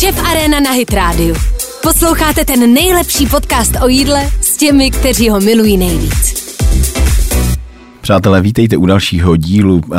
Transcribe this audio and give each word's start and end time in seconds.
Šef 0.00 0.24
Arena 0.24 0.60
na 0.60 0.70
Hit 0.70 0.92
Radio. 0.92 1.34
Posloucháte 1.82 2.44
ten 2.44 2.74
nejlepší 2.74 3.26
podcast 3.26 3.72
o 3.82 3.88
jídle 3.88 4.30
s 4.40 4.56
těmi, 4.56 4.90
kteří 4.90 5.30
ho 5.30 5.40
milují 5.40 5.76
nejvíc. 5.76 6.56
Přátelé, 8.00 8.40
vítejte 8.40 8.76
u 8.76 8.86
dalšího 8.86 9.36
dílu 9.36 9.74
uh, 9.74 9.98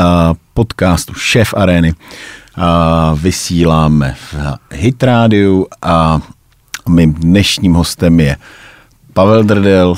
podcastu 0.53 1.13
Šef 1.13 1.53
Areny. 1.53 1.93
Uh, 1.93 3.19
vysíláme 3.19 4.15
v 4.31 4.35
Hit 4.71 5.03
Radio 5.03 5.65
a 5.81 6.21
mým 6.89 7.13
dnešním 7.13 7.73
hostem 7.73 8.19
je 8.19 8.37
Pavel 9.13 9.43
Drdel. 9.43 9.95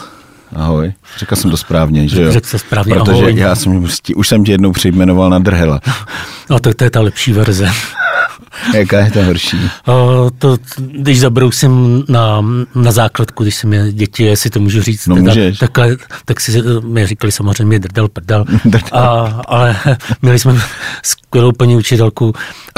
Ahoj. 0.55 0.93
Řekl 1.17 1.35
jsem 1.35 1.51
to 1.51 1.57
správně, 1.57 2.07
že 2.07 2.21
jo? 2.21 2.31
Řekl 2.31 2.47
se 2.47 2.59
správně, 2.59 2.95
Protože 2.95 3.21
ahoj. 3.21 3.35
já 3.35 3.55
jsem, 3.55 3.88
už 4.15 4.27
jsem 4.27 4.43
tě 4.43 4.51
jednou 4.51 4.71
přejmenoval 4.71 5.29
na 5.29 5.39
Drhela. 5.39 5.79
No 6.49 6.59
tak 6.59 6.75
to 6.75 6.83
je 6.83 6.89
ta 6.89 7.01
lepší 7.01 7.33
verze. 7.33 7.70
Jaká 8.75 8.99
je 8.99 9.11
ta 9.11 9.25
horší? 9.25 9.57
O, 9.88 10.29
to, 10.38 10.57
když 10.77 11.19
zabrousím 11.19 12.04
na, 12.09 12.46
na 12.75 12.91
základku, 12.91 13.43
když 13.43 13.55
jsem 13.55 13.69
měl 13.69 13.91
děti, 13.91 14.23
jestli 14.23 14.50
to 14.50 14.59
můžu 14.59 14.82
říct, 14.82 15.07
No, 15.07 15.15
můžeš. 15.15 15.57
takhle, 15.59 15.97
tak 16.25 16.39
si 16.41 16.61
mi 16.81 17.07
říkali 17.07 17.31
samozřejmě 17.31 17.79
drdel, 17.79 18.07
prdel. 18.07 18.45
A, 18.92 19.01
ale 19.47 19.75
měli 20.21 20.39
jsme 20.39 20.61
skvělou 21.04 21.51
paní 21.51 21.75
učitelku 21.75 22.33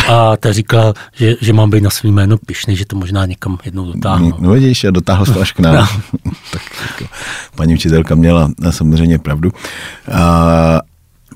a 0.08 0.38
ta 0.38 0.52
říkala, 0.54 0.94
že, 1.14 1.36
že 1.42 1.54
mám 1.54 1.70
být 1.70 1.84
na 1.84 1.90
svý 1.90 2.12
jméno 2.12 2.38
pišný, 2.38 2.76
že 2.76 2.86
to 2.86 2.96
možná 2.96 3.26
někam 3.26 3.58
jednou 3.66 3.92
dotáhnu. 3.94 4.34
No 4.40 4.52
vidíš, 4.52 4.84
a 4.84 4.92
dotáhl 4.92 5.26
to 5.26 5.42
až 5.42 5.52
k 5.52 5.60
nám. 5.60 5.88
tak 6.52 6.62
jako, 6.82 7.14
paní 7.56 7.74
učitelka 7.74 8.16
měla 8.16 8.50
eh, 8.64 8.72
samozřejmě 8.72 9.20
pravdu. 9.20 9.52
A, 10.12 10.80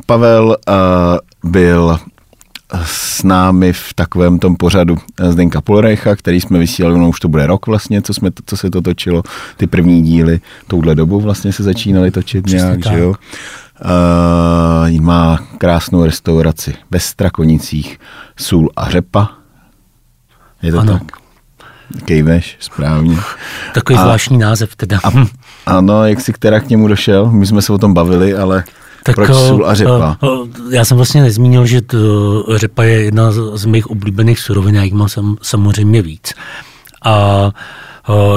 Pavel 0.06 0.58
a, 0.68 0.74
byl 1.44 2.00
s 2.84 3.24
námi 3.24 3.74
v 3.74 3.94
takovém 3.94 4.40
tom 4.40 4.56
pořadu 4.56 4.98
Zdenka 5.30 5.62
Polrecha, 5.62 6.16
který 6.16 6.42
jsme 6.42 6.60
vysílali, 6.60 7.00
no 7.00 7.10
už 7.10 7.20
to 7.20 7.28
bude 7.28 7.48
rok 7.48 7.68
vlastně, 7.68 8.02
co, 8.02 8.14
jsme, 8.14 8.30
co 8.46 8.58
se 8.58 8.70
to 8.70 8.82
točilo, 8.82 9.24
ty 9.58 9.68
první 9.68 10.02
díly, 10.02 10.42
touhle 10.68 10.96
dobou 10.96 11.22
vlastně 11.22 11.54
se 11.54 11.64
začínaly 11.64 12.12
točit 12.12 12.46
Přesně 12.46 12.66
nějak, 12.66 12.84
tak. 12.84 12.94
že 12.94 13.00
jo. 13.00 13.14
Uh, 14.96 15.02
má 15.02 15.40
krásnou 15.58 16.06
restauraci 16.06 16.74
ve 16.92 17.00
Strakonicích, 17.00 18.00
sůl 18.38 18.70
a 18.76 18.90
řepa. 18.90 19.30
Je 20.62 20.72
to 20.72 20.80
Ano. 20.80 20.94
tak? 21.00 21.18
Kejveš, 22.06 22.58
správně. 22.60 23.18
Takový 23.74 24.00
A- 24.00 24.02
zvláštní 24.02 24.38
název 24.38 24.76
teda. 24.76 25.00
A, 25.04 25.10
ano, 25.66 26.06
jak 26.06 26.22
jsi 26.22 26.34
která 26.34 26.60
k 26.60 26.70
němu 26.70 26.88
došel? 26.88 27.32
My 27.32 27.46
jsme 27.46 27.62
se 27.62 27.74
o 27.74 27.78
tom 27.78 27.94
bavili, 27.94 28.36
ale 28.36 28.64
tak 29.04 29.16
proč 29.16 29.30
o, 29.30 29.48
sůl 29.48 29.68
a 29.68 29.76
řepa? 29.76 30.18
o, 30.22 30.28
o, 30.28 30.48
já 30.72 30.86
jsem 30.86 30.98
vlastně 30.98 31.22
nezmínil, 31.22 31.66
že 31.66 31.82
to, 31.82 31.98
řepa 32.58 32.84
je 32.84 33.04
jedna 33.04 33.32
z, 33.32 33.40
z 33.54 33.66
mých 33.66 33.88
oblíbených 33.88 34.40
surovin, 34.40 34.76
já 34.76 34.84
jich 34.84 34.94
mám 34.94 35.10
sam, 35.10 35.38
samozřejmě 35.42 36.02
víc. 36.02 36.34
A 37.06 37.52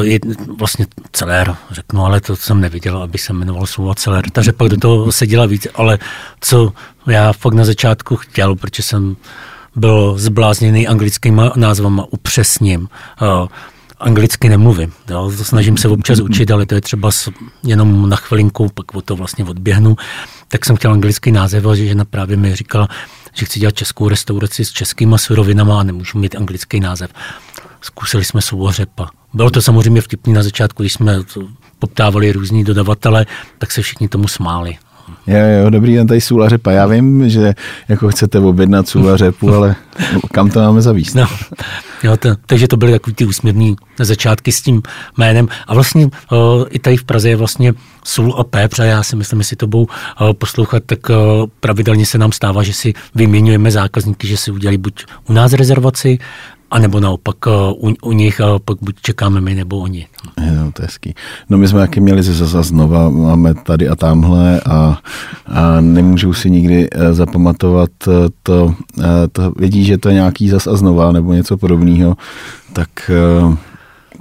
je 0.00 0.18
vlastně 0.58 0.86
celér, 1.12 1.56
řeknu, 1.70 2.04
ale 2.04 2.20
to 2.20 2.36
jsem 2.36 2.60
neviděl, 2.60 3.02
aby 3.02 3.18
se 3.18 3.32
jmenoval 3.32 3.66
slovo 3.66 3.94
celér. 3.94 4.30
Ta 4.30 4.42
řepa 4.42 4.68
do 4.68 4.76
toho 4.76 5.12
seděla 5.12 5.46
víc, 5.46 5.66
ale 5.74 5.98
co 6.40 6.72
já 7.06 7.32
fakt 7.32 7.54
na 7.54 7.64
začátku 7.64 8.16
chtěl, 8.16 8.56
protože 8.56 8.82
jsem 8.82 9.16
byl 9.76 10.14
zblázněný 10.18 10.88
anglickýma 10.88 11.52
názvama, 11.56 12.06
upřesním. 12.10 12.88
Anglicky 14.00 14.48
nemluvím. 14.48 14.92
Jo. 15.10 15.32
Snažím 15.42 15.76
se 15.76 15.88
občas 15.88 16.20
učit, 16.20 16.50
ale 16.50 16.66
to 16.66 16.74
je 16.74 16.80
třeba 16.80 17.10
jenom 17.62 18.08
na 18.08 18.16
chvilinku, 18.16 18.68
pak 18.74 18.94
o 18.94 19.00
to 19.00 19.16
vlastně 19.16 19.44
odběhnu. 19.44 19.96
Tak 20.52 20.64
jsem 20.64 20.76
chtěl 20.76 20.92
anglický 20.92 21.32
název, 21.32 21.66
a 21.66 21.74
žena 21.74 22.04
právě 22.04 22.36
mi 22.36 22.56
říkala, 22.56 22.88
že 23.34 23.46
chci 23.46 23.60
dělat 23.60 23.74
českou 23.74 24.08
restauraci 24.08 24.64
s 24.64 24.70
českýma 24.70 25.18
surovinama 25.18 25.80
a 25.80 25.82
nemůžu 25.82 26.18
mít 26.18 26.36
anglický 26.36 26.80
název. 26.80 27.10
Zkusili 27.80 28.24
jsme 28.24 28.42
souhořepa. 28.42 29.08
Bylo 29.34 29.50
to 29.50 29.62
samozřejmě 29.62 30.00
vtipný 30.00 30.32
na 30.32 30.42
začátku, 30.42 30.82
když 30.82 30.92
jsme 30.92 31.18
poptávali 31.78 32.32
různí 32.32 32.64
dodavatele, 32.64 33.26
tak 33.58 33.72
se 33.72 33.82
všichni 33.82 34.08
tomu 34.08 34.28
smáli. 34.28 34.76
Jo, 35.26 35.38
jo, 35.38 35.70
dobrý 35.70 35.94
den, 35.94 36.06
tady 36.06 36.20
sůl 36.20 36.44
a 36.44 36.48
řepa. 36.48 36.70
Já 36.70 36.86
vím, 36.86 37.28
že 37.30 37.54
jako 37.88 38.08
chcete 38.08 38.38
objednat 38.38 38.88
sůl 38.88 39.10
a 39.10 39.16
řepu, 39.16 39.54
ale 39.54 39.76
kam 40.32 40.50
to 40.50 40.60
máme 40.60 40.82
zavíst? 40.82 41.14
No, 41.14 41.26
jo, 42.02 42.16
to, 42.16 42.28
takže 42.46 42.68
to 42.68 42.76
byly 42.76 42.92
takový 42.92 43.14
ty 43.14 43.24
úsměvný 43.24 43.76
začátky 43.98 44.52
s 44.52 44.62
tím 44.62 44.82
jménem. 45.18 45.48
A 45.66 45.74
vlastně 45.74 46.08
o, 46.30 46.66
i 46.70 46.78
tady 46.78 46.96
v 46.96 47.04
Praze 47.04 47.28
je 47.28 47.36
vlastně 47.36 47.74
sůl 48.04 48.34
a 48.38 48.44
pepř 48.44 48.78
a 48.78 48.84
já 48.84 49.02
si 49.02 49.16
myslím, 49.16 49.38
jestli 49.38 49.56
to 49.56 49.66
budou 49.66 49.86
o, 50.18 50.34
poslouchat, 50.34 50.82
tak 50.86 51.10
o, 51.10 51.46
pravidelně 51.60 52.06
se 52.06 52.18
nám 52.18 52.32
stává, 52.32 52.62
že 52.62 52.72
si 52.72 52.94
vyměňujeme 53.14 53.70
zákazníky, 53.70 54.26
že 54.26 54.36
si 54.36 54.50
udělají 54.50 54.78
buď 54.78 55.04
u 55.28 55.32
nás 55.32 55.52
rezervaci, 55.52 56.18
anebo 56.72 57.00
naopak 57.00 57.46
o, 57.46 57.74
u, 57.74 57.94
u 58.02 58.12
nich 58.12 58.40
a 58.40 58.58
pak 58.58 58.78
buď 58.80 58.96
čekáme 59.02 59.40
my 59.40 59.54
nebo 59.54 59.78
oni. 59.78 60.06
Jo, 60.40 60.72
to 60.72 60.82
je 60.82 60.86
hezký. 60.86 61.14
No 61.50 61.58
my 61.58 61.68
jsme 61.68 61.80
taky 61.80 62.00
měli 62.00 62.22
zase 62.22 62.62
znova, 62.62 63.10
máme 63.10 63.54
tady 63.54 63.88
a 63.88 63.96
tamhle 63.96 64.60
a, 64.60 64.98
a 65.46 65.80
nemůžou 65.80 66.32
si 66.34 66.50
nikdy 66.50 66.88
eh, 66.92 67.14
zapamatovat 67.14 67.90
eh, 68.08 68.28
to, 68.42 68.74
eh, 69.00 69.28
to, 69.32 69.52
vědí, 69.56 69.84
že 69.84 69.98
to 69.98 70.08
je 70.08 70.14
nějaký 70.14 70.48
zas 70.48 70.66
a 70.66 70.76
znova 70.76 71.12
nebo 71.12 71.32
něco 71.32 71.56
podobného, 71.56 72.16
tak, 72.72 72.88
eh, 73.10 73.56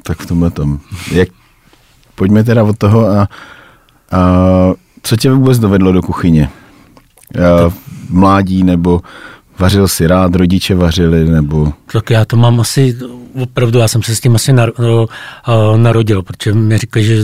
tak 0.04 0.20
v 0.20 0.26
tomhle 0.26 0.52
tom. 0.52 0.80
Jak, 1.12 1.30
pojďme 2.16 2.44
teda 2.44 2.64
od 2.64 2.78
toho 2.78 3.08
a, 3.08 3.28
a 4.12 4.20
co 5.04 5.16
tě 5.16 5.32
vůbec 5.32 5.60
dovedlo 5.60 5.92
do 5.92 6.02
kuchyně? 6.02 6.50
A, 7.36 7.72
mládí 8.10 8.64
nebo 8.64 9.02
vařil 9.60 9.88
si 9.88 10.08
rád, 10.08 10.36
rodiče 10.36 10.76
vařili 10.76 11.26
nebo... 11.26 11.74
Tak 11.92 12.10
já 12.10 12.26
to 12.26 12.38
mám 12.38 12.60
asi, 12.60 12.98
opravdu, 13.42 13.80
já 13.80 13.88
jsem 13.88 14.04
se 14.04 14.16
s 14.16 14.20
tím 14.20 14.36
asi 14.36 14.54
uh, 14.54 15.78
narodil, 15.78 16.22
protože 16.22 16.54
mi 16.54 16.78
říkali, 16.78 17.06
že, 17.06 17.16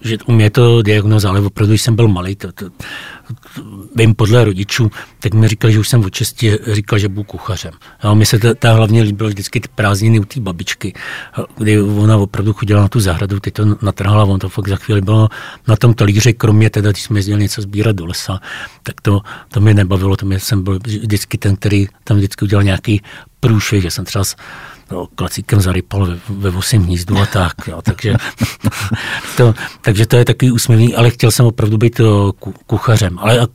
že 0.00 0.16
u 0.26 0.32
mě 0.32 0.50
to 0.50 0.82
diagnoza, 0.82 1.28
ale 1.28 1.40
opravdu, 1.40 1.72
když 1.72 1.82
jsem 1.82 1.96
byl 1.96 2.08
malý, 2.08 2.36
to, 2.36 2.52
to, 2.52 2.66
vím 3.94 4.14
podle 4.14 4.44
rodičů, 4.44 4.90
tak 5.20 5.34
mi 5.34 5.48
říkali, 5.48 5.72
že 5.72 5.78
už 5.78 5.88
jsem 5.88 6.04
od 6.04 6.10
česti 6.10 6.58
říkal, 6.72 6.98
že 6.98 7.08
budu 7.08 7.24
kuchařem. 7.24 7.72
Jo, 8.04 8.14
mi 8.14 8.26
se 8.26 8.54
ta, 8.54 8.72
hlavně 8.72 9.02
líbilo 9.02 9.28
vždycky 9.28 9.60
ty 9.60 9.68
prázdniny 9.74 10.20
u 10.20 10.24
té 10.24 10.40
babičky, 10.40 10.94
kdy 11.56 11.80
ona 11.82 12.16
opravdu 12.16 12.52
chodila 12.52 12.80
na 12.80 12.88
tu 12.88 13.00
zahradu, 13.00 13.40
ty 13.40 13.50
to 13.50 13.64
natrhala, 13.82 14.24
on 14.24 14.38
to 14.38 14.48
fakt 14.48 14.68
za 14.68 14.76
chvíli 14.76 15.00
bylo 15.00 15.28
na 15.68 15.76
tom 15.76 15.94
talíři, 15.94 16.34
kromě 16.34 16.70
teda, 16.70 16.90
když 16.90 17.02
jsme 17.02 17.18
jezdili 17.18 17.42
něco 17.42 17.62
sbírat 17.62 17.96
do 17.96 18.06
lesa, 18.06 18.40
tak 18.82 19.00
to, 19.00 19.20
to 19.48 19.60
mě 19.60 19.74
nebavilo, 19.74 20.16
to 20.16 20.26
mě 20.26 20.40
jsem 20.40 20.62
byl 20.62 20.78
vždycky 20.86 21.38
ten, 21.38 21.56
který 21.56 21.86
tam 22.04 22.16
vždycky 22.16 22.44
udělal 22.44 22.62
nějaký 22.62 23.02
průšvih, 23.40 23.82
že 23.82 23.90
jsem 23.90 24.04
třeba 24.04 24.24
no, 24.90 25.06
klacíkem 25.14 25.60
zarypal 25.60 26.06
ve, 26.06 26.18
ve 26.28 26.50
vosím 26.50 26.82
hnízdu 26.82 27.18
a 27.18 27.26
tak, 27.26 27.54
jo, 27.66 27.82
takže, 27.82 28.14
to, 29.36 29.54
takže 29.80 30.06
to 30.06 30.16
je 30.16 30.24
takový 30.24 30.50
úsměvný, 30.50 30.94
ale 30.94 31.10
chtěl 31.10 31.30
jsem 31.30 31.46
opravdu 31.46 31.78
být 31.78 32.00
o, 32.00 32.32
ku, 32.32 32.54
kuchařem, 32.66 33.18
ale 33.18 33.48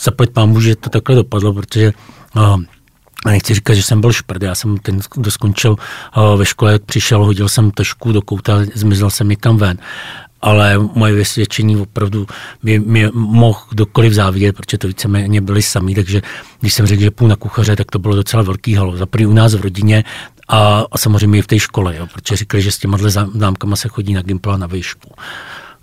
zaplať 0.00 0.30
pámu, 0.30 0.60
že 0.60 0.76
to 0.76 0.90
takhle 0.90 1.16
dopadlo, 1.16 1.52
protože 1.52 1.92
o, 2.36 2.58
a 3.26 3.28
nechci 3.28 3.54
říkat, 3.54 3.74
že 3.74 3.82
jsem 3.82 4.00
byl 4.00 4.12
šprd, 4.12 4.42
já 4.42 4.54
jsem 4.54 4.78
ten, 4.78 5.00
kdo 5.14 5.30
skončil 5.30 5.76
o, 6.14 6.36
ve 6.36 6.46
škole, 6.46 6.78
přišel, 6.78 7.24
hodil 7.24 7.48
jsem 7.48 7.70
tašku 7.70 8.12
do 8.12 8.22
kouta, 8.22 8.58
zmizel 8.74 9.10
jsem 9.10 9.28
někam 9.28 9.56
ven 9.56 9.78
ale 10.42 10.78
moje 10.94 11.14
vysvědčení 11.14 11.76
opravdu 11.76 12.26
by 12.62 12.78
mě 12.78 13.10
mohl 13.12 13.60
kdokoliv 13.70 14.12
závidět, 14.12 14.56
protože 14.56 14.78
to 14.78 14.88
víceméně 14.88 15.40
byli 15.40 15.62
sami, 15.62 15.94
takže 15.94 16.22
když 16.60 16.74
jsem 16.74 16.86
řekl, 16.86 17.02
že 17.02 17.10
půl 17.10 17.28
na 17.28 17.36
kuchaře, 17.36 17.76
tak 17.76 17.90
to 17.90 17.98
bylo 17.98 18.14
docela 18.14 18.42
velký 18.42 18.74
halo. 18.74 18.96
Za 18.96 19.06
u 19.26 19.32
nás 19.32 19.54
v 19.54 19.60
rodině 19.60 20.04
a, 20.48 20.84
a 20.92 20.98
samozřejmě 20.98 21.38
i 21.38 21.42
v 21.42 21.46
té 21.46 21.58
škole, 21.58 21.96
jo, 21.96 22.06
protože 22.14 22.36
říkali, 22.36 22.62
že 22.62 22.72
s 22.72 22.78
těma 22.78 22.98
známkama 23.32 23.76
se 23.76 23.88
chodí 23.88 24.14
na 24.14 24.22
Gimpla 24.22 24.56
na 24.56 24.66
výšku. 24.66 25.10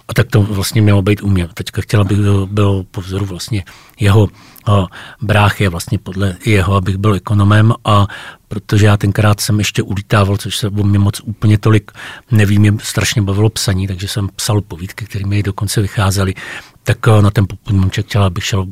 A 0.07 0.13
tak 0.13 0.27
to 0.27 0.41
vlastně 0.41 0.81
mělo 0.81 1.01
být 1.01 1.23
u 1.23 1.29
mě. 1.29 1.47
Teďka 1.53 1.81
chtěla 1.81 2.03
bych 2.03 2.17
byl, 2.45 2.85
po 2.91 3.01
vzoru 3.01 3.25
vlastně 3.25 3.63
jeho 3.99 4.27
o, 4.67 4.87
bráchy, 5.21 5.67
vlastně 5.67 5.97
podle 5.99 6.35
jeho, 6.45 6.75
abych 6.75 6.97
byl 6.97 7.13
ekonomem 7.13 7.73
a 7.85 8.07
protože 8.47 8.85
já 8.85 8.97
tenkrát 8.97 9.39
jsem 9.41 9.59
ještě 9.59 9.81
ulítával, 9.81 10.37
což 10.37 10.57
se 10.57 10.67
o 10.67 10.83
mě 10.83 10.99
moc 10.99 11.21
úplně 11.23 11.57
tolik 11.57 11.91
nevím, 12.31 12.61
mě 12.61 12.73
strašně 12.83 13.21
bavilo 13.21 13.49
psaní, 13.49 13.87
takže 13.87 14.07
jsem 14.07 14.29
psal 14.35 14.61
povídky, 14.61 15.05
které 15.05 15.25
mi 15.25 15.43
dokonce 15.43 15.81
vycházely, 15.81 16.33
tak 16.83 17.07
na 17.07 17.31
ten 17.31 17.45
popudníček 17.47 18.05
chtěla, 18.05 18.25
abych 18.25 18.45
šel 18.45 18.65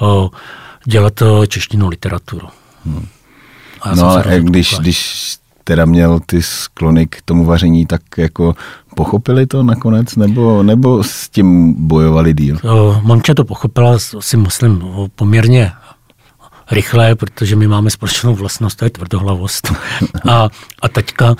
o, 0.00 0.30
dělat 0.84 1.22
češtinu 1.48 1.88
literaturu. 1.88 2.48
Hmm. 2.84 3.06
A 3.80 3.94
no 3.94 4.10
ale 4.10 4.40
když, 4.40 4.78
když 4.78 5.39
teda 5.70 5.84
měl 5.84 6.20
ty 6.26 6.42
sklony 6.42 7.06
k 7.06 7.22
tomu 7.22 7.44
vaření, 7.44 7.86
tak 7.86 8.02
jako 8.16 8.54
pochopili 8.94 9.46
to 9.46 9.62
nakonec, 9.62 10.16
nebo, 10.16 10.62
nebo 10.62 11.02
s 11.02 11.28
tím 11.28 11.74
bojovali 11.86 12.34
díl? 12.34 12.58
Monča 13.02 13.34
to 13.34 13.44
pochopila, 13.44 13.98
si 13.98 14.36
myslím, 14.36 14.82
poměrně 15.14 15.72
rychle, 16.70 17.14
protože 17.14 17.56
my 17.56 17.66
máme 17.68 17.90
společnou 17.90 18.34
vlastnost, 18.34 18.78
to 18.78 18.84
je 18.84 18.90
tvrdohlavost. 18.90 19.72
A, 20.30 20.48
a 20.82 20.88
teďka 20.88 21.34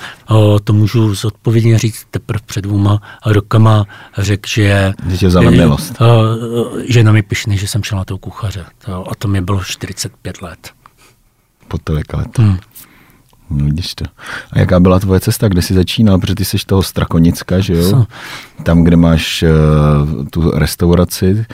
to 0.63 0.73
můžu 0.73 1.15
zodpovědně 1.15 1.77
říct 1.77 2.07
teprve 2.11 2.39
před 2.45 2.61
dvouma 2.61 3.01
rokama 3.25 3.85
řekl, 4.17 4.49
že... 4.49 4.93
Že. 5.97 6.05
O, 6.05 6.15
že 6.87 7.03
na 7.03 7.11
mi 7.11 7.21
pišný, 7.21 7.57
že 7.57 7.67
jsem 7.67 7.83
šel 7.83 7.97
na 7.97 8.05
toho 8.05 8.17
kuchaře. 8.17 8.65
To, 8.85 9.11
a 9.11 9.15
to 9.15 9.27
mi 9.27 9.41
bylo 9.41 9.63
45 9.63 10.41
let. 10.41 10.71
Po 11.67 11.77
tolika 11.77 12.17
let. 12.17 12.37
Hmm. 12.39 12.57
No, 13.51 13.65
vidíš 13.65 13.95
to. 13.95 14.05
A 14.51 14.59
jaká 14.59 14.79
byla 14.79 14.99
tvoje 14.99 15.19
cesta, 15.19 15.47
kde 15.47 15.61
jsi 15.61 15.73
začínal? 15.73 16.19
Protože 16.19 16.35
ty 16.35 16.45
jsi 16.45 16.57
toho 16.65 16.83
Strakonicka, 16.83 17.59
že 17.59 17.73
jo? 17.73 17.89
Co? 17.89 18.05
Tam, 18.63 18.83
kde 18.83 18.95
máš 18.97 19.43
uh, 19.43 20.25
tu 20.25 20.51
restauraci, 20.51 21.45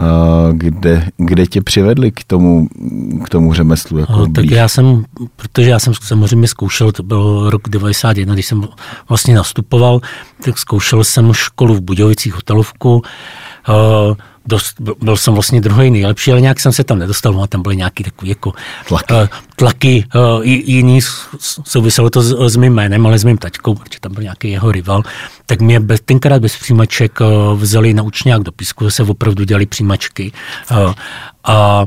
uh, 0.00 0.52
kde, 0.52 1.08
kde 1.16 1.46
tě 1.46 1.60
přivedli 1.62 2.12
k 2.12 2.24
tomu, 2.24 2.68
k 3.24 3.28
tomu 3.28 3.52
řemeslu? 3.54 3.98
Jako 3.98 4.12
No, 4.12 4.22
tak 4.26 4.32
blíž? 4.44 4.50
já 4.50 4.68
jsem, 4.68 5.04
protože 5.36 5.70
já 5.70 5.78
jsem 5.78 5.94
samozřejmě 5.94 6.48
zkoušel, 6.48 6.92
to 6.92 7.02
byl 7.02 7.50
rok 7.50 7.68
91, 7.68 8.34
když 8.34 8.46
jsem 8.46 8.68
vlastně 9.08 9.34
nastupoval, 9.34 10.00
tak 10.44 10.58
zkoušel 10.58 11.04
jsem 11.04 11.32
školu 11.32 11.74
v 11.74 11.80
Budějovicích 11.80 12.34
hotelovku, 12.34 13.02
uh, 13.68 14.16
dost, 14.46 14.74
byl 15.02 15.16
jsem 15.16 15.34
vlastně 15.34 15.60
druhý 15.60 15.90
nejlepší, 15.90 16.32
ale 16.32 16.40
nějak 16.40 16.60
jsem 16.60 16.72
se 16.72 16.84
tam 16.84 16.98
nedostal, 16.98 17.32
no 17.32 17.42
a 17.42 17.46
tam 17.46 17.62
byly 17.62 17.76
nějaký 17.76 18.04
takový 18.04 18.28
jako 18.28 18.52
Tlaky. 18.88 19.14
Uh, 19.14 19.26
tlaky 19.56 20.04
uh, 20.14 20.44
jiný, 20.44 21.00
souviselo 21.64 22.10
to 22.10 22.22
s, 22.22 22.52
s 22.52 22.56
mým 22.56 22.74
jménem, 22.74 23.06
ale 23.06 23.18
s 23.18 23.24
mým 23.24 23.38
taťkou, 23.38 23.74
protože 23.74 24.00
tam 24.00 24.12
byl 24.12 24.22
nějaký 24.22 24.50
jeho 24.50 24.72
rival, 24.72 25.02
tak 25.46 25.60
mě 25.60 25.80
bez, 25.80 26.00
tenkrát 26.04 26.42
bez 26.42 26.56
přijímaček 26.56 27.20
uh, 27.20 27.60
vzali 27.60 27.94
na 27.94 28.02
učňák 28.02 28.42
do 28.42 28.52
písku, 28.52 28.90
se 28.90 29.02
opravdu 29.02 29.44
dělali 29.44 29.66
přijímačky 29.66 30.32
uh, 30.70 30.92
a 31.44 31.86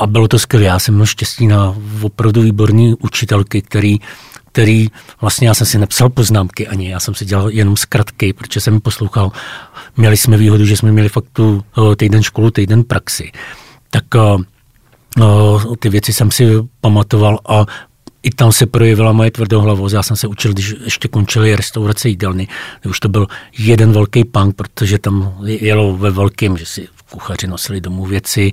a 0.00 0.06
bylo 0.06 0.28
to 0.28 0.38
skvělé. 0.38 0.66
Já 0.66 0.78
jsem 0.78 0.94
měl 0.94 1.06
štěstí 1.06 1.46
na 1.46 1.74
opravdu 2.02 2.42
výborný 2.42 2.94
učitelky, 3.00 3.62
který, 3.62 3.98
který 4.52 4.88
vlastně 5.20 5.48
já 5.48 5.54
jsem 5.54 5.66
si 5.66 5.78
nepsal 5.78 6.08
poznámky 6.08 6.68
ani, 6.68 6.90
já 6.90 7.00
jsem 7.00 7.14
si 7.14 7.24
dělal 7.24 7.50
jenom 7.50 7.76
zkratky, 7.76 8.32
protože 8.32 8.60
jsem 8.60 8.80
poslouchal. 8.80 9.32
Měli 9.96 10.16
jsme 10.16 10.36
výhodu, 10.36 10.64
že 10.64 10.76
jsme 10.76 10.92
měli 10.92 11.08
fakt 11.08 11.26
tu 11.32 11.64
eh, 11.78 11.96
týden 11.96 12.22
školu, 12.22 12.50
týden 12.50 12.84
praxi. 12.84 13.32
Tak 13.90 14.04
eh, 14.16 14.20
eh, 15.20 15.76
ty 15.78 15.88
věci 15.88 16.12
jsem 16.12 16.30
si 16.30 16.46
pamatoval 16.80 17.38
a 17.48 17.66
i 18.22 18.30
tam 18.30 18.52
se 18.52 18.66
projevila 18.66 19.12
moje 19.12 19.30
tvrdohlavost. 19.30 19.94
Já 19.94 20.02
jsem 20.02 20.16
se 20.16 20.26
učil, 20.26 20.52
když 20.52 20.74
ještě 20.84 21.08
končily 21.08 21.56
restaurace 21.56 22.08
jídelny, 22.08 22.48
už 22.88 23.00
to 23.00 23.08
byl 23.08 23.26
jeden 23.58 23.92
velký 23.92 24.24
punk, 24.24 24.56
protože 24.56 24.98
tam 24.98 25.34
jelo 25.44 25.96
ve 25.96 26.10
velkém, 26.10 26.56
že 26.56 26.66
si 26.66 26.88
kuchaři 27.10 27.46
nosili 27.46 27.80
domů 27.80 28.06
věci, 28.06 28.52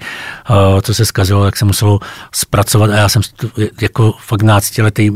co 0.81 0.93
se 0.93 1.05
zkazilo, 1.05 1.43
tak 1.43 1.57
se 1.57 1.65
muselo 1.65 1.99
zpracovat 2.31 2.89
a 2.89 2.97
já 2.97 3.09
jsem 3.09 3.21
jako 3.81 4.13
fakt 4.19 4.41
náctiletý 4.41 5.11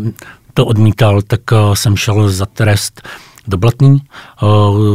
to 0.53 0.65
odmítal, 0.65 1.21
tak 1.21 1.41
eh, 1.51 1.75
jsem 1.75 1.97
šel 1.97 2.29
za 2.29 2.45
trest 2.45 3.01
do 3.47 3.57
Blatný, 3.57 3.97
eh, 4.01 4.45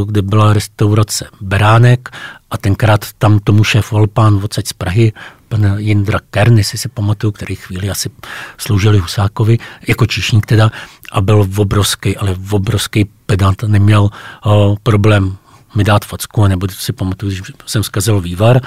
kde 0.06 0.22
byla 0.22 0.52
restaurace 0.52 1.26
Beránek 1.40 2.08
a 2.50 2.58
tenkrát 2.58 3.00
tam 3.18 3.38
tomu 3.38 3.64
šéfoval 3.64 4.06
pán 4.06 4.40
odsaď 4.44 4.66
z 4.66 4.72
Prahy, 4.72 5.12
pan 5.48 5.76
Jindra 5.78 6.18
Kern, 6.30 6.58
jestli 6.58 6.78
si 6.78 6.88
pamatuju, 6.88 7.32
který 7.32 7.54
chvíli 7.54 7.90
asi 7.90 8.10
sloužili 8.58 8.98
Husákovi, 8.98 9.58
jako 9.88 10.06
číšník 10.06 10.46
teda, 10.46 10.70
a 11.12 11.20
byl 11.20 11.46
obrovský, 11.56 12.16
ale 12.16 12.36
obrovský 12.50 13.04
pedant, 13.26 13.62
neměl 13.62 14.02
uh, 14.46 14.76
problém 14.82 15.36
mi 15.74 15.84
dát 15.84 16.04
facku, 16.04 16.46
nebo 16.46 16.66
si 16.70 16.92
pamatuju, 16.92 17.32
když 17.32 17.42
jsem 17.66 17.82
zkazil 17.82 18.20
vývar, 18.20 18.60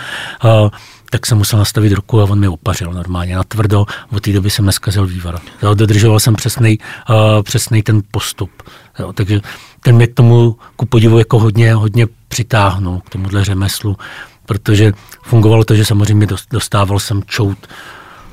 uh, 0.43 0.69
tak 1.09 1.25
jsem 1.25 1.37
musel 1.37 1.59
nastavit 1.59 1.93
ruku 1.93 2.21
a 2.21 2.23
on 2.23 2.39
mi 2.39 2.47
opařil 2.47 2.93
normálně 2.93 3.35
na 3.35 3.43
tvrdo. 3.43 3.85
Od 4.11 4.23
té 4.23 4.31
doby 4.31 4.49
jsem 4.49 4.65
neskazil 4.65 5.05
vývar. 5.05 5.39
Jo, 5.63 5.73
dodržoval 5.73 6.19
jsem 6.19 6.35
přesnej, 6.35 6.77
uh, 7.09 7.43
přesnej 7.43 7.83
ten 7.83 8.01
postup. 8.11 8.51
Jo, 8.99 9.13
takže 9.13 9.41
ten 9.79 9.95
mě 9.95 10.07
k 10.07 10.13
tomu 10.13 10.57
ku 10.75 10.85
podivu 10.85 11.19
jako 11.19 11.39
hodně, 11.39 11.73
hodně 11.73 12.07
přitáhnul, 12.27 13.01
k 13.05 13.09
tomuhle 13.09 13.43
řemeslu, 13.43 13.97
protože 14.45 14.93
fungovalo 15.23 15.63
to, 15.63 15.75
že 15.75 15.85
samozřejmě 15.85 16.27
dos- 16.27 16.45
dostával 16.51 16.99
jsem 16.99 17.23
čout 17.23 17.57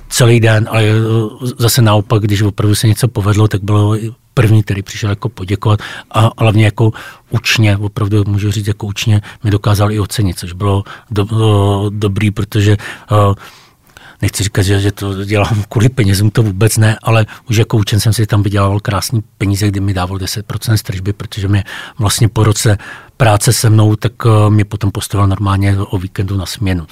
celý 0.08 0.40
den, 0.40 0.68
ale 0.70 0.84
eh, 0.84 0.92
zase 1.58 1.82
naopak, 1.82 2.22
když 2.22 2.42
opravdu 2.42 2.74
se 2.74 2.88
něco 2.88 3.08
povedlo, 3.08 3.48
tak 3.48 3.62
bylo 3.62 3.96
první, 4.34 4.62
který 4.62 4.82
přišel 4.82 5.10
jako 5.10 5.28
poděkovat 5.28 5.80
a 6.10 6.30
hlavně 6.38 6.64
jako 6.64 6.92
učně, 7.30 7.76
opravdu 7.76 8.24
můžu 8.26 8.50
říct 8.50 8.66
jako 8.66 8.86
učně, 8.86 9.22
mi 9.44 9.50
dokázal 9.50 9.92
i 9.92 10.00
ocenit, 10.00 10.38
což 10.38 10.52
bylo 10.52 10.84
do, 11.10 11.26
o, 11.26 11.90
dobrý, 11.90 12.30
protože 12.30 12.76
o, 13.10 13.34
nechci 14.22 14.44
říkat, 14.44 14.62
že, 14.62 14.80
že 14.80 14.92
to 14.92 15.24
dělám 15.24 15.64
kvůli 15.68 15.88
penězům, 15.88 16.30
to 16.30 16.42
vůbec 16.42 16.76
ne, 16.76 16.98
ale 17.02 17.26
už 17.48 17.56
jako 17.56 17.76
učen 17.76 18.00
jsem 18.00 18.12
si 18.12 18.26
tam 18.26 18.42
vydělával 18.42 18.80
krásný 18.80 19.24
peníze, 19.38 19.68
kdy 19.68 19.80
mi 19.80 19.94
dával 19.94 20.18
10% 20.18 20.74
z 20.74 20.82
tržby, 20.82 21.12
protože 21.12 21.48
mě 21.48 21.64
vlastně 21.98 22.28
po 22.28 22.44
roce 22.44 22.78
práce 23.16 23.52
se 23.52 23.70
mnou, 23.70 23.96
tak 23.96 24.12
mě 24.48 24.64
potom 24.64 24.90
postavil 24.90 25.26
normálně 25.26 25.76
o 25.78 25.98
víkendu 25.98 26.36
na 26.36 26.46
směnu. 26.46 26.86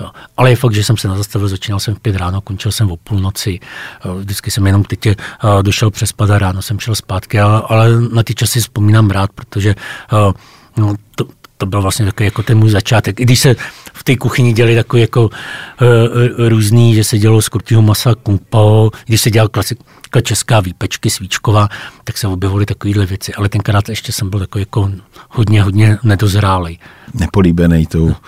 Jo. 0.00 0.10
Ale 0.36 0.50
je 0.50 0.56
fakt, 0.56 0.74
že 0.74 0.84
jsem 0.84 0.96
se 0.96 1.08
nazastavil, 1.08 1.48
začínal 1.48 1.80
jsem 1.80 1.94
v 1.94 2.00
pět 2.00 2.16
ráno, 2.16 2.40
končil 2.40 2.72
jsem 2.72 2.90
o 2.90 2.96
půlnoci, 2.96 3.60
Jo, 4.04 4.14
vždycky 4.14 4.50
jsem 4.50 4.66
jenom 4.66 4.84
teď 4.84 5.06
uh, 5.06 5.14
došel 5.62 5.90
přespat 5.90 6.30
a 6.30 6.38
ráno 6.38 6.62
jsem 6.62 6.78
šel 6.78 6.94
zpátky, 6.94 7.40
ale, 7.40 7.62
ale 7.66 8.00
na 8.12 8.22
ty 8.22 8.34
časy 8.34 8.60
vzpomínám 8.60 9.10
rád, 9.10 9.30
protože 9.34 9.74
uh, 10.12 10.32
no, 10.76 10.94
to, 11.14 11.24
to 11.56 11.66
byl 11.66 11.82
vlastně 11.82 12.06
takový 12.06 12.24
jako 12.24 12.42
ten 12.42 12.58
můj 12.58 12.70
začátek. 12.70 13.20
I 13.20 13.22
když 13.22 13.40
se 13.40 13.56
v 13.92 14.04
té 14.04 14.16
kuchyni 14.16 14.52
dělali 14.52 14.74
takový 14.74 15.02
jako 15.02 15.22
uh, 15.24 16.48
různý, 16.48 16.94
že 16.94 17.04
se 17.04 17.18
dělalo 17.18 17.42
z 17.42 17.48
kurtího 17.48 17.82
masa 17.82 18.14
kumpo, 18.14 18.90
když 19.06 19.20
se 19.20 19.30
dělal 19.30 19.48
klasika 19.48 20.20
česká 20.22 20.60
výpečky 20.60 21.10
svíčková, 21.10 21.68
tak 22.04 22.18
se 22.18 22.26
objevovaly 22.26 22.66
takovéhle 22.66 23.06
věci. 23.06 23.34
Ale 23.34 23.48
tenkrát 23.48 23.88
ještě 23.88 24.12
jsem 24.12 24.30
byl 24.30 24.40
takový 24.40 24.62
jako 24.62 24.90
hodně, 25.30 25.62
hodně 25.62 25.98
nedozrálej. 26.02 26.78
Nepolíbený 27.14 27.86
tou, 27.86 28.10
a, 28.10 28.20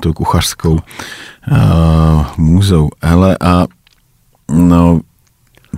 tou 0.00 0.12
kuchařskou 0.12 0.78
a, 1.52 2.32
můzou. 2.36 2.88
Hele, 3.02 3.36
a 3.40 3.66
no, 4.50 5.00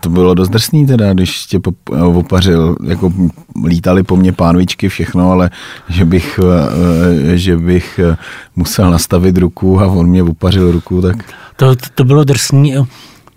to 0.00 0.08
bylo 0.08 0.34
dost 0.34 0.48
drsný 0.48 0.86
teda, 0.86 1.14
když 1.14 1.46
tě 1.46 1.60
pop, 1.60 1.76
opařil, 2.14 2.76
jako 2.84 3.12
lítali 3.64 4.02
po 4.02 4.16
mně 4.16 4.32
pánvičky, 4.32 4.88
všechno, 4.88 5.30
ale 5.30 5.50
že 5.88 6.04
bych, 6.04 6.40
eh, 6.42 7.38
že 7.38 7.56
bych 7.56 7.98
eh, 7.98 8.16
musel 8.56 8.90
nastavit 8.90 9.38
ruku 9.38 9.80
a 9.80 9.86
on 9.86 10.06
mě 10.06 10.22
opařil 10.22 10.72
ruku, 10.72 11.02
tak... 11.02 11.16
To, 11.56 11.76
to, 11.76 11.86
to 11.94 12.04
bylo 12.04 12.24
drsný. 12.24 12.74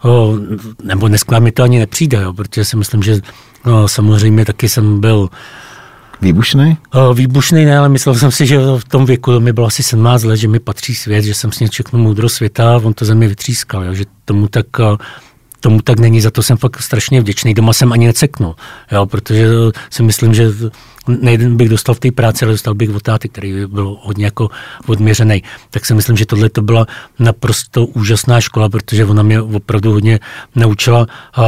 O, 0.04 0.36
nebo 0.84 1.08
dneska 1.08 1.40
mi 1.40 1.52
to 1.52 1.64
ani 1.64 1.80
nepřijde, 1.80 2.22
jo, 2.22 2.34
protože 2.34 2.66
si 2.66 2.78
myslím, 2.78 3.04
že 3.04 3.22
no, 3.66 3.88
samozřejmě 3.88 4.46
taky 4.46 4.70
jsem 4.70 5.00
byl 5.00 5.30
Výbušný? 6.22 6.78
o, 6.94 7.14
výbušný, 7.14 7.66
ne, 7.66 7.78
ale 7.78 7.90
myslel 7.90 8.16
jsem 8.16 8.32
si, 8.32 8.46
že 8.46 8.58
v 8.58 8.84
tom 8.88 9.06
věku, 9.06 9.32
to 9.32 9.40
mi 9.40 9.54
bylo 9.54 9.68
asi 9.68 9.84
17 9.84 10.24
let, 10.24 10.38
že 10.38 10.48
mi 10.48 10.60
patří 10.60 10.96
svět, 10.96 11.22
že 11.22 11.34
jsem 11.34 11.52
s 11.52 11.60
ním 11.60 11.70
všechno 11.70 12.00
moudro 12.00 12.30
světa 12.30 12.76
a 12.76 12.78
on 12.78 12.94
to 12.94 13.06
ze 13.06 13.16
mě 13.16 13.28
vytřískal, 13.28 13.84
jo, 13.84 13.94
že 13.94 14.06
tomu 14.26 14.48
tak 14.48 14.80
o, 14.80 14.98
tomu 15.60 15.82
tak 15.82 16.00
není, 16.00 16.22
za 16.22 16.32
to 16.32 16.44
jsem 16.44 16.58
fakt 16.58 16.82
strašně 16.82 17.22
vděčný. 17.22 17.54
Doma 17.54 17.74
jsem 17.74 17.94
ani 17.94 18.08
neceknul, 18.08 18.56
jo, 18.92 19.06
protože 19.06 19.48
si 19.90 20.04
myslím, 20.04 20.34
že 20.34 20.48
nejden 21.08 21.58
bych 21.58 21.70
dostal 21.70 21.96
v 21.96 22.00
té 22.00 22.12
práci, 22.12 22.46
ale 22.46 22.54
dostal 22.54 22.74
bych 22.74 22.96
od 22.96 23.04
táty, 23.04 23.30
který 23.30 23.66
byl 23.68 23.98
hodně 24.02 24.26
jako 24.26 24.50
odměřený. 24.88 25.44
Tak 25.70 25.86
si 25.86 25.94
myslím, 25.94 26.18
že 26.18 26.26
tohle 26.26 26.50
to 26.50 26.62
byla 26.62 26.86
naprosto 27.20 27.86
úžasná 27.86 28.42
škola, 28.42 28.70
protože 28.70 29.06
ona 29.06 29.24
mě 29.24 29.42
opravdu 29.42 29.92
hodně 29.92 30.20
naučila 30.56 31.00
uh, 31.38 31.46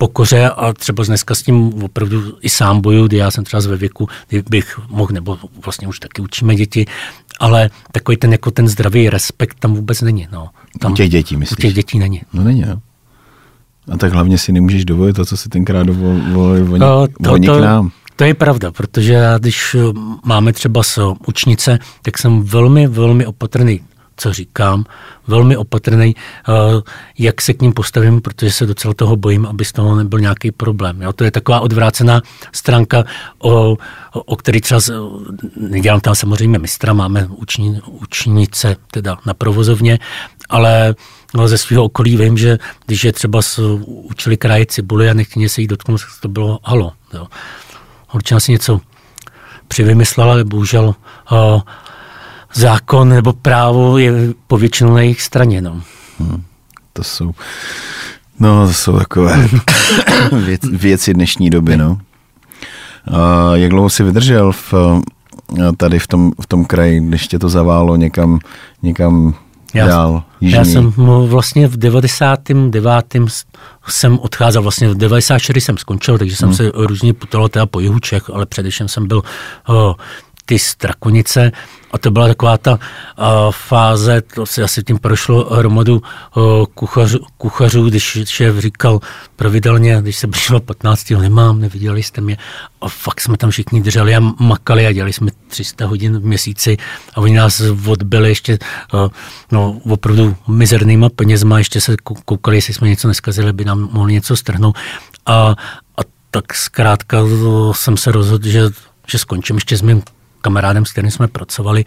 pokoře 0.00 0.48
a 0.50 0.72
třeba 0.72 1.04
dneska 1.04 1.34
s 1.34 1.42
tím 1.42 1.82
opravdu 1.84 2.22
i 2.40 2.48
sám 2.48 2.80
bojuju, 2.80 3.06
kdy 3.06 3.16
já 3.16 3.30
jsem 3.30 3.44
třeba 3.44 3.62
ve 3.68 3.76
věku, 3.76 4.08
kdy 4.28 4.42
bych 4.50 4.80
mohl, 4.88 5.12
nebo 5.12 5.38
vlastně 5.64 5.88
už 5.88 5.98
taky 5.98 6.22
učíme 6.22 6.54
děti, 6.54 6.86
ale 7.40 7.70
takový 7.92 8.16
ten 8.16 8.32
jako 8.32 8.50
ten 8.50 8.68
zdravý 8.68 9.10
respekt 9.10 9.56
tam 9.60 9.74
vůbec 9.74 10.00
není. 10.00 10.28
No. 10.32 10.48
Tam, 10.78 10.92
U 10.92 10.94
těch 10.94 11.10
dětí, 11.10 11.36
myslíš? 11.36 11.58
U 11.58 11.62
těch 11.62 11.74
dětí 11.74 11.98
není. 11.98 12.20
No 12.32 12.44
není, 12.44 12.60
jo. 12.60 12.76
A 13.92 13.96
tak 13.96 14.12
hlavně 14.12 14.38
si 14.38 14.52
nemůžeš 14.52 14.84
dovolit 14.84 15.12
to, 15.16 15.24
co 15.24 15.36
si 15.36 15.48
tenkrát 15.48 15.82
dovolili 15.86 16.62
oni, 16.62 16.78
No, 16.78 17.06
to, 17.22 17.32
oni 17.32 17.46
to, 17.46 17.58
k 17.58 17.60
nám. 17.60 17.90
to 18.16 18.24
je 18.24 18.34
pravda, 18.34 18.70
protože 18.70 19.12
já, 19.12 19.38
když 19.38 19.74
eh, 19.74 19.92
máme 20.24 20.52
třeba 20.52 20.82
s 20.82 21.14
učnice, 21.26 21.78
tak 22.02 22.18
jsem 22.18 22.42
velmi, 22.42 22.86
velmi 22.86 23.26
opatrný, 23.26 23.80
co 24.20 24.32
říkám, 24.32 24.84
velmi 25.26 25.56
opatrný, 25.56 26.14
eh, 26.16 26.52
jak 27.18 27.40
se 27.40 27.54
k 27.54 27.62
ním 27.62 27.72
postavím, 27.72 28.20
protože 28.20 28.52
se 28.52 28.66
docela 28.66 28.94
toho 28.94 29.16
bojím, 29.16 29.46
aby 29.46 29.64
z 29.64 29.72
toho 29.72 29.96
nebyl 29.96 30.20
nějaký 30.20 30.50
problém. 30.50 31.02
Jo? 31.02 31.12
To 31.12 31.24
je 31.24 31.30
taková 31.30 31.60
odvrácená 31.60 32.22
stránka, 32.52 33.04
o, 33.38 33.76
o 34.12 34.36
který 34.36 34.60
třeba, 34.60 34.80
nedělám 35.56 36.00
tam 36.00 36.14
samozřejmě 36.14 36.58
mistra, 36.58 36.92
máme 36.92 37.26
učni, 37.26 37.80
učnice 37.86 38.76
teda 38.90 39.16
na 39.26 39.34
provozovně, 39.34 39.98
ale 40.48 40.94
no, 41.34 41.48
ze 41.48 41.58
svého 41.58 41.84
okolí 41.84 42.16
vím, 42.16 42.38
že 42.38 42.58
když 42.86 43.04
je 43.04 43.12
třeba 43.12 43.40
učili 43.86 44.36
kraje 44.36 44.66
cibuli 44.66 45.10
a 45.10 45.14
nechtěně 45.14 45.48
se 45.48 45.60
jí 45.60 45.66
dotknout, 45.66 46.00
to 46.20 46.28
bylo 46.28 46.58
halo. 46.64 46.92
Určitě 48.12 48.40
si 48.40 48.52
něco 48.52 48.80
přivymyslela, 49.68 50.32
ale 50.32 50.44
bohužel 50.44 50.94
o, 51.30 51.62
zákon 52.54 53.08
nebo 53.08 53.32
právo 53.32 53.98
je 53.98 54.12
povětšinou 54.46 54.94
na 54.94 55.00
jejich 55.00 55.22
straně. 55.22 55.60
No. 55.60 55.82
Hmm. 56.18 56.42
To 56.92 57.04
jsou, 57.04 57.32
no, 58.40 58.66
to 58.66 58.72
jsou 58.72 58.98
takové 58.98 59.48
věc, 60.44 60.60
věci 60.72 61.14
dnešní 61.14 61.50
doby, 61.50 61.76
no. 61.76 61.98
A 63.06 63.56
jak 63.56 63.70
dlouho 63.70 63.90
jsi 63.90 64.02
vydržel 64.02 64.52
v, 64.52 64.74
tady 65.76 65.98
v 65.98 66.06
tom, 66.06 66.32
v 66.40 66.46
tom 66.46 66.64
kraji, 66.64 67.00
když 67.00 67.28
tě 67.28 67.38
to 67.38 67.48
zaválo 67.48 67.96
někam, 67.96 68.38
někam 68.82 69.34
já, 69.74 69.86
dál? 69.86 70.22
Jižní. 70.40 70.58
Já 70.58 70.64
jsem 70.64 70.92
vlastně 71.26 71.68
v 71.68 71.76
99. 71.76 73.14
jsem 73.88 74.18
odcházel, 74.18 74.62
vlastně 74.62 74.88
v 74.88 74.94
94. 74.94 75.60
jsem 75.60 75.78
skončil, 75.78 76.18
takže 76.18 76.36
jsem 76.36 76.48
hmm. 76.48 76.56
se 76.56 76.70
různě 76.74 77.14
putoval 77.14 77.48
teda 77.48 77.66
po 77.66 77.80
jihu 77.80 77.98
Čech, 77.98 78.30
ale 78.30 78.46
především 78.46 78.88
jsem 78.88 79.08
byl 79.08 79.22
uh, 79.68 79.74
ty 80.44 80.58
Strakonice 80.58 81.52
a 81.92 81.98
to 81.98 82.10
byla 82.10 82.28
taková 82.28 82.58
ta 82.58 82.72
uh, 82.72 83.26
fáze, 83.50 84.22
to 84.34 84.46
se 84.46 84.62
asi 84.62 84.82
tím 84.82 84.98
prošlo 84.98 85.54
hromadu 85.54 86.02
uh, 86.36 86.66
kuchařů, 86.74 87.18
kuchařů, 87.38 87.88
když 87.88 88.18
šéf 88.24 88.58
říkal 88.58 89.00
pravidelně, 89.36 89.98
když 90.00 90.16
se 90.16 90.26
přišlo 90.26 90.60
15. 90.60 91.10
nemám, 91.10 91.60
neviděli 91.60 92.02
jste 92.02 92.20
mě 92.20 92.36
a 92.80 92.88
fakt 92.88 93.20
jsme 93.20 93.36
tam 93.36 93.50
všichni 93.50 93.80
drželi 93.80 94.16
a 94.16 94.20
makali 94.38 94.86
a 94.86 94.92
dělali 94.92 95.12
jsme 95.12 95.30
300 95.48 95.86
hodin 95.86 96.18
v 96.18 96.24
měsíci 96.24 96.76
a 97.14 97.20
oni 97.20 97.36
nás 97.36 97.62
odbyli 97.86 98.28
ještě 98.28 98.58
uh, 98.92 99.08
no, 99.52 99.80
opravdu 99.90 100.36
mizernýma 100.48 101.08
penězma, 101.08 101.58
ještě 101.58 101.80
se 101.80 101.96
koukali, 102.24 102.56
jestli 102.56 102.74
jsme 102.74 102.88
něco 102.88 103.08
neskazili, 103.08 103.50
aby 103.50 103.64
nám 103.64 103.88
mohli 103.92 104.12
něco 104.12 104.36
strhnout 104.36 104.76
a, 105.26 105.54
a 105.96 106.00
tak 106.30 106.54
zkrátka 106.54 107.18
jsem 107.72 107.96
se 107.96 108.12
rozhodl, 108.12 108.48
že, 108.48 108.62
že 109.06 109.18
skončím 109.18 109.56
ještě 109.56 109.76
s 109.76 109.82
mým 109.82 110.02
kamarádem, 110.40 110.86
s 110.86 110.92
kterým 110.92 111.10
jsme 111.10 111.28
pracovali 111.28 111.84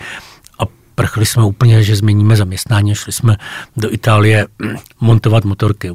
a 0.60 0.64
prchli 0.96 1.26
jsme 1.26 1.44
úplně, 1.44 1.84
že 1.84 1.96
změníme 1.96 2.36
zaměstnání, 2.36 2.96
šli 2.96 3.12
jsme 3.12 3.38
do 3.78 3.94
Itálie 3.94 4.48
montovat 5.02 5.46
motorky. 5.46 5.92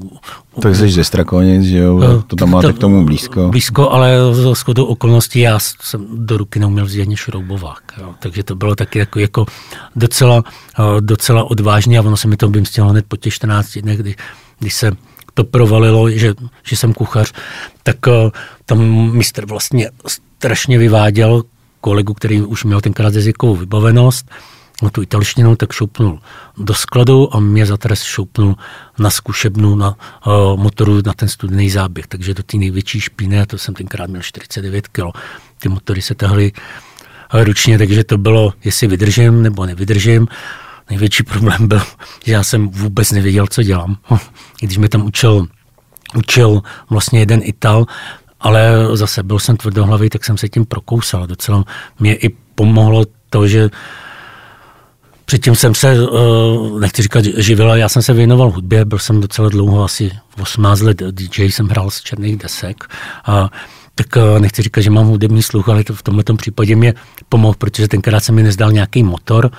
Tak 0.62 0.76
jsi 0.76 0.90
ze 0.90 1.04
Strakonic, 1.04 1.64
že 1.64 1.78
jo? 1.78 2.00
Eh, 2.02 2.22
to 2.26 2.36
tam 2.36 2.50
máte 2.50 2.66
to, 2.66 2.72
k 2.72 2.78
tomu 2.78 3.04
blízko. 3.04 3.48
Blízko, 3.48 3.90
ale 3.90 4.16
z 4.32 4.54
shodou 4.54 4.84
okolností 4.84 5.40
já 5.40 5.58
jsem 5.58 6.06
do 6.26 6.36
ruky 6.36 6.60
neuměl 6.60 6.84
vzít 6.84 7.02
ani 7.02 7.16
šroubovák. 7.16 7.82
Jo. 8.00 8.14
Takže 8.18 8.42
to 8.42 8.54
bylo 8.54 8.74
taky 8.74 8.98
jako, 8.98 9.18
jako 9.18 9.46
docela, 9.96 10.42
eh, 10.78 11.00
docela 11.00 11.44
odvážně 11.44 11.98
a 11.98 12.02
ono 12.02 12.16
se 12.16 12.28
mi 12.28 12.36
to 12.36 12.48
vymstilo 12.48 12.88
hned 12.88 13.04
po 13.08 13.16
těch 13.16 13.34
14 13.34 13.78
dnech, 13.78 13.98
kdy, 13.98 14.14
když 14.58 14.74
se 14.74 14.92
to 15.34 15.44
provalilo, 15.44 16.10
že, 16.10 16.34
že 16.62 16.76
jsem 16.76 16.94
kuchař, 16.94 17.32
tak 17.82 17.96
eh, 18.08 18.30
tam 18.66 18.78
mistr 19.12 19.46
vlastně 19.46 19.90
strašně 20.06 20.78
vyváděl 20.78 21.42
kolegu, 21.80 22.14
který 22.14 22.42
už 22.42 22.64
měl 22.64 22.80
tenkrát 22.80 23.14
jazykovou 23.14 23.56
vybavenost, 23.56 24.30
no 24.82 24.90
tu 24.90 25.02
italštinu, 25.02 25.56
tak 25.56 25.72
šoupnul 25.72 26.18
do 26.56 26.74
skladu 26.74 27.34
a 27.36 27.40
mě 27.40 27.66
za 27.66 27.76
trest 27.76 28.02
šoupnul 28.02 28.56
na 28.98 29.10
zkušebnu 29.10 29.76
na 29.76 29.88
uh, 29.88 30.60
motoru 30.60 31.02
na 31.06 31.12
ten 31.12 31.28
studený 31.28 31.70
záběh. 31.70 32.06
Takže 32.06 32.34
do 32.34 32.42
té 32.42 32.56
největší 32.56 33.00
špíny, 33.00 33.40
a 33.40 33.46
to 33.46 33.58
jsem 33.58 33.74
tenkrát 33.74 34.10
měl 34.10 34.22
49 34.22 34.88
kg, 34.88 35.02
ty 35.58 35.68
motory 35.68 36.02
se 36.02 36.14
tahly 36.14 36.52
uh, 37.34 37.44
ručně, 37.44 37.78
takže 37.78 38.04
to 38.04 38.18
bylo, 38.18 38.52
jestli 38.64 38.86
vydržím 38.86 39.42
nebo 39.42 39.66
nevydržím. 39.66 40.28
Největší 40.90 41.22
problém 41.22 41.68
byl, 41.68 41.82
že 42.24 42.32
já 42.32 42.42
jsem 42.42 42.68
vůbec 42.68 43.12
nevěděl, 43.12 43.46
co 43.46 43.62
dělám. 43.62 43.96
Když 44.60 44.78
mě 44.78 44.88
tam 44.88 45.06
učil 45.06 45.48
učil 46.14 46.62
vlastně 46.90 47.18
jeden 47.18 47.40
Ital, 47.42 47.86
ale 48.40 48.88
zase 48.94 49.22
byl 49.22 49.38
jsem 49.38 49.56
tvrdohlavý, 49.56 50.08
tak 50.08 50.24
jsem 50.24 50.38
se 50.38 50.48
tím 50.48 50.64
prokousal. 50.64 51.26
Docela 51.26 51.64
mě 52.00 52.14
i 52.14 52.28
pomohlo 52.54 53.04
to, 53.30 53.48
že 53.48 53.70
Předtím 55.28 55.54
jsem 55.56 55.74
se, 55.74 55.92
eh, 55.92 56.80
nechci 56.80 57.02
říkat 57.02 57.24
živil, 57.24 57.68
já 57.68 57.88
jsem 57.88 58.02
se 58.02 58.12
věnoval 58.12 58.50
hudbě, 58.50 58.84
byl 58.84 58.98
jsem 58.98 59.20
docela 59.20 59.48
dlouho, 59.48 59.84
asi 59.84 60.10
18 60.40 60.80
let 60.80 61.02
DJ, 61.10 61.44
jsem 61.44 61.68
hrál 61.68 61.90
z 61.90 62.00
černých 62.00 62.36
desek. 62.36 62.84
A 63.24 63.50
tak 63.94 64.16
eh, 64.16 64.40
nechci 64.40 64.62
říkat, 64.62 64.80
že 64.80 64.90
mám 64.90 65.06
hudební 65.06 65.42
sluch, 65.42 65.68
ale 65.68 65.84
to 65.84 65.94
v 65.94 66.02
tomto 66.02 66.34
případě 66.34 66.76
mě 66.76 66.94
pomohl, 67.28 67.54
protože 67.58 67.88
tenkrát 67.88 68.24
se 68.24 68.32
mi 68.32 68.42
nezdal 68.42 68.72
nějaký 68.72 69.02
motor, 69.02 69.50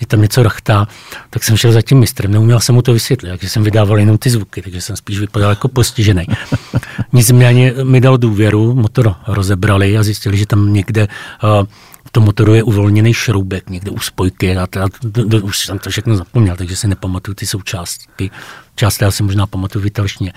je 0.00 0.06
tam 0.06 0.22
něco 0.22 0.42
rachtá, 0.42 0.88
tak 1.30 1.44
jsem 1.44 1.56
šel 1.56 1.72
za 1.72 1.82
tím 1.82 1.98
mistrem, 1.98 2.32
neuměl 2.32 2.60
jsem 2.60 2.74
mu 2.74 2.82
to 2.82 2.92
vysvětlit, 2.92 3.28
takže 3.28 3.48
jsem 3.48 3.62
vydával 3.62 3.98
jenom 3.98 4.18
ty 4.18 4.30
zvuky, 4.30 4.62
takže 4.62 4.80
jsem 4.80 4.96
spíš 4.96 5.18
vypadal 5.20 5.50
jako 5.50 5.68
postižený. 5.68 6.26
Nicméně 7.12 7.74
mi 7.82 8.00
dal 8.00 8.18
důvěru, 8.18 8.74
motor 8.74 9.14
rozebrali 9.26 9.98
a 9.98 10.02
zjistili, 10.02 10.36
že 10.36 10.46
tam 10.46 10.72
někde 10.72 11.08
uh, 11.42 11.66
v 12.06 12.10
tom 12.10 12.24
motoru 12.24 12.54
je 12.54 12.62
uvolněný 12.62 13.14
šroubek 13.14 13.70
někde 13.70 13.90
u 13.90 13.98
spojky 13.98 14.56
a 14.56 14.66
teda, 14.66 14.86
do, 15.02 15.24
do, 15.24 15.40
už 15.40 15.58
jsem 15.58 15.78
to 15.78 15.90
všechno 15.90 16.16
zapomněl, 16.16 16.56
takže 16.56 16.76
si 16.76 16.88
nepamatuju 16.88 17.34
ty 17.34 17.46
součástky. 17.46 18.30
Část 18.74 19.02
já 19.02 19.10
si 19.10 19.22
možná 19.22 19.46
pamatuju 19.46 19.82
vytalšně. 19.82 20.32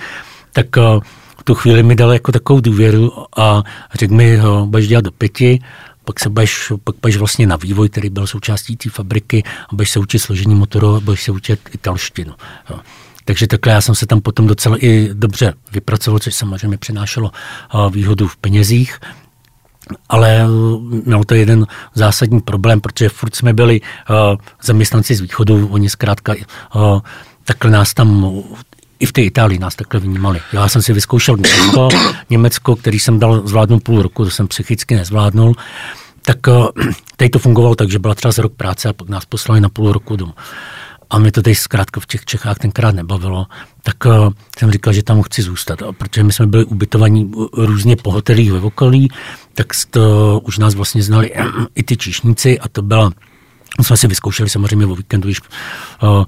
Tak 0.53 0.65
uh, 0.77 1.01
v 1.41 1.43
tu 1.43 1.55
chvíli 1.55 1.83
mi 1.83 1.95
dal 1.95 2.13
jako 2.13 2.31
takovou 2.31 2.59
důvěru 2.59 3.11
a 3.37 3.63
řekl 3.93 4.13
mi, 4.13 4.39
dělat 4.87 5.03
do 5.03 5.11
pěti, 5.11 5.59
pak 6.05 6.19
se 6.19 6.29
budeš, 6.29 6.71
pak 6.83 6.95
budeš 7.01 7.17
vlastně 7.17 7.47
na 7.47 7.55
vývoj, 7.55 7.89
který 7.89 8.09
byl 8.09 8.27
součástí 8.27 8.77
té 8.77 8.89
fabriky 8.89 9.43
a 9.69 9.75
budeš 9.75 9.89
se 9.89 9.99
učit 9.99 10.19
složení 10.19 10.55
motoru 10.55 10.95
a 10.95 10.99
budeš 10.99 11.23
se 11.23 11.31
učit 11.31 11.69
italštinu. 11.73 12.33
Jo. 12.69 12.79
Takže 13.25 13.47
takhle 13.47 13.73
já 13.73 13.81
jsem 13.81 13.95
se 13.95 14.05
tam 14.05 14.21
potom 14.21 14.47
docela 14.47 14.77
i 14.79 15.09
dobře 15.13 15.53
vypracoval, 15.71 16.19
což 16.19 16.35
samozřejmě 16.35 16.77
přinášelo 16.77 17.31
výhodu 17.89 18.27
v 18.27 18.37
penězích, 18.37 18.99
ale 20.09 20.47
měl 21.05 21.23
to 21.23 21.35
jeden 21.35 21.67
zásadní 21.93 22.41
problém, 22.41 22.81
protože 22.81 23.09
furt 23.09 23.35
jsme 23.35 23.53
byli 23.53 23.81
zaměstnanci 24.63 25.15
z 25.15 25.21
východu, 25.21 25.67
oni 25.67 25.89
zkrátka 25.89 26.35
takhle 27.45 27.71
nás 27.71 27.93
tam 27.93 28.43
i 29.01 29.05
v 29.05 29.11
té 29.11 29.21
Itálii 29.21 29.59
nás 29.59 29.75
takhle 29.75 29.99
vnímali. 29.99 30.41
Já 30.53 30.67
jsem 30.67 30.81
si 30.81 30.93
vyzkoušel 30.93 31.37
Německo, 31.37 31.89
Německo, 32.29 32.75
který 32.75 32.99
jsem 32.99 33.19
dal 33.19 33.47
zvládnout 33.47 33.83
půl 33.83 34.01
roku, 34.01 34.23
to 34.23 34.31
jsem 34.31 34.47
psychicky 34.47 34.95
nezvládnul, 34.95 35.55
tak 36.21 36.37
tady 37.15 37.29
to 37.29 37.39
fungovalo 37.39 37.75
tak, 37.75 37.91
že 37.91 37.99
byla 37.99 38.15
třeba 38.15 38.31
z 38.31 38.37
rok 38.37 38.53
práce 38.53 38.89
a 38.89 38.93
pak 38.93 39.09
nás 39.09 39.25
poslali 39.25 39.61
na 39.61 39.69
půl 39.69 39.91
roku 39.91 40.15
domů. 40.15 40.33
A 41.09 41.17
mě 41.17 41.31
to 41.31 41.41
tady 41.41 41.55
zkrátka 41.55 41.99
v 41.99 42.05
těch 42.05 42.25
Čechách 42.25 42.57
tenkrát 42.57 42.95
nebavilo, 42.95 43.47
tak 43.83 44.05
uh, 44.05 44.29
jsem 44.57 44.71
říkal, 44.71 44.93
že 44.93 45.03
tam 45.03 45.21
chci 45.21 45.41
zůstat. 45.41 45.81
A 45.81 45.91
protože 45.91 46.23
my 46.23 46.33
jsme 46.33 46.47
byli 46.47 46.65
ubytovaní 46.65 47.31
různě 47.53 47.95
po 47.95 48.11
hotelích 48.11 48.51
ve 48.51 48.59
okolí, 48.59 49.11
tak 49.53 49.67
to 49.89 50.39
už 50.43 50.57
nás 50.57 50.75
vlastně 50.75 51.03
znali 51.03 51.31
i 51.75 51.83
ty 51.83 51.97
číšníci 51.97 52.59
a 52.59 52.67
to 52.67 52.81
byla, 52.81 53.11
jsme 53.81 53.97
si 53.97 54.07
vyzkoušeli 54.07 54.49
samozřejmě 54.49 54.85
o 54.85 54.95
víkendu, 54.95 55.27
když 55.27 55.41
uh, 55.41 56.23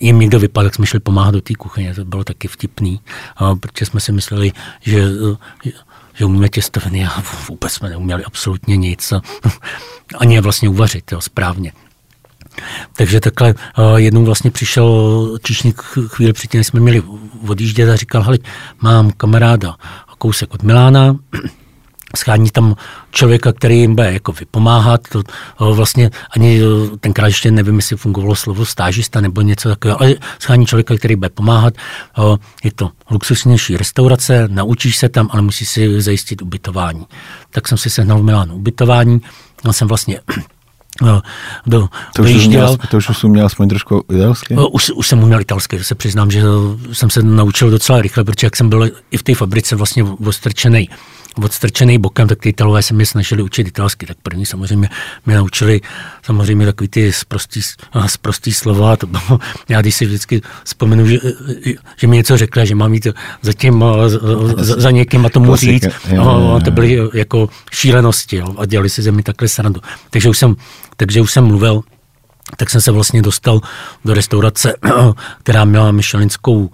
jim 0.00 0.20
někdo 0.20 0.38
vypadl, 0.38 0.66
tak 0.66 0.74
jsme 0.74 0.86
šli 0.86 1.00
pomáhat 1.00 1.30
do 1.30 1.40
té 1.40 1.54
kuchyně, 1.54 1.94
to 1.94 2.04
bylo 2.04 2.24
taky 2.24 2.48
vtipný, 2.48 3.00
protože 3.60 3.86
jsme 3.86 4.00
si 4.00 4.12
mysleli, 4.12 4.52
že 4.80 5.02
že 6.16 6.24
umíme 6.24 6.48
těstoviny 6.48 7.06
a 7.06 7.22
vůbec 7.48 7.72
jsme 7.72 7.88
neuměli 7.88 8.24
absolutně 8.24 8.76
nic. 8.76 9.12
Ani 10.18 10.34
je 10.34 10.40
vlastně 10.40 10.68
uvařit 10.68 11.12
jo, 11.12 11.20
správně. 11.20 11.72
Takže 12.96 13.20
takhle 13.20 13.54
jednou 13.96 14.24
vlastně 14.24 14.50
přišel 14.50 15.38
číšník 15.42 15.82
chvíli 15.82 16.32
předtím, 16.32 16.64
jsme 16.64 16.80
měli 16.80 17.02
odjíždět 17.46 17.90
a 17.90 17.96
říkal, 17.96 18.22
hele, 18.22 18.38
mám 18.80 19.12
kamaráda 19.12 19.76
kousek 20.18 20.54
od 20.54 20.62
Milána, 20.62 21.16
schání 22.16 22.50
tam 22.50 22.76
člověka, 23.10 23.52
který 23.52 23.80
jim 23.80 23.94
bude 23.94 24.12
jako 24.12 24.32
vypomáhat. 24.32 25.00
To, 25.08 25.22
vlastně 25.74 26.10
ani 26.30 26.60
tenkrát 27.00 27.26
ještě 27.26 27.50
nevím, 27.50 27.76
jestli 27.76 27.96
fungovalo 27.96 28.34
slovo 28.34 28.64
stážista 28.66 29.20
nebo 29.20 29.40
něco 29.40 29.68
takového, 29.68 30.02
ale 30.02 30.14
schání 30.38 30.66
člověka, 30.66 30.96
který 30.96 31.16
bude 31.16 31.28
pomáhat. 31.30 31.74
Je 32.64 32.72
to 32.72 32.90
luxusnější 33.10 33.76
restaurace, 33.76 34.48
naučíš 34.50 34.96
se 34.96 35.08
tam, 35.08 35.28
ale 35.32 35.42
musíš 35.42 35.68
si 35.68 36.00
zajistit 36.00 36.42
ubytování. 36.42 37.06
Tak 37.50 37.68
jsem 37.68 37.78
si 37.78 37.90
sehnal 37.90 38.18
v 38.18 38.22
Milánu 38.22 38.54
ubytování. 38.54 39.20
Já 39.64 39.72
jsem 39.72 39.88
vlastně 39.88 40.20
No, 41.02 41.22
do, 41.66 41.88
to, 42.14 42.22
už 42.22 42.28
dojížděl. 42.28 42.76
to 42.90 42.96
už 42.96 43.08
jsem 43.18 43.30
měl 43.30 43.46
aspoň 43.46 43.68
trošku 43.68 44.04
italsky? 44.14 44.56
Už, 44.72 44.90
už 44.90 45.08
jsem 45.08 45.22
uměl 45.22 45.40
italsky, 45.40 45.84
se 45.84 45.94
přiznám, 45.94 46.30
že 46.30 46.42
jsem 46.92 47.10
se 47.10 47.22
naučil 47.22 47.70
docela 47.70 48.02
rychle, 48.02 48.24
protože 48.24 48.46
jak 48.46 48.56
jsem 48.56 48.68
byl 48.68 48.90
i 49.10 49.16
v 49.16 49.22
té 49.22 49.34
fabrice 49.34 49.76
vlastně 49.76 50.04
ostrčený 50.04 50.88
odstrčený 51.42 51.98
bokem, 51.98 52.28
tak 52.28 52.38
ty 52.38 52.48
Italové 52.48 52.82
se 52.82 52.94
mě 52.94 53.06
snažili 53.06 53.42
učit 53.42 53.68
italsky. 53.68 54.06
Tak 54.06 54.16
první 54.22 54.46
samozřejmě 54.46 54.88
mě 55.26 55.36
naučili 55.36 55.80
samozřejmě 56.22 56.66
takový 56.66 56.88
ty 56.88 57.12
sprostý, 57.12 57.60
sprostý 58.06 58.52
slova. 58.52 58.96
To 58.96 59.06
bylo, 59.06 59.38
já 59.68 59.80
když 59.80 59.94
si 59.94 60.06
vždycky 60.06 60.42
vzpomenu, 60.64 61.06
že, 61.06 61.18
že 61.96 62.06
mi 62.06 62.16
něco 62.16 62.36
řekla, 62.36 62.64
že 62.64 62.74
mám 62.74 62.94
jít 62.94 63.06
za, 63.42 63.52
tím, 63.52 63.84
za, 64.56 64.80
za 64.80 64.90
někým 64.90 65.26
a 65.26 65.28
tomu 65.28 65.56
říct. 65.56 65.86
No, 66.14 66.60
to 66.60 66.70
byly 66.70 66.98
jako 67.14 67.48
šílenosti 67.72 68.36
jo, 68.36 68.54
a 68.58 68.66
dělali 68.66 68.90
si 68.90 69.02
ze 69.02 69.12
mě 69.12 69.22
takhle 69.22 69.48
srandu. 69.48 69.80
Takže 70.10 70.28
už 70.28 70.38
jsem, 70.38 70.56
takže 70.96 71.20
už 71.20 71.32
jsem 71.32 71.44
mluvil 71.44 71.82
tak 72.56 72.70
jsem 72.70 72.80
se 72.80 72.90
vlastně 72.90 73.22
dostal 73.22 73.60
do 74.04 74.14
restaurace, 74.14 74.74
která 75.42 75.64
měla 75.64 75.92
myšelinskou 75.92 76.70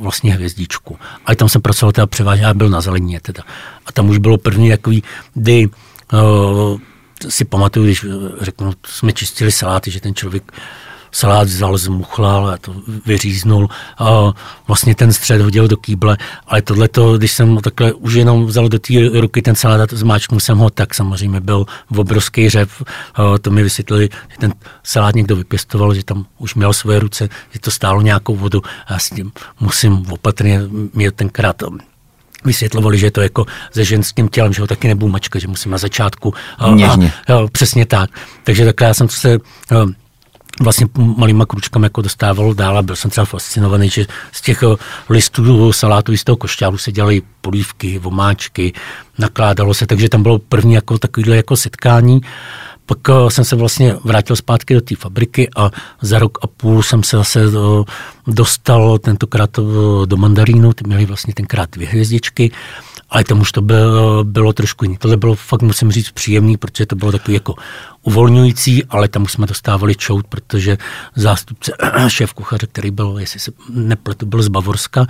vlastně 0.00 0.34
hvězdičku. 0.34 0.98
A 1.26 1.34
tam 1.34 1.48
jsem 1.48 1.62
pracoval 1.62 1.92
teda 1.92 2.06
převážně, 2.06 2.44
já 2.44 2.54
byl 2.54 2.68
na 2.68 2.80
zelenině 2.80 3.20
teda. 3.20 3.42
A 3.86 3.92
tam 3.92 4.08
už 4.08 4.18
bylo 4.18 4.38
první 4.38 4.70
takový, 4.70 5.02
kdy 5.34 5.68
si 7.28 7.44
pamatuju, 7.44 7.86
když 7.86 8.06
řeknu, 8.40 8.72
jsme 8.86 9.12
čistili 9.12 9.52
saláty, 9.52 9.90
že 9.90 10.00
ten 10.00 10.14
člověk 10.14 10.52
salát 11.12 11.48
vzal, 11.48 11.78
zmuchlal 11.78 12.48
a 12.48 12.58
to 12.58 12.74
vyříznul 13.06 13.68
a 13.98 14.32
vlastně 14.66 14.94
ten 14.94 15.12
střed 15.12 15.40
hodil 15.40 15.68
do 15.68 15.76
kýble, 15.76 16.16
ale 16.46 16.62
tohle 16.62 16.88
to, 16.88 17.18
když 17.18 17.32
jsem 17.32 17.56
takhle 17.56 17.92
už 17.92 18.14
jenom 18.14 18.46
vzal 18.46 18.68
do 18.68 18.78
té 18.78 18.94
ruky 19.20 19.42
ten 19.42 19.54
salát 19.54 19.92
a 19.92 19.96
zmáčknul 19.96 20.40
jsem 20.40 20.58
ho, 20.58 20.70
tak 20.70 20.94
samozřejmě 20.94 21.40
byl 21.40 21.66
v 21.90 22.00
obrovský 22.00 22.48
řev. 22.48 22.82
A 23.14 23.38
to 23.38 23.50
mi 23.50 23.62
vysvětlili, 23.62 24.08
že 24.28 24.36
ten 24.38 24.54
salát 24.82 25.14
někdo 25.14 25.36
vypěstoval, 25.36 25.94
že 25.94 26.04
tam 26.04 26.26
už 26.38 26.54
měl 26.54 26.72
své 26.72 26.98
ruce, 26.98 27.28
že 27.50 27.58
to 27.58 27.70
stálo 27.70 28.02
nějakou 28.02 28.36
vodu 28.36 28.62
a 28.86 28.98
s 28.98 29.10
tím 29.10 29.32
musím 29.60 30.12
opatrně 30.12 30.60
mít 30.94 31.14
tenkrát 31.14 31.62
vysvětlovali, 32.44 32.98
že 32.98 33.06
je 33.06 33.10
to 33.10 33.20
jako 33.20 33.46
se 33.72 33.84
ženským 33.84 34.28
tělem, 34.28 34.52
že 34.52 34.60
ho 34.60 34.66
taky 34.66 34.88
nebudu 34.88 35.12
mačka, 35.12 35.38
že 35.38 35.48
musím 35.48 35.72
na 35.72 35.78
začátku. 35.78 36.34
Něžně. 36.74 37.12
A, 37.28 37.34
a, 37.34 37.46
přesně 37.52 37.86
tak. 37.86 38.10
Takže 38.44 38.64
takhle 38.64 38.88
já 38.88 38.94
jsem 38.94 39.08
se 39.08 39.38
vlastně 40.60 40.86
malýma 40.96 41.46
kručkami 41.46 41.86
jako 41.86 42.02
dostával 42.02 42.54
dál 42.54 42.78
a 42.78 42.82
byl 42.82 42.96
jsem 42.96 43.10
třeba 43.10 43.24
fascinovaný, 43.24 43.88
že 43.88 44.06
z 44.32 44.40
těch 44.40 44.64
listů 45.08 45.72
salátu, 45.72 46.16
z 46.16 46.24
toho 46.24 46.36
košťálu 46.36 46.78
se 46.78 46.92
dělaly 46.92 47.22
polívky, 47.40 47.98
vomáčky, 47.98 48.72
nakládalo 49.18 49.74
se, 49.74 49.86
takže 49.86 50.08
tam 50.08 50.22
bylo 50.22 50.38
první 50.38 50.74
jako 50.74 50.98
takovýhle 50.98 51.36
jako 51.36 51.56
setkání. 51.56 52.20
Pak 52.86 52.98
eh, 53.08 53.30
jsem 53.30 53.44
se 53.44 53.56
vlastně 53.56 53.94
vrátil 54.04 54.36
zpátky 54.36 54.74
do 54.74 54.80
té 54.80 54.96
fabriky 54.96 55.48
a 55.56 55.70
za 56.00 56.18
rok 56.18 56.38
a 56.42 56.46
půl 56.46 56.82
jsem 56.82 57.02
se 57.02 57.16
zase 57.16 57.40
eh, 57.40 57.84
dostal 58.26 58.98
tentokrát 58.98 59.58
eh, 59.58 59.62
do 60.06 60.16
mandarínu, 60.16 60.72
ty 60.72 60.84
měli 60.86 61.06
vlastně 61.06 61.34
tenkrát 61.34 61.70
dvě 61.70 61.88
hvězdičky, 61.88 62.50
ale 63.12 63.24
tam 63.24 63.40
už 63.40 63.52
to 63.52 63.62
bylo, 63.62 64.24
bylo 64.24 64.52
trošku 64.52 64.84
jiné. 64.84 64.96
Tohle 64.98 65.16
bylo 65.16 65.34
fakt, 65.34 65.62
musím 65.62 65.92
říct, 65.92 66.10
příjemný, 66.10 66.56
protože 66.56 66.86
to 66.86 66.96
bylo 66.96 67.12
takový 67.12 67.34
jako 67.34 67.54
uvolňující, 68.02 68.84
ale 68.84 69.08
tam 69.08 69.22
už 69.22 69.32
jsme 69.32 69.46
dostávali 69.46 69.94
čout, 69.94 70.26
protože 70.26 70.78
zástupce 71.14 71.72
šéf 72.08 72.32
kuchaře, 72.32 72.66
který 72.66 72.90
byl, 72.90 73.16
jestli 73.18 73.40
se 73.40 73.50
nepletu, 73.70 74.26
byl 74.26 74.42
z 74.42 74.48
Bavorska, 74.48 75.06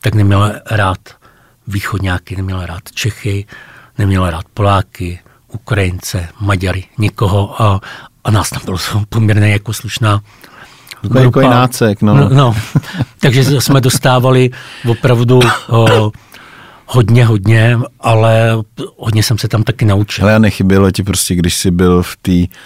tak 0.00 0.14
neměl 0.14 0.52
rád 0.70 0.98
východňáky, 1.66 2.36
neměl 2.36 2.66
rád 2.66 2.82
Čechy, 2.94 3.46
neměl 3.98 4.30
rád 4.30 4.44
Poláky, 4.54 5.18
Ukrajince, 5.52 6.28
Maďary, 6.40 6.84
nikoho 6.98 7.62
a, 7.62 7.80
a 8.24 8.30
nás 8.30 8.50
tam 8.50 8.62
bylo 8.64 8.78
poměrně 9.08 9.48
jako 9.48 9.72
slušná 9.72 10.20
grupa. 11.02 11.20
Jako 11.20 11.40
nácek, 11.40 12.02
no. 12.02 12.14
no. 12.14 12.28
no. 12.28 12.56
Takže 13.20 13.60
jsme 13.60 13.80
dostávali 13.80 14.50
opravdu 14.88 15.40
o, 15.68 16.12
hodně, 16.86 17.24
hodně, 17.24 17.78
ale 18.00 18.52
hodně 18.96 19.22
jsem 19.22 19.38
se 19.38 19.48
tam 19.48 19.62
taky 19.62 19.84
naučil. 19.84 20.24
Ale 20.24 20.38
nechybělo 20.38 20.90
ti 20.90 21.02
prostě, 21.02 21.34
když 21.34 21.56
jsi 21.56 21.70
byl 21.70 22.02
v 22.02 22.16
té 22.22 22.56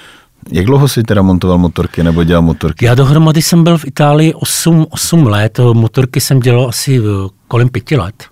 jak 0.53 0.67
dlouho 0.67 0.89
jsi 0.89 1.03
teda 1.03 1.23
montoval 1.23 1.59
motorky 1.59 2.03
nebo 2.03 2.25
dělal 2.25 2.43
motorky? 2.43 2.85
Já 2.85 2.95
dohromady 2.95 3.43
jsem 3.43 3.65
byl 3.65 3.79
v 3.79 3.85
Itálii 3.85 4.35
8, 4.35 4.87
8 4.91 5.27
let, 5.27 5.61
motorky 5.73 6.21
jsem 6.21 6.41
dělal 6.41 6.69
asi 6.69 7.01
kolem 7.49 7.69
pěti 7.69 7.97
let 7.97 8.25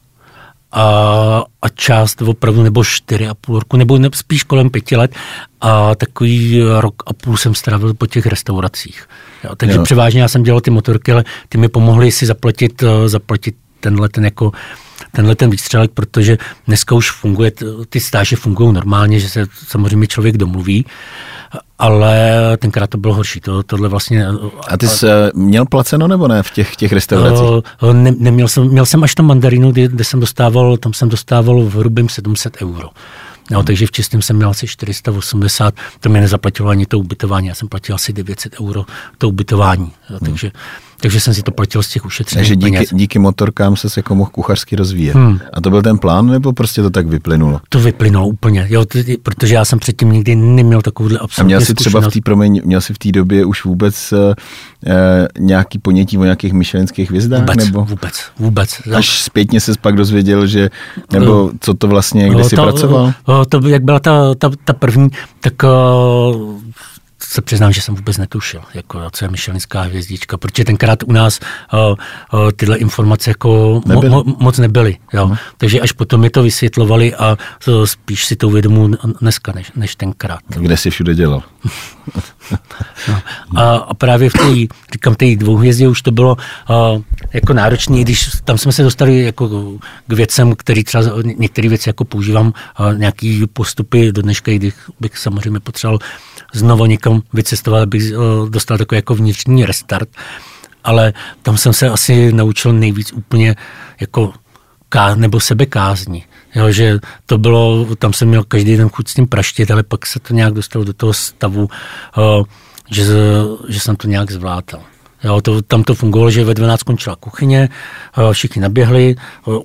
a, 0.72 1.44
a 1.62 1.68
část 1.68 2.22
opravdu 2.22 2.62
nebo 2.62 2.84
čtyři 2.84 3.28
a 3.28 3.34
půl 3.34 3.58
roku, 3.58 3.76
nebo 3.76 3.98
ne, 3.98 4.08
spíš 4.14 4.42
kolem 4.42 4.70
pěti 4.70 4.96
let 4.96 5.14
a 5.60 5.94
takový 5.94 6.62
rok 6.80 7.02
a 7.06 7.12
půl 7.12 7.36
jsem 7.36 7.54
strávil 7.54 7.94
po 7.94 8.06
těch 8.06 8.26
restauracích. 8.26 9.08
Jo, 9.44 9.50
takže 9.56 9.76
jo. 9.76 9.82
převážně 9.82 10.22
já 10.22 10.28
jsem 10.28 10.42
dělal 10.42 10.60
ty 10.60 10.70
motorky, 10.70 11.12
ale 11.12 11.24
ty 11.48 11.58
mi 11.58 11.68
pomohly 11.68 12.12
si 12.12 12.26
zaplatit, 12.26 12.82
eh, 12.82 13.08
zaplatit 13.08 13.54
tenhle 13.80 14.08
ten 14.08 14.24
jako 14.24 14.52
tenhle 15.12 15.34
ten 15.34 15.50
výstřelek, 15.50 15.90
protože 15.90 16.38
dneska 16.66 16.94
už 16.94 17.10
funguje, 17.10 17.52
ty 17.88 18.00
stáže 18.00 18.36
fungují 18.36 18.72
normálně, 18.72 19.20
že 19.20 19.28
se 19.28 19.46
samozřejmě 19.66 20.06
člověk 20.06 20.36
domluví, 20.36 20.86
ale 21.78 22.30
tenkrát 22.56 22.90
to 22.90 22.98
bylo 22.98 23.14
horší. 23.14 23.40
To, 23.40 23.62
tohle 23.62 23.88
vlastně... 23.88 24.26
A 24.68 24.76
ty 24.76 24.88
jsi 24.88 25.06
a, 25.06 25.10
měl 25.34 25.66
placeno 25.66 26.08
nebo 26.08 26.28
ne 26.28 26.42
v 26.42 26.50
těch, 26.50 26.76
těch 26.76 26.92
restauracích? 26.92 27.72
Ne, 27.92 28.12
neměl 28.18 28.48
jsem, 28.48 28.68
měl 28.68 28.86
jsem 28.86 29.04
až 29.04 29.14
tam 29.14 29.26
mandarinu, 29.26 29.72
kde, 29.72 29.88
kde 29.88 30.04
jsem 30.04 30.20
dostával, 30.20 30.76
tam 30.76 30.92
jsem 30.92 31.08
dostával 31.08 31.60
v 31.60 31.74
hrubým 31.74 32.08
700 32.08 32.56
euro. 32.62 32.88
No, 33.50 33.62
takže 33.62 33.86
v 33.86 33.90
čistém 33.90 34.22
jsem 34.22 34.36
měl 34.36 34.50
asi 34.50 34.66
480, 34.66 35.74
to 36.00 36.08
mi 36.08 36.20
nezaplatilo 36.20 36.68
ani 36.68 36.86
to 36.86 36.98
ubytování, 36.98 37.46
já 37.46 37.54
jsem 37.54 37.68
platil 37.68 37.94
asi 37.94 38.12
900 38.12 38.60
euro 38.60 38.84
to 39.18 39.28
ubytování. 39.28 39.92
Jo, 40.10 40.18
takže 40.24 40.46
hmm 40.46 40.87
takže 41.00 41.20
jsem 41.20 41.34
si 41.34 41.42
to 41.42 41.50
platil 41.50 41.82
z 41.82 41.88
těch 41.88 42.06
ušetřených 42.06 42.40
Takže 42.40 42.56
díky, 42.56 42.72
peněz. 42.72 42.88
díky 42.92 43.18
motorkám 43.18 43.76
se 43.76 43.88
jako 43.96 44.14
mohl 44.14 44.30
kuchařsky 44.30 44.76
rozvíjet. 44.76 45.16
Hmm. 45.16 45.38
A 45.52 45.60
to 45.60 45.70
byl 45.70 45.82
ten 45.82 45.98
plán, 45.98 46.26
nebo 46.26 46.52
prostě 46.52 46.82
to 46.82 46.90
tak 46.90 47.06
vyplynulo? 47.06 47.60
To 47.68 47.80
vyplynulo 47.80 48.26
úplně, 48.26 48.66
jo, 48.70 48.84
t- 48.84 49.16
protože 49.22 49.54
já 49.54 49.64
jsem 49.64 49.78
předtím 49.78 50.12
nikdy 50.12 50.36
neměl 50.36 50.82
takovouhle 50.82 51.18
absolutně 51.18 51.54
A 51.54 51.58
měl 51.58 51.66
jsi 51.66 51.74
třeba 51.74 52.00
v 52.00 52.08
té 52.08 52.20
proměň, 52.20 52.60
měl 52.64 52.80
jsi 52.80 52.94
v 52.94 52.98
té 52.98 53.12
době 53.12 53.44
už 53.44 53.64
vůbec 53.64 54.12
uh, 54.12 54.18
nějaký 55.38 55.78
ponětí 55.78 56.18
o 56.18 56.24
nějakých 56.24 56.52
myšelinských 56.52 57.08
hvězdách? 57.10 57.40
Vůbec, 57.40 57.64
nebo? 57.64 57.84
vůbec, 57.84 58.14
vůbec. 58.38 58.82
Až 58.94 59.22
zpětně 59.22 59.60
se 59.60 59.72
pak 59.80 59.96
dozvěděl, 59.96 60.46
že, 60.46 60.70
nebo 61.12 61.50
co 61.60 61.74
to 61.74 61.88
vlastně, 61.88 62.28
kde 62.28 62.44
jsi 62.44 62.56
pracoval? 62.56 63.12
To, 63.48 63.68
jak 63.68 63.82
byla 63.82 64.00
ta, 64.00 64.34
ta, 64.34 64.50
ta 64.64 64.72
první, 64.72 65.08
tak 65.40 65.54
uh, 65.62 66.56
se 67.30 67.42
přiznám, 67.42 67.72
že 67.72 67.80
jsem 67.80 67.94
vůbec 67.94 68.18
netušil, 68.18 68.60
jako, 68.74 69.10
co 69.12 69.24
je 69.24 69.30
Michelinská 69.30 69.82
hvězdička, 69.82 70.36
protože 70.36 70.64
tenkrát 70.64 71.02
u 71.02 71.12
nás 71.12 71.40
uh, 71.72 71.78
uh, 72.40 72.50
tyhle 72.52 72.76
informace 72.76 73.30
jako 73.30 73.80
nebyly. 73.86 74.10
Mo, 74.10 74.24
mo, 74.24 74.36
moc 74.40 74.58
nebyly. 74.58 74.96
Jo. 75.12 75.26
Uh-huh. 75.26 75.38
Takže 75.56 75.80
až 75.80 75.92
potom 75.92 76.20
mi 76.20 76.30
to 76.30 76.42
vysvětlovali 76.42 77.14
a 77.14 77.38
to 77.64 77.86
spíš 77.86 78.24
si 78.24 78.36
to 78.36 78.48
uvědomu 78.48 78.90
dneska, 79.20 79.52
než, 79.52 79.72
než 79.76 79.96
tenkrát. 79.96 80.40
Kde 80.48 80.76
jsi 80.76 80.90
všude 80.90 81.14
dělal? 81.14 81.42
no. 83.08 83.20
a, 83.56 83.76
a 83.76 83.94
právě 83.94 84.30
v 84.30 84.32
té, 84.32 84.74
říkám, 84.92 85.14
té 85.14 85.36
dvouhvězdě 85.36 85.88
už 85.88 86.02
to 86.02 86.10
bylo 86.10 86.36
uh, 86.36 87.02
jako 87.32 87.52
náročné, 87.52 88.00
když 88.00 88.30
tam 88.44 88.58
jsme 88.58 88.72
se 88.72 88.82
dostali 88.82 89.22
jako 89.22 89.48
k 90.06 90.12
věcem, 90.12 90.54
který 90.56 90.84
třeba 90.84 91.04
některé 91.22 91.68
věci 91.68 91.88
jako 91.88 92.04
používám, 92.04 92.52
uh, 92.80 92.98
nějaký 92.98 93.46
postupy 93.52 94.12
do 94.12 94.22
dneška, 94.22 94.52
když 94.52 94.74
bych 95.00 95.18
samozřejmě 95.18 95.60
potřeboval 95.60 95.98
znovu 96.54 96.86
někam 96.86 97.22
vycestovat, 97.32 97.82
abych 97.82 98.12
uh, 98.16 98.50
dostal 98.50 98.78
takový 98.78 98.96
jako 98.96 99.14
vnitřní 99.14 99.66
restart, 99.66 100.08
ale 100.84 101.12
tam 101.42 101.58
jsem 101.58 101.72
se 101.72 101.88
asi 101.88 102.32
naučil 102.32 102.72
nejvíc 102.72 103.12
úplně 103.12 103.56
jako 104.00 104.32
ká, 104.88 105.14
nebo 105.14 105.40
sebekázní. 105.40 106.24
Jo, 106.54 106.70
že 106.70 106.98
to 107.26 107.38
bylo, 107.38 107.86
tam 107.98 108.12
jsem 108.12 108.28
měl 108.28 108.44
každý 108.44 108.76
den 108.76 108.88
chuť 108.88 109.08
s 109.08 109.14
tím 109.14 109.26
praštit, 109.26 109.70
ale 109.70 109.82
pak 109.82 110.06
se 110.06 110.20
to 110.20 110.34
nějak 110.34 110.54
dostalo 110.54 110.84
do 110.84 110.92
toho 110.92 111.12
stavu, 111.12 111.68
uh, 112.18 112.44
že, 112.90 113.04
že 113.68 113.80
jsem 113.80 113.96
to 113.96 114.08
nějak 114.08 114.30
zvládal. 114.30 114.80
Jo, 115.24 115.40
to, 115.40 115.62
tam 115.62 115.82
to 115.82 115.94
fungovalo, 115.94 116.30
že 116.30 116.44
ve 116.44 116.54
12 116.54 116.80
skončila 116.80 117.16
kuchyně, 117.16 117.68
všichni 118.32 118.62
naběhli, 118.62 119.16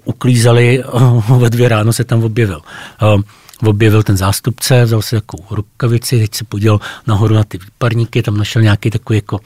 uklízeli, 0.05 0.83
ve 1.37 1.49
dvě 1.49 1.69
ráno 1.69 1.93
se 1.93 2.03
tam 2.03 2.23
objevil. 2.23 2.61
Objevil 3.65 4.03
ten 4.03 4.17
zástupce, 4.17 4.85
vzal 4.85 5.01
si 5.01 5.15
takovou 5.15 5.43
rukavici, 5.49 6.19
teď 6.19 6.35
se 6.35 6.43
podíval 6.43 6.79
nahoru 7.07 7.35
na 7.35 7.43
ty 7.43 7.57
výparníky, 7.57 8.21
tam 8.21 8.37
našel 8.37 8.61
nějaký 8.61 8.89
takový 8.89 9.17
jako 9.17 9.39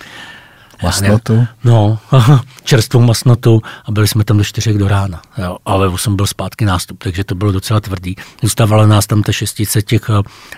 Masnotu? 0.84 1.48
No, 1.64 2.00
čerstvou 2.64 3.02
masnotu 3.02 3.62
a 3.86 3.92
byli 3.92 4.08
jsme 4.08 4.24
tam 4.24 4.38
do 4.38 4.44
čtyřech 4.44 4.78
do 4.78 4.88
rána. 4.88 5.22
Jo, 5.38 5.58
ale 5.66 5.98
jsem 5.98 6.16
byl 6.16 6.28
zpátky 6.28 6.66
nástup, 6.66 7.04
takže 7.04 7.24
to 7.24 7.36
bylo 7.36 7.52
docela 7.52 7.80
tvrdý. 7.80 8.16
Zůstávala 8.42 8.88
nás 8.88 9.08
tam 9.08 9.24
ta 9.24 9.32
šestice 9.32 9.82
těch, 9.82 10.10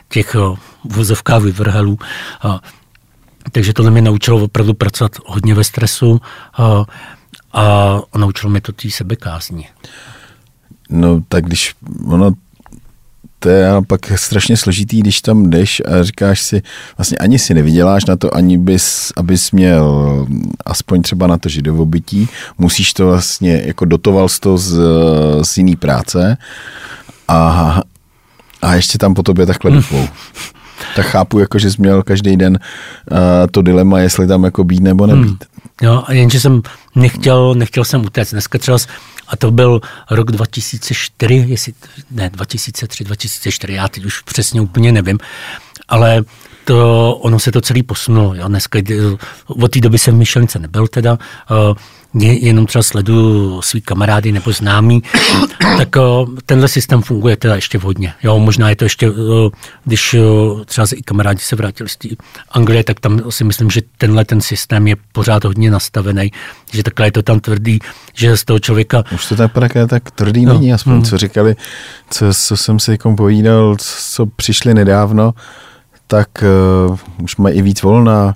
těch 0.09 0.35
vozovkách 0.83 1.41
vyvrhelů. 1.41 1.99
A, 2.41 2.59
takže 3.51 3.73
to 3.73 3.91
mě 3.91 4.01
naučilo 4.01 4.43
opravdu 4.43 4.73
pracovat 4.73 5.11
hodně 5.25 5.55
ve 5.55 5.63
stresu 5.63 6.21
a, 6.53 6.85
a 7.53 8.17
naučilo 8.17 8.51
mě 8.51 8.61
to 8.61 8.71
tý 8.71 8.91
sebekázní. 8.91 9.67
No 10.89 11.23
tak 11.27 11.45
když 11.45 11.75
ono 12.07 12.31
to 13.39 13.49
je 13.49 13.69
pak 13.87 14.11
strašně 14.15 14.57
složitý, 14.57 14.99
když 14.99 15.21
tam 15.21 15.49
jdeš 15.49 15.81
a 15.85 16.03
říkáš 16.03 16.41
si, 16.41 16.61
vlastně 16.97 17.17
ani 17.17 17.39
si 17.39 17.53
nevyděláš 17.53 18.05
na 18.05 18.15
to, 18.15 18.35
ani 18.35 18.57
bys, 18.57 19.11
abys 19.15 19.51
měl 19.51 20.27
aspoň 20.65 21.01
třeba 21.01 21.27
na 21.27 21.37
to 21.37 21.49
živobytí, 21.49 22.29
musíš 22.57 22.93
to 22.93 23.05
vlastně, 23.05 23.61
jako 23.65 23.85
dotoval 23.85 24.27
to 24.39 24.57
z, 24.57 24.79
z 25.41 25.57
jiný 25.57 25.75
práce 25.75 26.37
a, 27.27 27.81
a 28.61 28.75
ještě 28.75 28.97
tam 28.97 29.13
po 29.13 29.23
tobě 29.23 29.45
takhle 29.45 29.71
dupou. 29.71 29.97
Hmm. 29.97 30.07
Tak 30.95 31.05
chápu, 31.05 31.39
jako, 31.39 31.59
že 31.59 31.71
jsi 31.71 31.81
měl 31.81 32.03
každý 32.03 32.37
den 32.37 32.59
uh, 33.11 33.17
to 33.51 33.61
dilema, 33.61 33.99
jestli 33.99 34.27
tam 34.27 34.43
jako 34.43 34.63
být 34.63 34.79
nebo 34.79 35.07
nebýt. 35.07 35.25
Hmm. 35.25 35.58
Jo, 35.81 36.03
jenže 36.09 36.39
jsem 36.39 36.61
nechtěl, 36.95 37.53
nechtěl 37.55 37.83
jsem 37.85 38.05
utéct. 38.05 38.31
Dneska 38.31 38.57
třeba 38.57 38.77
a 39.27 39.35
to 39.37 39.51
byl 39.51 39.81
rok 40.11 40.31
2004, 40.31 41.45
jestli, 41.47 41.73
ne, 42.11 42.29
2003, 42.29 43.03
2004, 43.03 43.73
já 43.73 43.87
teď 43.87 44.05
už 44.05 44.21
přesně 44.21 44.61
úplně 44.61 44.91
nevím, 44.91 45.19
ale 45.87 46.23
to, 46.65 47.15
ono 47.15 47.39
se 47.39 47.51
to 47.51 47.61
celý 47.61 47.83
posunulo. 47.83 48.35
Jo. 48.35 48.47
Dneska, 48.47 48.79
od 49.45 49.71
té 49.71 49.79
doby 49.79 49.99
jsem 49.99 50.15
v 50.15 50.17
Myšlenice 50.17 50.59
nebyl 50.59 50.87
teda, 50.87 51.17
jenom 52.13 52.65
třeba 52.65 52.83
sleduju 52.83 53.61
svý 53.61 53.81
kamarády 53.81 54.31
nebo 54.31 54.51
známí, 54.51 55.03
tak 55.77 55.89
tenhle 56.45 56.67
systém 56.67 57.01
funguje 57.01 57.37
teda 57.37 57.55
ještě 57.55 57.77
vhodně. 57.77 58.13
Jo, 58.23 58.39
možná 58.39 58.69
je 58.69 58.75
to 58.75 58.85
ještě, 58.85 59.11
když 59.85 60.15
třeba 60.65 60.87
i 60.95 61.01
kamarádi 61.01 61.39
se 61.39 61.55
vrátili 61.55 61.89
z 61.89 61.97
té 61.97 62.07
Anglie, 62.51 62.83
tak 62.83 62.99
tam 62.99 63.21
si 63.29 63.43
myslím, 63.43 63.69
že 63.69 63.81
tenhle 63.97 64.25
ten 64.25 64.41
systém 64.41 64.87
je 64.87 64.95
pořád 65.11 65.43
hodně 65.45 65.71
nastavený, 65.71 66.31
že 66.71 66.83
takhle 66.83 67.07
je 67.07 67.11
to 67.11 67.23
tam 67.23 67.39
tvrdý, 67.39 67.79
že 68.13 68.37
z 68.37 68.45
toho 68.45 68.59
člověka... 68.59 69.03
Už 69.13 69.25
to 69.25 69.35
tak, 69.35 69.53
tak, 69.53 69.73
tak 69.89 70.11
tvrdý 70.11 70.45
no. 70.45 70.53
není, 70.53 70.73
aspoň 70.73 70.93
hmm. 70.93 71.03
co 71.03 71.17
říkali, 71.17 71.55
co, 72.09 72.33
co 72.33 72.57
jsem 72.57 72.79
si 72.79 72.91
jako 72.91 73.15
povídal, 73.15 73.75
co 73.79 74.25
přišli 74.25 74.73
nedávno, 74.73 75.33
tak 76.07 76.43
uh, 76.89 76.97
už 77.23 77.35
mají 77.35 77.55
i 77.55 77.61
víc 77.61 77.81
volna, 77.81 78.33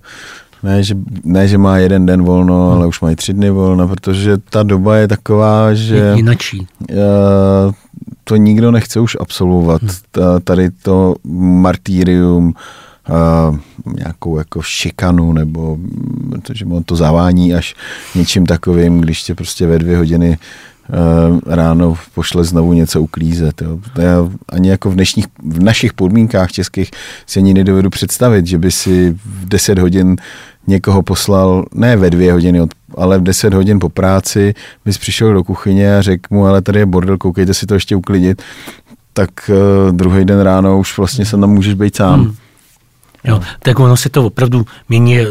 ne 0.64 0.84
že, 0.84 0.96
ne, 1.24 1.48
že 1.48 1.58
má 1.58 1.78
jeden 1.78 2.06
den 2.06 2.24
volno, 2.24 2.66
hmm. 2.66 2.78
ale 2.78 2.88
už 2.88 3.02
mají 3.02 3.16
tři 3.16 3.34
dny 3.34 3.50
volno, 3.50 3.88
protože 3.88 4.38
ta 4.38 4.64
doba 4.64 4.96
je 4.96 5.08
taková, 5.08 5.74
že... 5.74 6.14
Jinačí. 6.16 6.68
Uh, 6.90 6.98
to 8.24 8.36
nikdo 8.36 8.72
nechce 8.72 9.00
už 9.00 9.18
absolvovat. 9.20 9.82
Hmm. 9.82 10.40
Tady 10.44 10.70
to 10.72 11.16
martýrium, 11.42 12.54
uh, 13.10 13.58
nějakou 13.96 14.38
jako 14.38 14.62
šikanu, 14.62 15.34
nebo 15.34 15.78
protože 16.30 16.66
to 16.86 16.96
zavání 16.96 17.54
až 17.54 17.76
něčím 18.16 18.46
takovým, 18.46 19.02
když 19.02 19.24
tě 19.24 19.36
prostě 19.36 19.68
ve 19.68 19.80
dvě 19.80 19.98
hodiny 19.98 20.38
uh, 20.90 21.40
ráno 21.46 21.98
pošle 22.16 22.44
znovu 22.44 22.74
něco 22.74 23.02
uklízet. 23.02 23.62
Jo. 23.62 23.80
Já 23.98 24.30
ani 24.50 24.70
jako 24.70 24.90
v, 24.90 24.94
dnešních, 24.94 25.26
v 25.44 25.64
našich 25.64 25.94
podmínkách 25.94 26.52
českých 26.52 26.92
si 27.26 27.40
ani 27.40 27.54
nedovedu 27.54 27.90
představit, 27.90 28.48
že 28.48 28.58
by 28.58 28.72
si 28.72 29.18
v 29.26 29.50
10 29.50 29.80
hodin 29.80 30.16
někoho 30.68 31.02
poslal, 31.04 31.66
ne 31.74 31.98
ve 31.98 32.10
dvě 32.10 32.34
hodiny, 32.34 32.62
ale 32.98 33.20
v 33.20 33.24
10 33.24 33.54
hodin 33.54 33.80
po 33.80 33.90
práci, 33.90 34.54
bys 34.86 34.98
přišel 34.98 35.34
do 35.34 35.44
kuchyně 35.44 35.98
a 35.98 36.02
řekl 36.02 36.36
mu, 36.36 36.46
ale 36.46 36.62
tady 36.62 36.80
je 36.80 36.86
bordel, 36.86 37.18
koukejte 37.18 37.54
si 37.54 37.66
to 37.66 37.74
ještě 37.74 37.96
uklidit, 37.96 38.42
tak 39.14 39.30
uh, 39.50 39.92
druhý 39.92 40.26
den 40.26 40.40
ráno 40.40 40.80
už 40.80 40.98
vlastně 40.98 41.26
se 41.26 41.38
tam 41.38 41.50
můžeš 41.50 41.74
být 41.74 41.96
sám. 41.96 42.22
Hmm. 42.22 42.36
Jo, 43.24 43.42
tak 43.60 43.80
ono 43.80 43.98
se 43.98 44.10
to 44.10 44.26
opravdu 44.26 44.66
mění, 44.90 45.20
eh, 45.20 45.26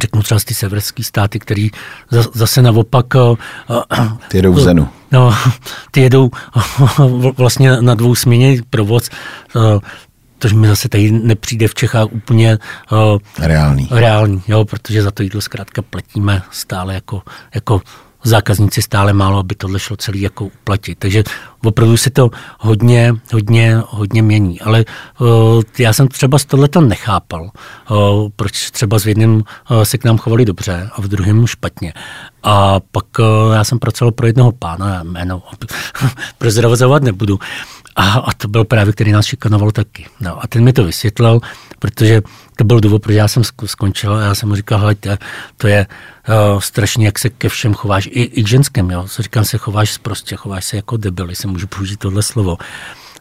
řeknu 0.00 0.22
třeba 0.22 0.38
z 0.38 0.44
ty 0.44 0.54
severské 0.54 1.04
státy, 1.04 1.38
který 1.38 1.70
zase 2.34 2.62
naopak... 2.62 3.06
Uh, 3.14 3.36
ty 4.28 4.38
jedou 4.38 4.52
v 4.52 4.60
Zenu. 4.60 4.88
No, 5.12 5.34
ty 5.90 6.00
jedou 6.00 6.30
vlastně 7.36 7.80
na 7.80 7.94
dvou 7.94 8.14
směně 8.14 8.62
provoz, 8.70 9.10
což 10.44 10.52
mi 10.52 10.68
zase 10.68 10.88
tady 10.88 11.10
nepřijde 11.10 11.68
v 11.68 11.74
Čechách 11.74 12.12
úplně 12.12 12.58
uh, 12.92 13.18
reálný. 13.38 13.88
reálný, 13.90 14.42
jo, 14.48 14.64
protože 14.64 15.02
za 15.02 15.10
to 15.10 15.22
jídlo 15.22 15.40
zkrátka 15.40 15.82
platíme 15.82 16.42
stále 16.50 16.94
jako, 16.94 17.22
jako 17.54 17.80
zákazníci 18.24 18.82
stále 18.82 19.12
málo, 19.12 19.38
aby 19.38 19.54
tohle 19.54 19.78
šlo 19.78 19.96
celý 19.96 20.20
jako 20.20 20.44
uplatit. 20.44 20.98
Takže 20.98 21.24
opravdu 21.64 21.96
se 21.96 22.10
to 22.10 22.30
hodně, 22.58 23.14
hodně, 23.32 23.82
hodně 23.88 24.22
mění. 24.22 24.60
Ale 24.60 24.84
uh, 25.18 25.62
já 25.78 25.92
jsem 25.92 26.08
třeba 26.08 26.38
z 26.38 26.44
tohle 26.44 26.68
to 26.68 26.80
nechápal, 26.80 27.50
uh, 27.90 28.28
proč 28.36 28.70
třeba 28.70 28.98
s 28.98 29.06
jedním 29.06 29.34
uh, 29.34 29.82
se 29.82 29.98
k 29.98 30.04
nám 30.04 30.18
chovali 30.18 30.44
dobře 30.44 30.90
a 30.92 31.00
v 31.00 31.08
druhém 31.08 31.46
špatně. 31.46 31.92
A 32.42 32.80
pak 32.80 33.06
uh, 33.18 33.54
já 33.54 33.64
jsem 33.64 33.78
pracoval 33.78 34.12
pro 34.12 34.26
jednoho 34.26 34.52
pána, 34.52 35.02
jméno 35.02 35.42
prezravovat 36.38 37.02
nebudu, 37.02 37.38
a, 37.96 38.12
a 38.12 38.32
to 38.32 38.48
byl 38.48 38.64
právě, 38.64 38.92
který 38.92 39.12
nás 39.12 39.26
šikanoval 39.26 39.70
taky. 39.70 40.06
No, 40.20 40.44
a 40.44 40.46
ten 40.46 40.64
mi 40.64 40.72
to 40.72 40.84
vysvětlil, 40.84 41.40
protože 41.78 42.22
to 42.56 42.64
byl 42.64 42.80
důvod, 42.80 43.02
proč 43.02 43.14
já 43.14 43.28
jsem 43.28 43.42
skončil 43.66 44.14
a 44.14 44.22
já 44.22 44.34
jsem 44.34 44.48
mu 44.48 44.54
říkal, 44.54 44.78
hele, 44.78 44.96
to 45.56 45.68
je 45.68 45.86
uh, 46.28 46.60
strašně, 46.60 47.06
jak 47.06 47.18
se 47.18 47.30
ke 47.30 47.48
všem 47.48 47.74
chováš, 47.74 48.06
i, 48.06 48.22
i 48.22 48.42
k 48.42 48.48
ženském, 48.48 48.90
jo. 48.90 49.06
Co 49.08 49.22
říkám, 49.22 49.44
se 49.44 49.58
chováš 49.58 49.98
prostě, 49.98 50.36
chováš 50.36 50.64
se 50.64 50.76
jako 50.76 50.96
debil, 50.96 51.30
jestli 51.30 51.48
můžu 51.48 51.66
použít 51.66 51.98
tohle 51.98 52.22
slovo. 52.22 52.56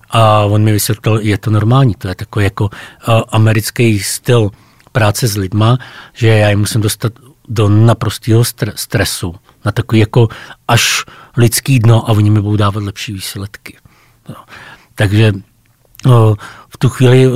A 0.10 0.40
on 0.40 0.64
mi 0.64 0.72
vysvětlil, 0.72 1.20
je 1.20 1.38
to 1.38 1.52
normální, 1.52 1.96
to 1.96 2.08
je 2.08 2.16
takový 2.16 2.46
jako 2.46 2.64
uh, 2.64 3.22
americký 3.30 4.00
styl 4.00 4.50
práce 4.92 5.28
s 5.28 5.38
lidma, 5.38 5.78
že 6.14 6.28
já 6.28 6.50
jim 6.50 6.60
musím 6.60 6.82
dostat 6.82 7.14
do 7.48 7.70
naprostého 7.70 8.44
stresu, 8.76 9.36
na 9.66 9.72
takový 9.72 10.00
jako 10.00 10.28
až 10.68 11.04
lidský 11.38 11.80
dno 11.80 12.10
a 12.10 12.12
oni 12.12 12.30
mi 12.30 12.42
budou 12.42 12.56
dávat 12.56 12.84
lepší 12.84 13.14
výsledky. 13.14 13.78
No. 14.30 14.36
Takže 14.96 15.34
no, 16.06 16.36
v 16.74 16.78
tu 16.78 16.90
chvíli, 16.90 17.30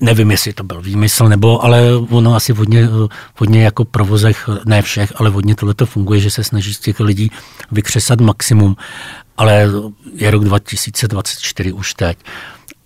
nevím, 0.00 0.30
jestli 0.30 0.52
to 0.52 0.64
byl 0.64 0.82
výmysl, 0.82 1.28
nebo, 1.28 1.64
ale 1.64 1.96
ono 1.96 2.34
asi 2.34 2.52
hodně, 2.52 2.88
hodně 3.38 3.64
jako 3.64 3.84
provozech, 3.84 4.48
ne 4.64 4.82
všech, 4.82 5.12
ale 5.16 5.30
hodně 5.30 5.54
tohle 5.54 5.74
to 5.74 5.86
funguje, 5.86 6.20
že 6.20 6.30
se 6.30 6.44
snaží 6.44 6.74
z 6.74 6.78
těch 6.78 7.00
lidí 7.00 7.30
vykřesat 7.72 8.20
maximum. 8.20 8.76
Ale 9.36 9.68
je 10.14 10.30
rok 10.30 10.44
2024 10.44 11.72
už 11.72 11.94
teď. 11.94 12.18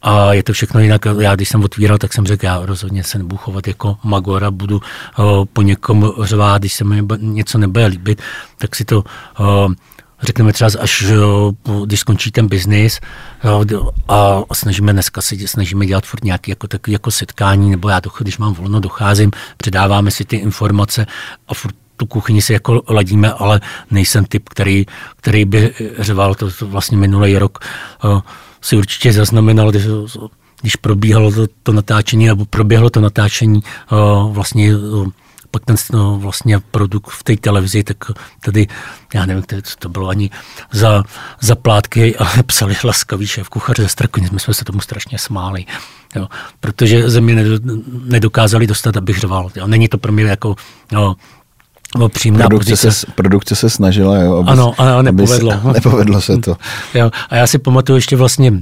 A 0.03 0.33
je 0.33 0.43
to 0.43 0.53
všechno 0.53 0.81
jinak. 0.81 1.03
Já, 1.21 1.35
když 1.35 1.49
jsem 1.49 1.65
otvíral, 1.65 1.99
tak 1.99 2.13
jsem 2.13 2.27
řekl, 2.27 2.45
já 2.45 2.67
rozhodně 2.67 3.05
se 3.05 3.19
nebudu 3.19 3.37
chovat 3.37 3.69
jako 3.69 3.97
magora, 4.05 4.51
budu 4.51 4.77
uh, 5.19 5.45
po 5.53 5.63
někom 5.63 6.13
řvát, 6.23 6.63
když 6.63 6.75
se 6.75 6.85
mi 6.85 7.03
něco 7.17 7.59
nebude 7.59 7.87
líbit, 7.87 8.23
tak 8.59 8.77
si 8.77 8.85
to 8.85 9.05
uh, 9.41 9.73
řekneme 10.23 10.53
třeba 10.53 10.71
až, 10.81 11.05
když 11.85 12.01
skončí 12.01 12.31
ten 12.31 12.49
biznis 12.49 13.01
a 14.09 14.43
snažíme 14.53 14.93
dneska 14.93 15.23
se 15.23 15.37
snažíme 15.47 15.87
dělat 15.87 16.07
furt 16.07 16.25
nějaké 16.25 16.53
jako, 16.53 16.69
takový 16.69 16.93
jako 16.93 17.11
setkání, 17.11 17.71
nebo 17.71 17.89
já, 17.89 18.01
když 18.19 18.39
mám 18.39 18.55
volno, 18.55 18.81
docházím, 18.81 19.31
předáváme 19.57 20.11
si 20.11 20.25
ty 20.25 20.37
informace 20.37 21.07
a 21.49 21.55
furt 21.55 21.75
tu 21.97 22.07
kuchyni 22.07 22.43
si 22.43 22.53
jako 22.53 22.83
ladíme, 22.89 23.33
ale 23.33 23.61
nejsem 23.91 24.25
typ, 24.25 24.49
který, 24.49 24.87
který 25.17 25.45
by 25.45 25.75
řeval, 25.99 26.35
to, 26.35 26.51
to 26.51 26.67
vlastně 26.67 26.99
minulý 26.99 27.39
rok 27.39 27.59
si 28.61 28.77
určitě 28.77 29.13
zaznamenal, 29.13 29.71
když, 29.71 29.85
když 30.61 30.77
probíhalo 30.77 31.33
to, 31.33 31.47
to 31.63 31.73
natáčení, 31.73 32.27
nebo 32.27 32.45
proběhlo 32.45 32.91
to 32.91 33.01
natáčení 33.01 33.63
vlastně 34.31 34.73
pak 35.51 35.65
ten 35.65 35.77
no, 35.93 36.19
vlastně 36.19 36.61
produkt 36.71 37.11
v 37.11 37.23
té 37.23 37.37
televizi, 37.37 37.85
tak 37.85 37.97
tady, 38.41 38.67
já 39.15 39.27
nevím, 39.27 39.45
co 39.63 39.77
to 39.79 39.89
bylo 39.89 40.09
ani 40.09 40.31
za, 40.73 41.05
za 41.41 41.55
plátky, 41.55 42.17
ale 42.19 42.43
psali 42.47 42.77
laskavý 42.85 43.27
šéf 43.27 43.49
kuchař 43.49 43.77
ze 43.79 43.89
Strakonic, 43.89 44.31
my 44.31 44.41
jsme 44.41 44.55
se 44.55 44.65
tomu 44.65 44.81
strašně 44.81 45.19
smáli. 45.19 45.65
Jo, 46.17 46.29
protože 46.61 47.11
ze 47.11 47.21
mě 47.21 47.45
nedokázali 48.05 48.67
dostat, 48.67 48.97
abych 48.97 49.19
řval. 49.19 49.51
Jo. 49.57 49.67
Není 49.67 49.89
to 49.89 49.99
pro 49.99 50.13
mě 50.13 50.25
jako 50.25 50.57
jo, 50.93 51.15
No, 51.97 52.09
produkce, 52.09 52.77
se, 52.77 53.07
produkce 53.15 53.57
se 53.57 53.71
snažila, 53.71 54.19
jo, 54.19 54.37
aby, 54.37 54.51
ano, 54.51 54.75
ano, 54.79 55.03
nepovedlo. 55.03 55.53
Se, 55.53 55.69
nepovedlo 55.73 56.21
se 56.21 56.39
to. 56.39 56.57
Jo, 56.95 57.11
a 57.31 57.37
já 57.37 57.47
si 57.47 57.59
pamatuju 57.59 57.97
ještě 57.97 58.17
vlastně 58.17 58.53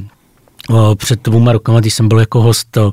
o, 0.68 0.94
před 0.94 1.22
dvouma 1.22 1.52
rokama, 1.52 1.80
když 1.80 1.94
jsem 1.94 2.08
byl 2.08 2.20
jako 2.20 2.42
host 2.42 2.76
o, 2.76 2.92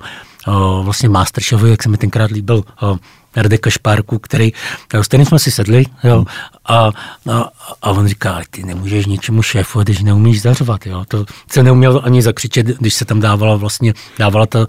vlastně 0.84 1.10
Masterchefu, 1.10 1.66
jak 1.66 1.84
se 1.84 1.90
mi 1.90 1.98
tenkrát 1.98 2.32
líbil 2.32 2.64
o, 2.82 2.98
Radeka 3.36 3.70
Špárku, 3.70 4.20
který, 4.20 4.54
s 4.94 5.08
kterým 5.08 5.26
jsme 5.26 5.40
si 5.40 5.52
sedli, 5.52 5.86
jo, 6.04 6.26
a, 6.66 6.92
a, 7.30 7.50
a 7.82 7.90
on 7.90 8.08
říká, 8.08 8.42
ty 8.50 8.64
nemůžeš 8.64 9.06
ničemu 9.06 9.42
šéfu, 9.42 9.80
když 9.80 10.02
neumíš 10.02 10.42
zařvat, 10.42 10.86
jo. 10.86 11.04
To 11.08 11.26
se 11.52 11.64
neuměl 11.64 12.02
ani 12.04 12.22
zakřičet, 12.22 12.66
když 12.66 12.94
se 12.94 13.06
tam 13.06 13.20
dávala 13.20 13.56
vlastně, 13.56 13.94
dávala 14.20 14.46
ta 14.46 14.66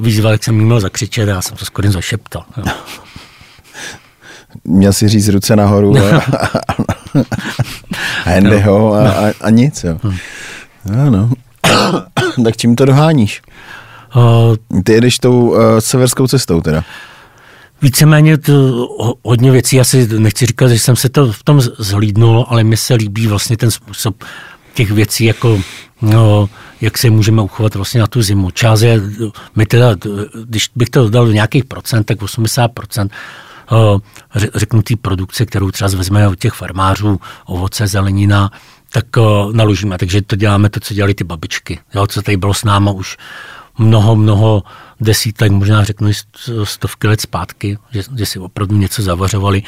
výzva, 0.00 0.30
jak 0.30 0.44
jsem 0.44 0.54
měl 0.54 0.80
zakřičet, 0.80 1.28
já 1.28 1.42
jsem 1.42 1.56
to 1.56 1.64
skoro 1.64 1.90
zašeptal. 1.90 2.44
Jo. 2.56 2.64
Měl 4.64 4.92
si 4.92 5.08
říct 5.08 5.28
ruce 5.28 5.56
nahoru 5.56 5.96
a, 5.98 6.22
a 6.38 8.34
Andyho 8.36 8.94
a, 8.94 9.10
a, 9.10 9.32
a 9.40 9.50
nic, 9.50 9.84
jo. 9.84 9.98
Hm. 10.04 10.16
Ano. 11.06 11.30
tak 12.44 12.56
čím 12.56 12.76
to 12.76 12.84
doháníš? 12.84 13.42
Uh, 14.16 14.82
Ty 14.84 14.92
jedeš 14.92 15.18
tou 15.18 15.40
uh, 15.40 15.58
severskou 15.78 16.26
cestou 16.26 16.60
teda. 16.60 16.84
Víceméně 17.82 18.38
to 18.38 18.52
hodně 19.22 19.50
věcí, 19.50 19.80
asi 19.80 20.08
nechci 20.18 20.46
říkat, 20.46 20.68
že 20.68 20.78
jsem 20.78 20.96
se 20.96 21.08
to 21.08 21.32
v 21.32 21.42
tom 21.42 21.60
zhlídnul, 21.60 22.46
ale 22.48 22.64
mi 22.64 22.76
se 22.76 22.94
líbí 22.94 23.26
vlastně 23.26 23.56
ten 23.56 23.70
způsob 23.70 24.24
těch 24.74 24.90
věcí, 24.90 25.24
jako 25.24 25.60
no, 26.02 26.48
jak 26.80 26.98
se 26.98 27.10
můžeme 27.10 27.42
uchovat 27.42 27.74
vlastně 27.74 28.00
na 28.00 28.06
tu 28.06 28.22
zimu. 28.22 28.50
Část 28.50 28.80
je, 28.80 29.00
my 29.56 29.66
teda, 29.66 29.94
když 30.44 30.70
bych 30.76 30.90
to 30.90 31.10
dal 31.10 31.26
do 31.26 31.32
nějakých 31.32 31.64
procent, 31.64 32.04
tak 32.04 32.22
80 32.22 32.68
procent 32.68 33.12
řeknu 34.54 34.82
té 34.82 34.96
produkce, 34.96 35.46
kterou 35.46 35.70
třeba 35.70 35.90
vezmeme 35.90 36.28
od 36.28 36.38
těch 36.38 36.52
farmářů, 36.52 37.20
ovoce, 37.46 37.86
zelenina, 37.86 38.50
tak 38.92 39.06
naložíme. 39.52 39.98
Takže 39.98 40.22
to 40.22 40.36
děláme 40.36 40.70
to, 40.70 40.80
co 40.80 40.94
dělali 40.94 41.14
ty 41.14 41.24
babičky, 41.24 41.78
jo, 41.94 42.06
co 42.06 42.22
tady 42.22 42.36
bylo 42.36 42.54
s 42.54 42.64
náma 42.64 42.90
už 42.90 43.16
mnoho, 43.78 44.16
mnoho 44.16 44.62
desítek, 45.00 45.52
možná 45.52 45.84
řeknu 45.84 46.10
stovky 46.64 47.08
let 47.08 47.20
zpátky, 47.20 47.78
že, 47.90 48.02
že 48.16 48.26
si 48.26 48.38
opravdu 48.38 48.76
něco 48.76 49.02
zavařovali. 49.02 49.62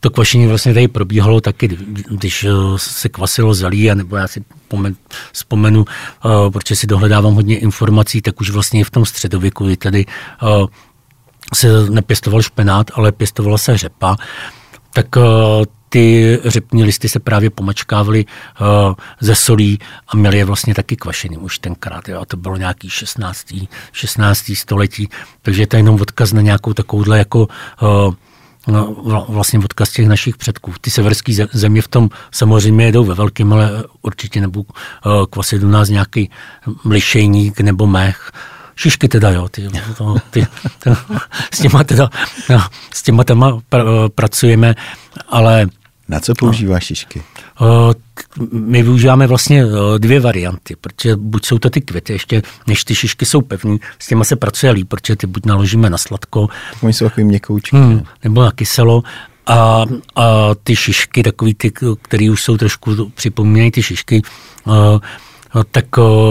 To 0.00 0.10
kvašení 0.10 0.46
vlastně 0.46 0.74
tady 0.74 0.88
probíhalo 0.88 1.40
taky, 1.40 1.68
když 2.10 2.46
se 2.76 3.08
kvasilo 3.08 3.54
zelí, 3.54 3.90
nebo 3.94 4.16
já 4.16 4.28
si 4.28 4.44
pomen, 4.68 4.96
vzpomenu, 5.32 5.84
protože 6.52 6.76
si 6.76 6.86
dohledávám 6.86 7.34
hodně 7.34 7.58
informací, 7.58 8.22
tak 8.22 8.40
už 8.40 8.50
vlastně 8.50 8.84
v 8.84 8.90
tom 8.90 9.04
středověku, 9.04 9.66
kdy 9.66 9.76
tady 9.76 10.06
se 11.54 11.90
nepěstoval 11.90 12.42
špenát, 12.42 12.90
ale 12.94 13.12
pěstovala 13.12 13.58
se 13.58 13.78
řepa, 13.78 14.16
tak 14.92 15.06
ty 15.96 16.40
řepní 16.44 16.84
listy 16.84 17.08
se 17.08 17.20
právě 17.20 17.50
pomačkávaly 17.50 18.24
uh, 18.60 18.94
ze 19.20 19.34
solí 19.34 19.78
a 20.08 20.16
měly 20.16 20.38
je 20.38 20.44
vlastně 20.44 20.74
taky 20.74 20.96
kvašený 20.96 21.36
už 21.36 21.58
tenkrát. 21.58 22.08
Jo. 22.08 22.20
A 22.20 22.24
to 22.24 22.36
bylo 22.36 22.56
nějaký 22.56 22.90
16. 22.90 23.46
16. 23.92 24.52
století, 24.54 25.08
takže 25.42 25.62
je 25.62 25.66
to 25.66 25.76
jenom 25.76 26.00
odkaz 26.00 26.32
na 26.32 26.40
nějakou 26.40 26.72
takovouhle 26.72 27.18
jako 27.18 27.48
uh, 27.82 28.14
No, 28.68 28.96
vlastně 29.28 29.58
odkaz 29.58 29.90
těch 29.90 30.08
našich 30.08 30.36
předků. 30.36 30.72
Ty 30.80 30.90
severské 30.90 31.32
země 31.52 31.82
v 31.82 31.88
tom 31.88 32.08
samozřejmě 32.30 32.84
jedou 32.84 33.04
ve 33.04 33.14
velkém, 33.14 33.52
ale 33.52 33.84
určitě 34.02 34.40
nebo 34.40 34.60
uh, 34.60 35.26
kvasit 35.30 35.62
u 35.62 35.68
nás 35.68 35.88
nějaký 35.88 36.30
lišejník 36.84 37.60
nebo 37.60 37.86
mech. 37.86 38.32
Šišky 38.76 39.08
teda, 39.08 39.30
jo, 39.30 39.48
ty, 39.48 39.68
to, 39.98 40.16
ty, 40.30 40.46
to, 40.82 40.96
s 41.54 41.58
těma 41.58 41.84
teda, 41.84 42.10
no, 42.50 42.62
s 42.94 43.02
těma 43.02 43.24
pr, 43.68 43.78
pracujeme, 44.14 44.74
ale... 45.28 45.66
Na 46.08 46.20
co 46.20 46.34
používáš 46.34 46.84
šišky? 46.84 47.22
My 48.52 48.82
využíváme 48.82 49.26
vlastně 49.26 49.64
dvě 49.98 50.20
varianty, 50.20 50.76
protože 50.80 51.16
buď 51.16 51.46
jsou 51.46 51.58
to 51.58 51.70
ty 51.70 51.80
květy, 51.80 52.12
ještě 52.12 52.42
než 52.66 52.84
ty 52.84 52.94
šišky 52.94 53.26
jsou 53.26 53.40
pevné, 53.40 53.76
s 53.98 54.06
těma 54.06 54.24
se 54.24 54.36
pracuje 54.36 54.72
líp, 54.72 54.88
protože 54.88 55.16
ty 55.16 55.26
buď 55.26 55.46
naložíme 55.46 55.90
na 55.90 55.98
sladko. 55.98 56.48
Oni 56.82 56.92
jsou 56.92 57.04
takový 57.04 57.24
měkoučky. 57.24 57.76
Hmm, 57.76 58.02
nebo 58.24 58.42
na 58.42 58.52
kyselo. 58.52 59.02
A, 59.46 59.84
a 60.16 60.54
ty 60.64 60.76
šišky, 60.76 61.22
takový 61.22 61.54
ty, 61.54 61.72
které 62.02 62.30
už 62.30 62.42
jsou 62.42 62.56
trošku, 62.56 63.10
připomínají 63.14 63.70
ty 63.70 63.82
šišky, 63.82 64.22
No, 65.56 65.64
tak 65.64 65.86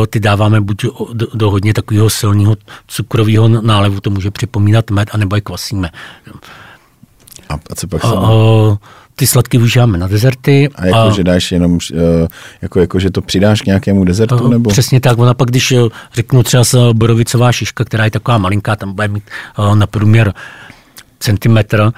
ty 0.10 0.20
dáváme 0.20 0.62
buď 0.62 0.86
do, 1.14 1.28
do 1.34 1.52
hodně 1.52 1.74
takového 1.74 2.10
silného 2.10 2.56
cukrového 2.88 3.48
nálevu, 3.48 4.00
to 4.00 4.10
může 4.10 4.32
připomínat 4.32 4.92
med, 4.92 5.10
anebo 5.12 5.36
je 5.36 5.42
kvasíme. 5.42 5.90
A, 7.50 7.54
a 7.54 7.76
co 7.76 7.88
pak 7.88 8.06
a, 8.06 8.10
ty 9.16 9.28
sladky 9.28 9.58
využíváme 9.58 9.98
na 9.98 10.08
dezerty. 10.08 10.70
A 10.76 10.86
jako, 10.86 10.98
a, 10.98 11.10
že 11.10 11.24
dáš 11.24 11.52
jenom, 11.52 11.80
e, 11.94 12.28
jako, 12.62 12.80
jako, 12.80 13.00
že 13.00 13.10
to 13.10 13.22
přidáš 13.22 13.62
k 13.62 13.66
nějakému 13.66 14.06
dezertu? 14.06 14.48
Nebo? 14.48 14.70
Přesně 14.70 15.02
tak, 15.02 15.18
ona 15.18 15.34
pak, 15.34 15.50
když 15.50 15.74
řeknu 16.14 16.44
třeba 16.44 16.64
borovicová 16.94 17.52
šiška, 17.52 17.86
která 17.86 18.06
je 18.06 18.12
taková 18.12 18.38
malinká, 18.38 18.76
tam 18.76 18.94
bude 18.94 19.08
mít 19.08 19.24
na 19.76 19.88
průměr 19.88 20.34
centimetr, 21.20 21.92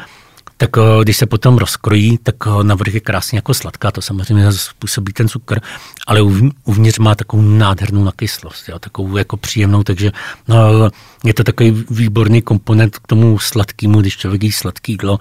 tak 0.57 0.69
eh, 0.77 1.03
když 1.03 1.17
se 1.17 1.25
potom 1.25 1.57
rozkrojí, 1.57 2.17
tak 2.17 2.35
eh, 2.47 2.63
navrh 2.63 2.93
je 2.93 2.99
krásně 2.99 3.37
jako 3.37 3.53
sladká, 3.53 3.91
to 3.91 4.01
samozřejmě 4.01 4.51
způsobí 4.51 5.13
ten 5.13 5.27
cukr, 5.27 5.59
ale 6.07 6.21
uvnitř 6.63 6.99
má 6.99 7.15
takovou 7.15 7.43
nádhernou 7.43 8.03
nakyslost, 8.03 8.69
jo, 8.69 8.79
takovou 8.79 9.17
jako 9.17 9.37
příjemnou, 9.37 9.83
takže 9.83 10.11
no, 10.47 10.89
je 11.23 11.33
to 11.33 11.43
takový 11.43 11.85
výborný 11.89 12.41
komponent 12.41 12.97
k 12.97 13.07
tomu 13.07 13.39
sladkému, 13.39 14.01
když 14.01 14.17
člověk 14.17 14.43
jí 14.43 14.51
sladký 14.51 14.91
jídlo, 14.91 15.19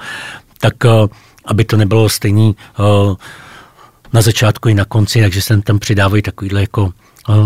tak 0.60 0.84
eh, 0.84 0.88
aby 1.46 1.64
to 1.64 1.76
nebylo 1.76 2.08
stejný 2.08 2.56
na 4.12 4.22
začátku 4.22 4.68
i 4.68 4.74
na 4.74 4.84
konci, 4.84 5.20
takže 5.20 5.42
se 5.42 5.62
tam 5.62 5.78
přidávají 5.78 6.22
takovýhle 6.22 6.60
jako 6.60 6.92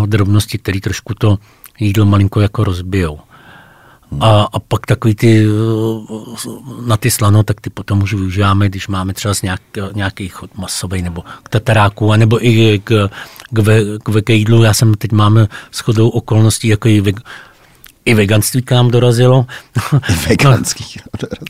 drobnosti, 0.05 0.57
které 0.57 0.79
trošku 0.79 1.13
to 1.13 1.37
jídlo 1.79 2.05
malinko 2.05 2.41
jako 2.41 2.63
rozbijou. 2.63 3.19
A, 4.19 4.41
a 4.53 4.59
pak 4.59 4.85
takový 4.85 5.15
ty, 5.15 5.45
na 6.85 6.97
ty 6.97 7.11
slano, 7.11 7.43
tak 7.43 7.61
ty 7.61 7.69
potom 7.69 8.03
už 8.03 8.13
využíváme, 8.13 8.69
když 8.69 8.87
máme 8.87 9.13
třeba 9.13 9.33
z 9.33 9.41
nějak, 9.41 9.61
nějaký 9.93 10.27
chod 10.27 10.57
masový 10.57 11.01
nebo 11.01 11.23
k 11.43 11.49
tataráku, 11.49 12.11
anebo 12.11 12.45
i 12.45 12.81
k, 12.83 13.09
k, 13.53 13.59
ve, 13.59 14.21
k 14.21 14.29
jídlu. 14.29 14.63
Já 14.63 14.73
jsem 14.73 14.93
teď 14.93 15.11
máme 15.11 15.47
shodou 15.73 16.09
okolností 16.09 16.67
jako 16.67 16.87
i, 16.87 17.03
i 18.05 18.13
veganství 18.13 18.61
k 18.61 18.71
nám 18.71 18.91
dorazilo. 18.91 19.45
Veganský 20.29 20.99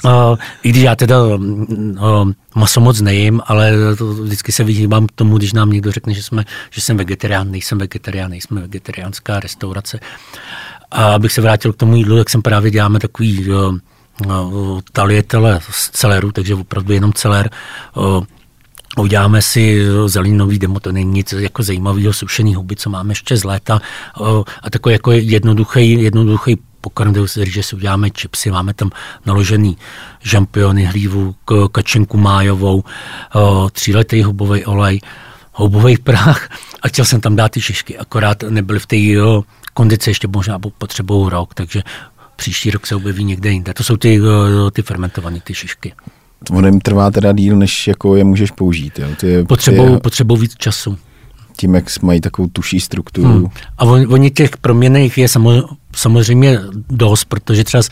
no, 0.04 0.38
I 0.64 0.70
když 0.70 0.84
já 0.84 0.96
teda 0.96 1.18
no, 1.78 2.32
maso 2.56 2.82
moc 2.82 3.02
nejím, 3.02 3.42
ale 3.46 3.96
to 3.96 4.14
vždycky 4.14 4.52
se 4.52 4.64
vyhýbám 4.64 5.08
k 5.08 5.12
tomu, 5.12 5.38
když 5.38 5.54
nám 5.54 5.70
někdo 5.70 5.92
řekne, 5.92 6.14
že, 6.14 6.24
jsme, 6.24 6.46
že 6.72 6.82
jsem 6.82 6.98
vegetarián, 6.98 7.52
nejsem 7.52 7.78
vegetarián, 7.78 8.32
nejsme 8.32 8.62
vegetariánská 8.62 9.40
restaurace. 9.40 10.00
A 10.92 11.14
abych 11.14 11.32
se 11.32 11.42
vrátil 11.42 11.74
k 11.74 11.78
tomu 11.78 11.96
jídlu, 11.96 12.18
tak 12.18 12.30
jsem 12.30 12.42
právě 12.42 12.72
děláme 12.72 13.00
takový 13.00 13.50
uh, 13.50 14.80
talietele 14.92 15.60
z 15.70 15.90
celeru, 15.90 16.32
takže 16.32 16.56
opravdu 16.56 16.94
jenom 16.94 17.14
celer. 17.14 17.50
Uděláme 18.98 19.42
si 19.42 19.86
zeleninový 20.06 20.60
demo, 20.60 20.80
to 20.80 20.92
není 20.92 21.12
nic 21.12 21.34
jako 21.34 21.64
zajímavého 21.64 22.14
sušený 22.14 22.56
huby, 22.56 22.76
co 22.76 22.90
máme 22.90 23.12
ještě 23.12 23.38
z 23.38 23.44
léta. 23.44 23.82
A 24.64 24.70
takový 24.70 24.94
jako 24.94 25.12
jednoduchý, 25.12 26.04
jednoduchý 26.04 26.58
pokrm, 26.82 27.14
že 27.44 27.64
si 27.64 27.76
uděláme 27.76 28.10
čipsy, 28.10 28.52
máme 28.52 28.74
tam 28.74 28.90
naložený 29.26 29.78
žampiony, 30.22 30.86
hlívu, 30.86 31.36
kačenku 31.72 32.18
májovou, 32.18 32.84
tříletý 33.72 34.24
hubový 34.24 34.66
olej, 34.66 35.02
houbový 35.54 35.98
prach 35.98 36.50
a 36.82 36.88
chtěl 36.88 37.06
jsem 37.06 37.22
tam 37.22 37.36
dát 37.36 37.52
ty 37.52 37.62
šišky, 37.62 37.98
akorát 37.98 38.44
nebyly 38.44 38.80
v 38.80 38.86
té 38.86 38.98
kondice 39.74 40.10
ještě 40.10 40.28
možná 40.28 40.60
potřebují 40.60 41.30
rok, 41.30 41.54
takže 41.54 41.84
příští 42.36 42.72
rok 42.72 42.88
se 42.88 42.96
objeví 42.96 43.24
někde 43.24 43.52
jinde. 43.52 43.74
To 43.74 43.84
jsou 43.84 43.98
ty, 43.98 44.22
ty 44.72 44.82
fermentované, 44.82 45.40
ty 45.40 45.54
šišky. 45.54 45.94
Ono 46.52 46.68
jim 46.68 46.80
trvá 46.80 47.12
teda 47.12 47.32
díl, 47.32 47.56
než 47.56 47.88
jako 47.88 48.16
je 48.16 48.24
můžeš 48.24 48.52
použít. 48.52 49.00
Jo? 49.00 49.08
Ty, 49.20 49.44
potřebují, 49.44 49.94
ty, 49.94 50.00
potřebují 50.00 50.42
víc 50.42 50.56
času. 50.58 50.98
Tím, 51.58 51.76
jak 51.76 51.86
mají 52.02 52.22
takovou 52.22 52.48
tuší 52.48 52.80
strukturu. 52.80 53.28
Hmm. 53.28 53.48
A 53.78 53.86
on, 53.86 54.14
oni 54.14 54.32
těch 54.32 54.58
proměných 54.58 55.18
je 55.18 55.28
samo, 55.28 55.52
samozřejmě 55.96 56.60
dost, 56.90 57.26
protože 57.26 57.64
třeba 57.64 57.84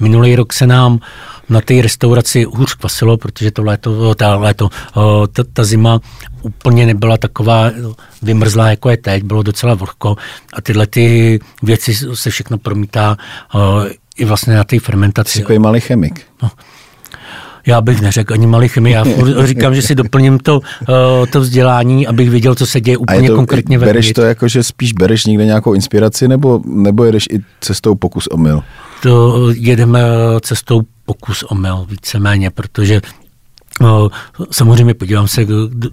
minulý 0.00 0.36
rok 0.36 0.52
se 0.52 0.66
nám 0.66 1.00
na 1.48 1.60
té 1.60 1.82
restauraci 1.82 2.44
hůř 2.44 2.74
kvasilo, 2.74 3.16
protože 3.16 3.50
to 3.50 3.62
léto, 3.62 4.14
ta, 4.14 4.36
léto, 4.36 4.68
ta, 5.32 5.44
ta 5.52 5.64
zima 5.64 6.00
úplně 6.42 6.86
nebyla 6.86 7.16
taková 7.16 7.70
vymrzlá, 8.22 8.70
jako 8.70 8.90
je 8.90 8.96
teď, 8.96 9.22
bylo 9.22 9.42
docela 9.42 9.74
vlhko 9.74 10.16
a 10.52 10.60
tyhle 10.60 10.86
ty 10.86 11.38
věci 11.62 11.94
se 12.14 12.30
všechno 12.30 12.58
promítá 12.58 13.16
i 14.16 14.24
vlastně 14.24 14.54
na 14.54 14.64
té 14.64 14.80
fermentaci. 14.80 15.40
Jako 15.40 15.52
je 15.52 15.58
malý 15.58 15.80
chemik. 15.80 16.22
No, 16.42 16.50
já 17.68 17.80
bych 17.80 18.00
neřekl 18.00 18.32
ani 18.32 18.46
malý 18.46 18.68
chemii, 18.68 18.94
já 18.94 19.04
říkám, 19.44 19.74
že 19.74 19.82
si 19.82 19.94
doplním 19.94 20.38
to, 20.38 20.60
to 21.32 21.40
vzdělání, 21.40 22.06
abych 22.06 22.30
viděl, 22.30 22.54
co 22.54 22.66
se 22.66 22.80
děje 22.80 22.96
úplně 22.96 23.28
to, 23.28 23.36
konkrétně 23.36 23.78
ve 23.78 23.86
Bereš 23.86 24.12
to 24.12 24.22
jako, 24.22 24.48
že 24.48 24.62
spíš 24.62 24.92
bereš 24.92 25.26
někde 25.26 25.44
nějakou 25.44 25.74
inspiraci, 25.74 26.28
nebo, 26.28 26.60
nebo 26.64 27.04
jedeš 27.04 27.26
i 27.32 27.40
cestou 27.60 27.94
pokus 27.94 28.26
omyl? 28.26 28.62
To 29.02 29.48
jedeme 29.50 30.00
cestou 30.40 30.82
pokus 31.06 31.42
omyl 31.42 31.86
víceméně, 31.88 32.50
protože 32.50 33.00
samozřejmě 34.50 34.94
podívám 34.94 35.28
se, 35.28 35.44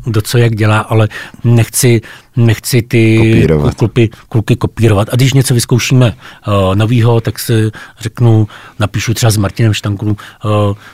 kdo 0.05 0.21
co 0.21 0.37
jak 0.37 0.55
dělá, 0.55 0.79
ale 0.79 1.07
nechci, 1.43 2.01
nechci 2.35 2.81
ty 2.81 3.17
kopírovat. 3.17 3.75
Kluky, 3.75 4.09
kluky 4.29 4.55
kopírovat. 4.55 5.07
A 5.11 5.15
když 5.15 5.33
něco 5.33 5.53
vyzkoušíme 5.53 6.15
uh, 6.47 6.75
novýho, 6.75 7.21
tak 7.21 7.39
si 7.39 7.71
řeknu, 7.99 8.47
napíšu 8.79 9.13
třeba 9.13 9.31
s 9.31 9.37
Martinem 9.37 9.73
Štanků, 9.73 10.05
uh, 10.05 10.15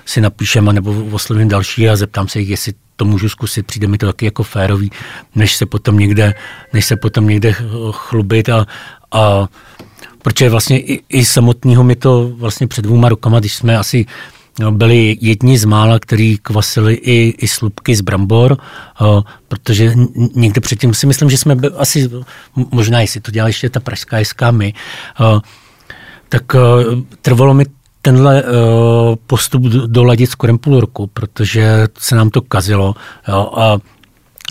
si 0.06 0.22
napíšem, 0.22 0.66
nebo 0.66 1.06
oslovím 1.12 1.48
další 1.48 1.90
a 1.90 1.96
zeptám 1.96 2.28
se 2.28 2.40
jich, 2.40 2.50
jestli 2.50 2.74
to 2.96 3.06
můžu 3.06 3.30
zkusit, 3.30 3.66
přijde 3.66 3.88
mi 3.88 3.98
to 3.98 4.06
taky 4.06 4.26
jako 4.26 4.44
férový, 4.44 4.92
než 5.36 5.56
se 5.56 5.66
potom 5.66 6.00
někde, 6.00 6.34
než 6.74 6.86
se 6.86 6.96
potom 6.96 7.28
někde 7.28 7.56
chlubit 7.92 8.50
a, 8.50 8.68
a 9.12 9.48
protože 10.22 10.50
vlastně 10.50 10.80
i, 10.80 11.04
i 11.10 11.26
samotného 11.26 11.84
mi 11.84 11.96
to 11.96 12.32
vlastně 12.36 12.68
před 12.68 12.82
dvouma 12.82 13.10
rokama, 13.10 13.40
když 13.40 13.56
jsme 13.56 13.78
asi 13.78 14.06
No, 14.06 14.41
byli 14.70 15.18
jedni 15.22 15.58
z 15.58 15.66
mála, 15.66 16.00
kteří 16.00 16.38
kvasili 16.38 16.94
i, 16.94 17.36
i 17.38 17.48
slupky 17.48 17.96
z 17.96 18.02
brambor, 18.02 18.58
o, 19.00 19.24
protože 19.48 19.94
někde 20.36 20.62
předtím 20.62 20.94
si 20.94 21.08
myslím, 21.08 21.30
že 21.30 21.38
jsme 21.38 21.56
byli, 21.56 21.74
asi, 21.78 22.10
možná 22.56 23.02
jestli 23.02 23.22
to 23.22 23.32
dělala 23.32 23.48
ještě 23.48 23.70
ta 23.70 23.80
pražská 23.80 24.24
SK 24.24 24.42
my, 24.52 24.74
o, 25.20 25.42
tak 26.30 26.56
o, 26.56 26.60
trvalo 27.22 27.54
mi 27.54 27.66
tenhle 28.02 28.44
postup 29.28 29.64
doladit 29.64 30.30
skoro 30.30 30.58
půl 30.58 30.80
roku, 30.80 31.08
protože 31.08 31.88
se 32.00 32.16
nám 32.16 32.30
to 32.30 32.42
kazilo 32.42 32.96
jo, 33.28 33.52
a 33.56 33.78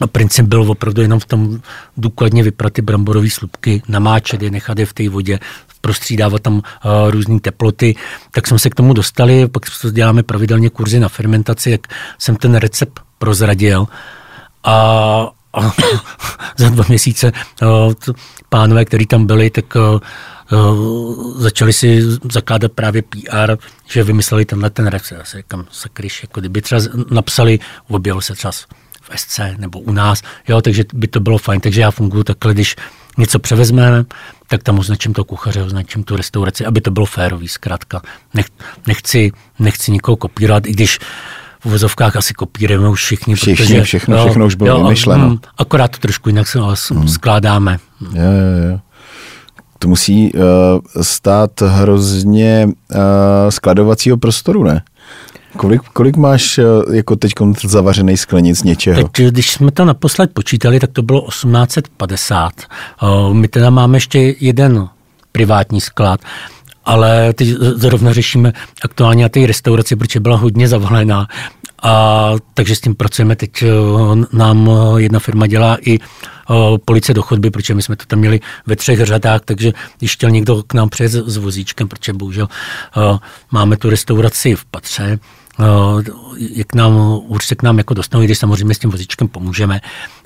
a 0.01 0.07
princip 0.07 0.47
byl 0.47 0.71
opravdu 0.71 1.03
jenom 1.03 1.21
v 1.21 1.27
tom 1.27 1.61
důkladně 1.97 2.43
vyprat 2.43 2.73
ty 2.73 2.83
bramborové 2.83 3.31
slupky, 3.31 3.83
namáčet 3.89 4.43
je, 4.43 4.51
nechat 4.51 4.79
je 4.79 4.87
v 4.87 4.93
té 4.93 5.09
vodě, 5.09 5.39
prostřídávat 5.81 6.43
tam 6.43 6.55
uh, 6.55 6.63
různé 7.11 7.41
teploty, 7.41 7.97
tak 8.31 8.47
jsme 8.47 8.59
se 8.59 8.71
k 8.71 8.75
tomu 8.75 8.93
dostali, 8.93 9.49
pak 9.49 9.63
děláme 9.93 10.23
pravidelně 10.23 10.71
kurzy 10.71 11.01
na 11.01 11.09
fermentaci, 11.09 11.71
jak 11.71 11.87
jsem 12.19 12.37
ten 12.37 12.55
recept 12.55 13.01
prozradil. 13.19 13.87
A, 14.65 14.75
a 15.53 15.61
za 16.57 16.69
dva 16.69 16.85
měsíce 16.89 17.33
uh, 17.63 17.93
pánové, 18.49 18.85
kteří 18.85 19.07
tam 19.07 19.27
byli, 19.27 19.51
tak 19.51 19.65
uh, 19.75 20.01
začali 21.37 21.73
si 21.73 22.03
zakládat 22.33 22.73
právě 22.73 23.03
PR, 23.03 23.57
že 23.91 24.05
vymysleli 24.05 24.45
tenhle 24.45 24.71
ten 24.71 24.87
recept. 24.87 25.19
Já 25.19 25.25
si 25.25 25.37
říkám, 25.37 25.65
sakryš, 25.71 26.23
jako 26.23 26.41
kdyby 26.41 26.63
třeba 26.63 26.81
napsali, 27.11 27.59
objevil 27.89 28.21
se 28.21 28.35
třeba 28.35 28.53
v 29.11 29.21
SC 29.21 29.41
nebo 29.59 29.81
u 29.81 29.93
nás, 29.93 30.23
jo, 30.49 30.63
takže 30.63 30.85
by 30.95 31.09
to 31.09 31.21
bylo 31.21 31.39
fajn. 31.39 31.61
Takže 31.61 31.81
já 31.81 31.91
funguji 31.91 32.25
takhle, 32.25 32.55
když 32.55 32.77
něco 33.19 33.39
převezmeme, 33.39 34.05
tak 34.49 34.63
tam 34.63 34.79
označím 34.79 35.13
to 35.13 35.25
kuchaře, 35.25 35.63
označím 35.63 36.05
tu 36.05 36.17
restauraci, 36.17 36.67
aby 36.67 36.81
to 36.81 36.91
bylo 36.91 37.07
férový, 37.07 37.49
zkrátka. 37.49 38.03
Nech, 38.35 38.47
nechci, 38.87 39.33
nechci 39.59 39.93
nikoho 39.93 40.17
kopírovat, 40.17 40.67
i 40.67 40.73
když 40.73 40.99
v 41.61 41.67
uvozovkách 41.67 42.17
asi 42.17 42.35
kopírujeme 42.35 42.89
už 42.89 43.05
všichni. 43.05 43.35
Všichni, 43.35 43.57
protože, 43.57 43.83
všechno, 43.83 44.17
jo, 44.17 44.25
všechno 44.25 44.47
už 44.47 44.55
bylo 44.55 44.71
jo, 44.71 44.83
vymyšleno. 44.83 45.29
Mm, 45.29 45.39
akorát 45.59 45.89
to 45.89 45.99
trošku 45.99 46.29
jinak 46.29 46.49
se 46.49 46.59
mm. 46.91 47.09
skládáme. 47.09 47.79
Jo, 48.01 48.23
jo, 48.23 48.71
jo. 48.71 48.81
To 49.79 49.89
musí 49.89 50.33
uh, 50.33 50.41
stát 51.03 51.61
hrozně 51.61 52.67
uh, 52.67 53.01
skladovacího 53.49 54.17
prostoru, 54.17 54.65
ne? 54.65 54.83
Kolik, 55.57 55.83
kolik 55.83 56.17
máš 56.17 56.59
eh, 56.59 56.65
jako 56.93 57.17
teď 57.17 57.33
zavařený 57.67 58.17
sklenic 58.17 58.63
něčeho? 58.63 59.09
Teď, 59.09 59.27
když 59.27 59.51
jsme 59.51 59.71
to 59.71 59.85
naposled 59.85 60.31
počítali, 60.33 60.81
tak 60.81 60.91
to 60.93 61.03
bylo 61.03 61.21
1850. 61.21 62.53
My 63.33 63.49
teda 63.49 63.71
máme 63.71 63.97
ještě 63.97 64.35
jeden 64.41 64.89
privátní 65.33 65.81
sklad, 65.81 66.21
ale 66.85 67.33
teď 67.33 67.49
zrovna 67.59 68.13
řešíme 68.13 68.53
aktuálně 68.83 69.23
na 69.23 69.29
té 69.29 69.47
restauraci, 69.47 69.97
protože 69.97 70.21
byla 70.21 70.37
hodně 70.37 70.69
zavalená. 70.69 71.29
A 71.83 72.33
takže 72.55 72.77
s 72.77 72.81
tím 72.81 72.95
pracujeme. 72.95 73.37
Teď 73.37 73.65
nám 74.33 74.71
jedna 74.97 75.19
firma 75.19 75.47
dělá 75.47 75.77
i 75.87 75.99
police 76.85 77.15
do 77.15 77.23
chodby, 77.23 77.51
protože 77.51 77.75
my 77.75 77.83
jsme 77.83 77.97
to 77.97 78.05
tam 78.07 78.19
měli 78.19 78.41
ve 78.67 78.77
třech 78.77 79.05
řadách, 79.05 79.41
takže 79.45 79.73
když 79.99 80.13
chtěl 80.13 80.31
někdo 80.31 80.63
k 80.63 80.75
nám 80.75 80.89
přijet 80.89 81.13
s 81.13 81.37
vozíčkem, 81.37 81.89
protože 81.89 82.13
bohužel 82.13 82.49
máme 83.51 83.77
tu 83.77 83.91
restauraci 83.91 84.55
v 84.55 84.65
patře, 84.65 85.19
jak 86.39 86.75
nám, 86.75 87.21
už 87.27 87.47
se 87.47 87.55
k 87.55 87.63
nám 87.63 87.79
jako 87.79 87.95
dostanou, 87.95 88.25
když 88.25 88.39
samozřejmě 88.39 88.75
s 88.75 88.79
tím 88.79 88.91
vozíčkem 88.91 89.29
pomůžeme, 89.29 89.81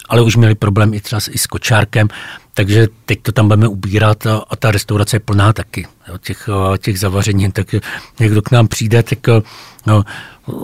ale 0.08 0.22
už 0.22 0.36
měli 0.36 0.54
problém 0.54 0.94
i 0.94 1.00
třeba 1.00 1.20
i 1.30 1.38
s 1.38 1.46
kočárkem, 1.46 2.08
takže 2.54 2.88
teď 3.06 3.22
to 3.22 3.32
tam 3.32 3.46
budeme 3.46 3.68
ubírat 3.68 4.26
a, 4.26 4.42
a 4.50 4.56
ta 4.56 4.70
restaurace 4.70 5.16
je 5.16 5.20
plná 5.20 5.52
taky, 5.52 5.86
jo, 6.08 6.18
těch, 6.18 6.48
těch 6.78 6.98
zavaření, 7.00 7.52
tak 7.52 7.74
někdo 8.20 8.42
k 8.42 8.50
nám 8.50 8.68
přijde, 8.68 9.02
tak 9.02 9.18
no, 9.86 10.04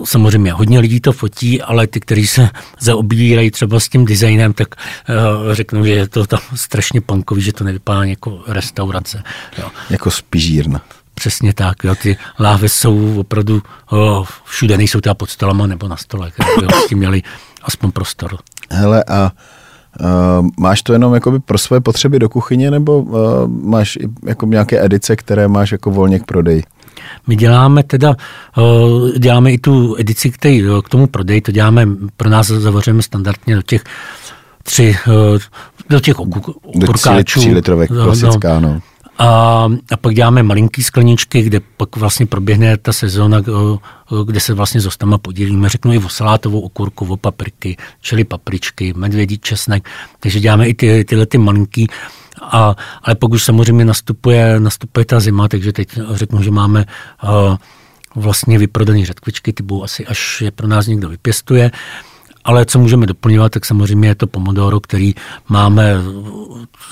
samozřejmě 0.03 0.51
hodně 0.51 0.79
lidí 0.79 0.99
to 0.99 1.11
fotí, 1.11 1.61
ale 1.61 1.87
ty, 1.87 1.99
kteří 1.99 2.27
se 2.27 2.49
zaobírají 2.79 3.51
třeba 3.51 3.79
s 3.79 3.89
tím 3.89 4.05
designem, 4.05 4.53
tak 4.53 4.75
uh, 4.75 5.53
řeknou, 5.53 5.85
že 5.85 5.91
je 5.91 6.07
to 6.07 6.27
tam 6.27 6.39
strašně 6.55 7.01
punkový, 7.01 7.41
že 7.41 7.53
to 7.53 7.63
nevypadá 7.63 8.03
jako 8.03 8.43
restaurace. 8.47 9.23
Jo. 9.57 9.69
Jako 9.89 10.11
spižírna. 10.11 10.81
Přesně 11.21 11.53
tak, 11.53 11.83
jo, 11.83 11.95
ty 11.95 12.17
láhve 12.39 12.69
jsou 12.69 13.19
opravdu, 13.19 13.61
oh, 13.89 14.25
všude 14.43 14.77
nejsou 14.77 15.01
teda 15.01 15.13
pod 15.13 15.29
stolama 15.29 15.67
nebo 15.67 15.87
na 15.87 15.97
stole, 15.97 16.31
aby 16.57 16.67
tím 16.89 16.97
měli 16.97 17.21
aspoň 17.63 17.91
prostor. 17.91 18.37
Hele 18.71 19.03
a 19.03 19.31
Uh, 19.99 20.47
máš 20.59 20.81
to 20.81 20.93
jenom 20.93 21.13
jakoby 21.13 21.39
pro 21.39 21.57
své 21.57 21.79
potřeby 21.79 22.19
do 22.19 22.29
kuchyně, 22.29 22.71
nebo 22.71 22.99
uh, 22.99 23.17
máš 23.47 23.97
jako 24.25 24.45
nějaké 24.45 24.85
edice, 24.85 25.15
které 25.15 25.47
máš 25.47 25.71
jako 25.71 25.91
volně 25.91 26.19
k 26.19 26.25
prodeji? 26.25 26.63
My 27.27 27.35
děláme 27.35 27.83
teda, 27.83 28.15
uh, 28.57 29.11
děláme 29.11 29.51
i 29.51 29.57
tu 29.57 29.95
edici 29.99 30.31
k, 30.31 30.37
tej, 30.37 30.65
k 30.85 30.89
tomu 30.89 31.07
prodeji, 31.07 31.41
to 31.41 31.51
děláme, 31.51 31.87
pro 32.17 32.29
nás 32.29 32.47
zavařujeme 32.47 33.01
standardně 33.01 33.55
do 33.55 33.61
těch 33.61 33.83
tři, 34.63 34.95
uh, 35.07 35.13
do 35.89 35.99
těch 35.99 36.19
okurkáčů. 36.19 37.39
Do 37.39 37.41
tři 37.41 37.53
litrové, 37.53 37.87
klasická, 37.87 38.59
no. 38.59 38.73
no. 38.73 38.81
A, 39.17 39.67
a 39.91 39.97
pak 39.97 40.15
děláme 40.15 40.43
malinký 40.43 40.83
skleničky, 40.83 41.41
kde 41.41 41.59
pak 41.77 41.95
vlastně 41.95 42.25
proběhne 42.25 42.77
ta 42.77 42.93
sezóna, 42.93 43.41
kde 44.25 44.39
se 44.39 44.53
vlastně 44.53 44.81
s 44.81 44.85
ostama 44.85 45.17
podělíme. 45.17 45.69
Řeknu 45.69 45.93
i 45.93 45.97
o 45.97 46.09
salátovou 46.09 46.59
okurku, 46.59 47.05
o 47.05 47.17
papriky, 47.17 47.77
čili 48.01 48.23
papričky, 48.23 48.93
medvědí 48.93 49.37
česnek. 49.37 49.89
Takže 50.19 50.39
děláme 50.39 50.67
i 50.67 50.73
ty, 50.73 51.05
tyhle 51.05 51.25
ty 51.25 51.37
malinký. 51.37 51.87
A, 52.41 52.75
ale 53.03 53.15
pak 53.15 53.31
už 53.31 53.43
samozřejmě 53.43 53.85
nastupuje, 53.85 54.59
nastupuje 54.59 55.05
ta 55.05 55.19
zima, 55.19 55.47
takže 55.47 55.73
teď 55.73 55.99
řeknu, 56.11 56.43
že 56.43 56.51
máme 56.51 56.85
uh, 57.23 57.55
vlastně 58.15 58.59
vyprodané 58.59 59.05
řetkvičky, 59.05 59.53
ty 59.53 59.63
budou 59.63 59.83
asi 59.83 60.05
až 60.05 60.41
je 60.41 60.51
pro 60.51 60.67
nás 60.67 60.87
někdo 60.87 61.09
vypěstuje. 61.09 61.71
Uh, 61.73 62.10
ale 62.43 62.65
co 62.65 62.79
můžeme 62.79 63.05
doplňovat, 63.05 63.51
tak 63.51 63.65
samozřejmě 63.65 64.07
je 64.07 64.15
to 64.15 64.27
pomodoro, 64.27 64.79
který 64.79 65.15
máme 65.49 65.95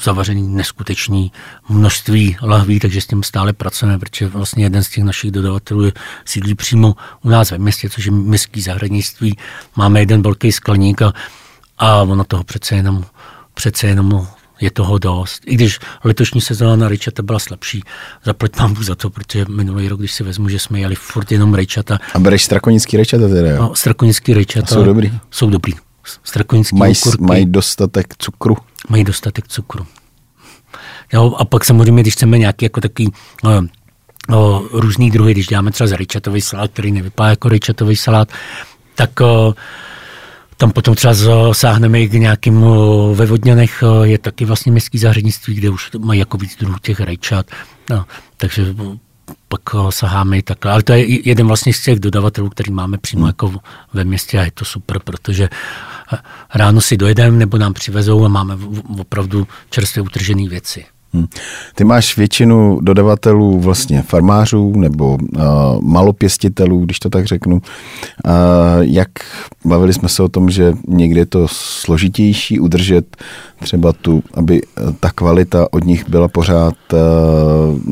zavařený 0.04 0.48
neskutečný 0.48 1.32
množství 1.70 2.38
lahví, 2.42 2.80
takže 2.80 3.02
s 3.02 3.08
tím 3.08 3.24
stále 3.24 3.54
pracujeme, 3.54 4.00
protože 4.00 4.28
vlastně 4.28 4.64
jeden 4.64 4.84
z 4.84 4.90
těch 4.90 5.04
našich 5.04 5.32
dodavatelů 5.32 5.84
je, 5.84 5.92
sídlí 6.26 6.56
přímo 6.56 6.96
u 7.24 7.30
nás 7.30 7.52
ve 7.52 7.58
městě, 7.58 7.90
což 7.90 8.06
je 8.06 8.12
městský 8.12 8.62
zahradnictví. 8.62 9.38
Máme 9.76 10.00
jeden 10.00 10.22
velký 10.22 10.52
skleník 10.52 11.02
a, 11.02 11.14
a 11.78 12.02
ono 12.02 12.24
toho 12.24 12.44
přece 12.44 12.76
jenom, 12.76 13.06
přece 13.54 13.88
jenom 13.88 14.28
je 14.62 14.72
toho 14.72 14.98
dost. 14.98 15.44
I 15.46 15.56
když 15.56 15.80
letošní 16.04 16.42
sezóna 16.42 16.76
na 16.76 16.88
Rejčata 16.88 17.24
byla 17.24 17.40
slabší, 17.40 17.84
zaplať 18.26 18.60
mám 18.60 18.76
za 18.84 18.96
to, 18.96 19.10
protože 19.10 19.46
minulý 19.50 19.88
rok, 19.88 20.00
když 20.00 20.12
si 20.12 20.24
vezmu, 20.24 20.50
že 20.50 20.60
jsme 20.60 20.80
jeli 20.80 20.96
furt 20.96 21.32
jenom 21.32 21.54
Rejčata. 21.54 22.00
A 22.14 22.20
bereš 22.20 22.44
strakonický 22.44 22.98
Rejčata 22.98 23.28
teda, 23.28 23.50
jo? 23.50 23.58
No, 23.62 23.76
strakonický 23.76 24.34
Rejčata. 24.34 24.66
A 24.66 24.80
jsou 24.80 24.84
dobrý? 24.84 25.12
Jsou 25.32 25.50
dobrý. 25.50 25.74
Strakonický 26.24 26.76
mají, 26.76 26.94
mají 27.20 27.46
dostatek 27.46 28.14
cukru? 28.18 28.58
Mají 28.90 29.04
dostatek 29.04 29.48
cukru. 29.48 29.86
Jo, 31.14 31.34
a 31.38 31.46
pak 31.46 31.66
samozřejmě, 31.66 32.02
když 32.02 32.14
chceme 32.14 32.38
nějaký 32.38 32.66
jako 32.66 32.82
takový 32.82 33.12
no, 33.44 33.68
no, 34.30 34.68
různý 34.72 35.12
druhy, 35.12 35.32
když 35.32 35.48
děláme 35.48 35.72
třeba 35.72 35.96
rejčatový 35.96 36.42
salát, 36.42 36.72
který 36.72 36.92
nevypadá 36.92 37.30
jako 37.30 37.50
rejčatový 37.50 37.96
salát, 37.96 38.30
tak 38.96 39.10
uh, 39.22 39.54
tam 40.60 40.72
potom 40.72 40.96
třeba 40.96 41.14
sáhneme 41.54 42.02
i 42.02 42.10
k 42.10 42.14
nějakým 42.14 42.66
ve 43.14 43.26
Vodňanech, 43.26 43.84
je 44.04 44.18
taky 44.18 44.46
vlastně 44.46 44.72
městský 44.72 44.98
zahradnictví, 44.98 45.56
kde 45.56 45.70
už 45.70 45.92
mají 45.98 46.20
jako 46.20 46.38
víc 46.38 46.56
druhů 46.60 46.76
těch 46.82 47.00
rajčat. 47.00 47.46
No, 47.90 48.06
takže 48.38 48.76
pak 49.48 49.62
saháme 49.90 50.38
i 50.38 50.42
takhle. 50.42 50.72
Ale 50.72 50.84
to 50.84 50.94
je 50.94 51.28
jeden 51.28 51.48
vlastně 51.48 51.74
z 51.74 51.84
těch 51.84 52.00
dodavatelů, 52.00 52.50
který 52.50 52.72
máme 52.72 52.98
přímo 52.98 53.28
jako 53.28 53.54
ve 53.94 54.04
městě 54.04 54.40
a 54.40 54.44
je 54.44 54.52
to 54.52 54.66
super, 54.66 55.00
protože 55.00 55.50
ráno 56.54 56.82
si 56.82 56.98
dojedeme 56.98 57.38
nebo 57.38 57.58
nám 57.58 57.74
přivezou 57.74 58.26
a 58.26 58.28
máme 58.28 58.58
opravdu 59.00 59.48
čerstvě 59.70 60.04
utržené 60.04 60.50
věci. 60.50 60.86
Hmm. 61.14 61.26
Ty 61.76 61.84
máš 61.84 62.18
většinu 62.18 62.80
dodavatelů 62.82 63.60
vlastně 63.60 64.02
farmářů 64.02 64.74
nebo 64.76 65.18
uh, 65.36 65.42
malopěstitelů, 65.82 66.86
když 66.86 67.00
to 67.00 67.10
tak 67.10 67.26
řeknu. 67.26 67.56
Uh, 67.56 67.62
jak 68.80 69.10
bavili 69.66 69.94
jsme 69.94 70.10
se 70.10 70.24
o 70.24 70.30
tom, 70.30 70.50
že 70.50 70.74
někdy 70.88 71.20
je 71.20 71.26
to 71.26 71.48
složitější 71.48 72.60
udržet 72.60 73.18
třeba 73.60 73.94
tu, 73.94 74.24
aby 74.34 74.62
ta 75.00 75.12
kvalita 75.12 75.68
od 75.72 75.84
nich 75.84 76.10
byla 76.10 76.28
pořád 76.28 76.76
uh, 76.94 77.00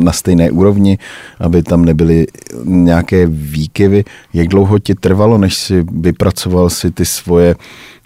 na 0.03 0.12
stejné 0.12 0.51
úrovni, 0.51 0.97
aby 1.39 1.63
tam 1.63 1.86
nebyly 1.86 2.27
nějaké 2.63 3.27
výkyvy. 3.27 4.03
Jak 4.34 4.47
dlouho 4.47 4.80
ti 4.80 4.95
trvalo, 4.95 5.38
než 5.38 5.56
si 5.56 5.86
vypracoval 5.91 6.69
si 6.69 6.91
ty 6.91 7.06
svoje 7.06 7.56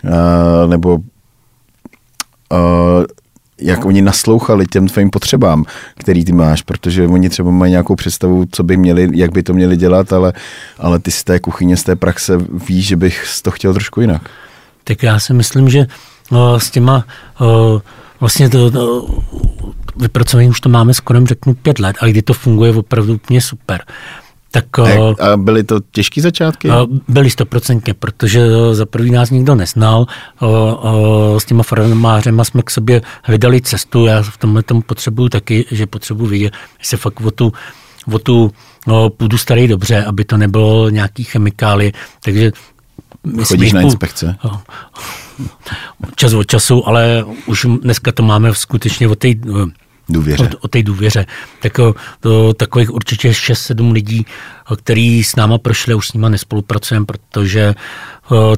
uh, 0.03 0.69
nebo 0.69 0.95
uh, 0.95 1.01
jak 3.61 3.85
oni 3.85 4.01
naslouchali 4.01 4.65
těm 4.65 4.87
tvým 4.87 5.09
potřebám, 5.09 5.65
který 5.95 6.25
ty 6.25 6.31
máš, 6.31 6.61
protože 6.61 7.07
oni 7.07 7.29
třeba 7.29 7.51
mají 7.51 7.71
nějakou 7.71 7.95
představu, 7.95 8.45
co 8.51 8.63
by 8.63 8.77
měli, 8.77 9.09
jak 9.13 9.31
by 9.31 9.43
to 9.43 9.53
měli 9.53 9.77
dělat, 9.77 10.13
ale, 10.13 10.33
ale 10.79 10.99
ty 10.99 11.11
z 11.11 11.23
té 11.23 11.39
kuchyně, 11.39 11.77
z 11.77 11.83
té 11.83 11.95
praxe 11.95 12.37
víš, 12.67 12.87
že 12.87 12.95
bych 12.95 13.25
to 13.41 13.51
chtěl 13.51 13.73
trošku 13.73 14.01
jinak. 14.01 14.29
Tak 14.83 15.03
já 15.03 15.19
si 15.19 15.33
myslím, 15.33 15.69
že 15.69 15.85
no, 16.31 16.59
s 16.59 16.71
těma 16.71 17.05
o, 17.39 17.81
vlastně 18.19 18.49
to, 18.49 18.71
to 18.71 19.07
vypracování 19.95 20.49
už 20.49 20.59
to 20.59 20.69
máme 20.69 20.93
skoro 20.93 21.25
řeknu 21.25 21.53
pět 21.53 21.79
let, 21.79 21.95
ale 22.01 22.11
kdy 22.11 22.21
to 22.21 22.33
funguje 22.33 22.73
opravdu 22.73 23.13
úplně 23.13 23.41
super. 23.41 23.81
Tak, 24.51 24.79
a 24.79 25.37
byly 25.37 25.63
to 25.63 25.79
těžké 25.91 26.21
začátky? 26.21 26.69
Byly 27.07 27.29
stoprocentně, 27.29 27.93
protože 27.93 28.47
za 28.71 28.85
prvý 28.85 29.11
nás 29.11 29.29
nikdo 29.29 29.55
neznal. 29.55 30.05
S 31.37 31.45
těma 31.45 31.63
farmářema 31.63 32.43
jsme 32.43 32.61
k 32.61 32.69
sobě 32.71 33.01
hledali 33.23 33.61
cestu. 33.61 34.05
Já 34.05 34.21
v 34.21 34.37
tomhle 34.37 34.63
tomu 34.63 34.81
potřebuju 34.81 35.29
taky, 35.29 35.65
že 35.71 35.87
potřebuji 35.87 36.25
vidět, 36.25 36.53
že 36.79 36.87
se 36.87 36.97
fakt 36.97 37.21
o 37.21 37.31
tu, 37.31 37.53
o 38.13 38.19
tu 38.19 38.51
no, 38.87 39.09
půdu 39.09 39.37
starý 39.37 39.67
dobře, 39.67 40.05
aby 40.05 40.25
to 40.25 40.37
nebylo 40.37 40.89
nějaký 40.89 41.23
chemikály. 41.23 41.91
Takže 42.23 42.51
Chodíš 43.43 43.73
na 43.73 43.81
inspekce? 43.81 44.35
Čas 46.15 46.33
od 46.33 46.43
času, 46.43 46.87
ale 46.87 47.25
už 47.45 47.67
dneska 47.81 48.11
to 48.11 48.23
máme 48.23 48.55
skutečně 48.55 49.07
o 49.07 49.15
té 49.15 49.27
důvěře. 50.11 50.49
O, 50.53 50.57
o 50.61 50.67
té 50.67 50.83
důvěře. 50.83 51.25
Tak 51.61 51.79
to, 52.19 52.53
takových 52.53 52.93
určitě 52.93 53.29
6-7 53.29 53.91
lidí, 53.91 54.25
který 54.75 55.23
s 55.23 55.35
náma 55.35 55.57
prošli, 55.57 55.93
už 55.93 56.07
s 56.07 56.13
nima 56.13 56.29
nespolupracujeme, 56.29 57.05
protože 57.05 57.75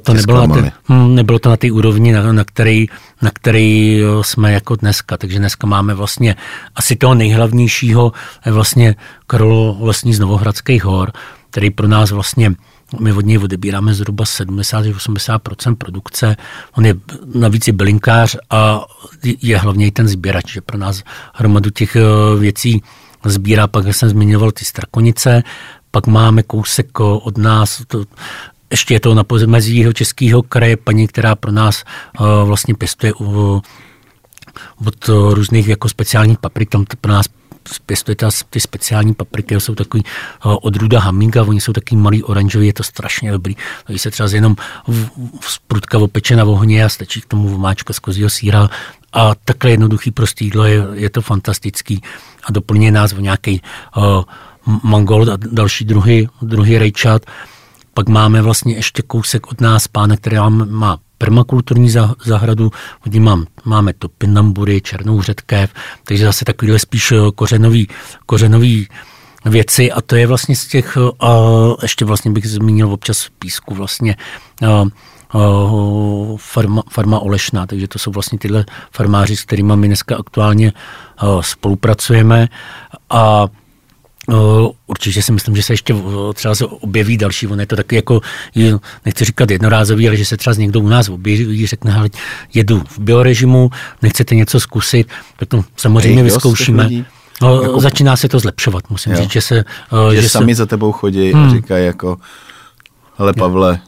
to 0.01 0.13
nebylo 0.13 0.47
na, 0.47 0.55
té, 0.55 0.71
hm, 0.89 1.15
nebylo 1.15 1.39
to 1.39 1.49
na 1.49 1.57
té 1.57 1.71
úrovni, 1.71 2.11
na, 2.11 2.33
na, 2.33 2.43
který, 2.43 2.87
na 3.21 3.31
který 3.33 4.01
jsme 4.21 4.53
jako 4.53 4.75
dneska. 4.75 5.17
Takže 5.17 5.39
dneska 5.39 5.67
máme 5.67 5.93
vlastně 5.93 6.35
asi 6.75 6.95
toho 6.95 7.15
nejhlavnějšího 7.15 8.11
je 8.45 8.51
vlastně 8.51 8.95
Karol 9.27 9.77
Lesní 9.79 10.13
z 10.13 10.19
Novohradských 10.19 10.83
hor, 10.83 11.11
který 11.49 11.69
pro 11.69 11.87
nás 11.87 12.11
vlastně 12.11 12.51
my 12.99 13.13
od 13.13 13.25
něj 13.25 13.37
odebíráme 13.37 13.93
zhruba 13.93 14.23
70-80% 14.23 15.75
produkce. 15.75 16.35
On 16.77 16.85
je 16.85 16.95
navíc 17.35 17.67
je 17.67 17.73
bylinkář 17.73 18.37
a 18.49 18.85
je 19.41 19.57
hlavně 19.57 19.87
i 19.87 19.91
ten 19.91 20.07
sběrač, 20.07 20.51
že 20.51 20.61
pro 20.61 20.77
nás 20.77 21.03
hromadu 21.33 21.69
těch 21.69 21.97
věcí 22.39 22.83
sbírá, 23.25 23.67
pak 23.67 23.87
jsem 23.87 24.09
zmiňoval 24.09 24.51
ty 24.51 24.65
strakonice, 24.65 25.43
pak 25.91 26.07
máme 26.07 26.43
kousek 26.43 26.99
od 26.99 27.37
nás, 27.37 27.81
to, 27.87 28.05
ještě 28.71 28.93
je 28.93 28.99
to 28.99 29.13
na 29.13 29.23
pozemezí 29.23 29.77
jeho 29.77 29.93
českého 29.93 30.43
kraje, 30.43 30.77
paní, 30.77 31.07
která 31.07 31.35
pro 31.35 31.51
nás 31.51 31.83
uh, 32.19 32.47
vlastně 32.47 32.73
pěstuje 32.73 33.13
uh, 33.13 33.61
od 34.85 35.09
různých 35.29 35.67
jako 35.67 35.89
speciálních 35.89 36.37
paprik, 36.37 36.69
tam 36.69 36.85
pro 37.01 37.11
nás 37.11 37.25
pěstuje 37.85 38.15
ta, 38.15 38.29
ty 38.49 38.59
speciální 38.59 39.13
papriky, 39.13 39.59
jsou 39.59 39.75
takový 39.75 40.03
uh, 40.45 40.55
odrůda 40.61 40.99
haminga, 40.99 41.43
oni 41.43 41.61
jsou 41.61 41.73
taky 41.73 41.95
malý 41.95 42.23
oranžový, 42.23 42.67
je 42.67 42.73
to 42.73 42.83
strašně 42.83 43.31
dobrý. 43.31 43.55
Když 43.87 44.01
se 44.01 44.11
třeba 44.11 44.29
jenom 44.29 44.55
v, 44.87 45.09
v 45.39 45.51
sprutka 45.51 45.97
opečená 45.97 46.43
v 46.43 46.49
ohně 46.49 46.85
a 46.85 46.89
stačí 46.89 47.21
k 47.21 47.25
tomu 47.25 47.49
vomáčka 47.49 47.93
z 47.93 47.99
kozího 47.99 48.29
síra 48.29 48.69
a 49.13 49.35
takhle 49.45 49.71
jednoduchý 49.71 50.11
prostý 50.11 50.45
jídlo 50.45 50.65
je, 50.65 50.87
je 50.93 51.09
to 51.09 51.21
fantastický 51.21 52.01
a 52.43 52.51
doplňuje 52.51 52.91
nás 52.91 53.13
o 53.13 53.19
nějaký 53.19 53.61
uh, 53.97 54.23
mangol 54.83 55.31
a 55.31 55.37
další 55.37 55.85
druhy, 55.85 56.27
druhy 56.41 56.77
rejčat. 56.77 57.25
Pak 57.93 58.09
máme 58.09 58.41
vlastně 58.41 58.75
ještě 58.75 59.01
kousek 59.01 59.51
od 59.51 59.61
nás 59.61 59.87
pána, 59.87 60.17
který 60.17 60.37
má 60.65 60.97
permakulturní 61.17 61.89
zahradu, 62.25 62.71
od 63.05 63.15
mám, 63.15 63.45
máme 63.65 63.93
to 63.93 64.09
pinambury, 64.09 64.81
černou 64.81 65.21
řetkev, 65.21 65.73
takže 66.03 66.25
zase 66.25 66.45
takovýhle 66.45 66.79
spíš 66.79 67.11
eh, 67.11 67.17
kořenový, 67.35 67.87
kořenový 68.25 68.87
věci. 69.45 69.91
A 69.91 70.01
to 70.01 70.15
je 70.15 70.27
vlastně 70.27 70.55
z 70.55 70.67
těch, 70.67 70.97
a 71.19 71.37
ještě 71.81 72.05
vlastně 72.05 72.31
bych 72.31 72.49
zmínil 72.49 72.91
občas 72.91 73.29
písku 73.39 73.75
vlastně, 73.75 74.15
a, 74.67 74.83
farma, 76.37 76.83
farma 76.89 77.19
Olešná, 77.19 77.65
takže 77.67 77.87
to 77.87 77.99
jsou 77.99 78.11
vlastně 78.11 78.39
tyhle 78.39 78.65
farmáři, 78.91 79.35
s 79.35 79.43
kterými 79.43 79.73
my 79.75 79.87
dneska 79.87 80.15
aktuálně 80.15 80.73
spolupracujeme. 81.41 82.49
A 83.09 83.47
Určitě 84.87 85.21
si 85.21 85.31
myslím, 85.31 85.55
že 85.55 85.63
se 85.63 85.73
ještě 85.73 85.95
třeba 86.33 86.55
se 86.55 86.65
objeví 86.65 87.17
další, 87.17 87.47
on 87.47 87.59
je 87.59 87.65
to 87.65 87.75
taky 87.75 87.95
jako, 87.95 88.21
nechci 89.05 89.25
říkat 89.25 89.51
jednorázový, 89.51 90.07
ale 90.07 90.17
že 90.17 90.25
se 90.25 90.37
třeba 90.37 90.55
někdo 90.55 90.79
u 90.79 90.89
nás 90.89 91.09
objeví, 91.09 91.67
řekne, 91.67 91.91
hele, 91.91 92.09
jedu 92.53 92.83
v 92.89 92.99
biorežimu, 92.99 93.69
nechcete 94.01 94.35
něco 94.35 94.59
zkusit, 94.59 95.07
tak 95.39 95.49
to 95.49 95.63
samozřejmě 95.77 96.23
vyzkoušíme. 96.23 96.89
No, 97.41 97.63
jako... 97.63 97.79
Začíná 97.79 98.15
se 98.15 98.29
to 98.29 98.39
zlepšovat, 98.39 98.89
musím 98.89 99.11
jo. 99.11 99.17
říct, 99.17 99.31
že 99.31 99.41
se... 99.41 99.63
Že, 100.11 100.21
že 100.21 100.29
sami 100.29 100.55
se... 100.55 100.59
za 100.59 100.65
tebou 100.65 100.91
chodí 100.91 101.31
hmm. 101.31 101.43
a 101.43 101.49
říkají 101.49 101.85
jako, 101.85 102.17
hele 103.17 103.33
Pavle, 103.33 103.79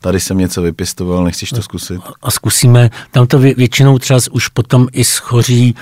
tady 0.00 0.20
jsem 0.20 0.38
něco 0.38 0.62
vypěstoval, 0.62 1.24
nechceš 1.24 1.50
to 1.50 1.62
zkusit? 1.62 2.00
A 2.22 2.30
zkusíme. 2.30 2.90
Tam 3.10 3.26
to 3.26 3.38
většinou 3.38 3.98
třeba 3.98 4.20
už 4.30 4.48
potom 4.48 4.88
i 4.92 5.04
schoří 5.04 5.74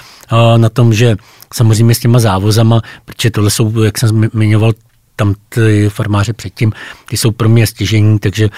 na 0.56 0.68
tom, 0.68 0.94
že 0.94 1.16
samozřejmě 1.54 1.94
s 1.94 1.98
těma 1.98 2.18
závozama, 2.18 2.82
protože 3.04 3.30
tohle 3.30 3.50
jsou, 3.50 3.82
jak 3.82 3.98
jsem 3.98 4.28
zmiňoval, 4.32 4.72
tam 5.16 5.34
ty 5.48 5.88
farmáře 5.88 6.32
předtím, 6.32 6.72
ty 7.08 7.16
jsou 7.16 7.30
pro 7.30 7.48
mě 7.48 7.66
stěžení, 7.66 8.18
takže 8.18 8.48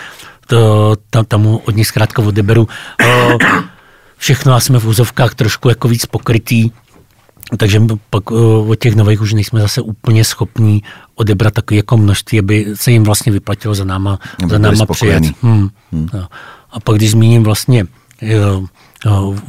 to, 0.47 0.97
tam, 1.11 1.25
tam 1.25 1.47
od 1.47 1.77
nich 1.77 1.87
zkrátka 1.87 2.23
odeberu. 2.23 2.69
Všechno 4.17 4.55
a 4.55 4.61
jsme 4.61 4.79
v 4.79 4.87
úzovkách 4.87 5.35
trošku 5.35 5.69
jako 5.69 5.89
víc 5.89 6.07
pokrytý, 6.07 6.71
takže 7.57 7.83
pak 8.11 8.31
od 8.31 8.79
těch 8.79 8.95
nových 8.95 9.21
už 9.21 9.33
nejsme 9.33 9.61
zase 9.61 9.81
úplně 9.81 10.25
schopní 10.25 10.83
odebrat 11.17 11.55
takové 11.55 11.77
jako 11.77 11.97
množství, 11.97 12.39
aby 12.39 12.67
se 12.75 12.91
jim 12.91 13.05
vlastně 13.05 13.33
vyplatilo 13.33 13.75
za 13.75 13.85
náma, 13.85 14.19
za 14.51 14.59
náma 14.59 14.87
přijet. 14.87 15.25
Hmm. 15.43 15.69
Hmm. 15.93 16.09
A 16.71 16.81
pak 16.81 16.97
když 16.97 17.11
zmíním 17.11 17.43
vlastně 17.43 17.87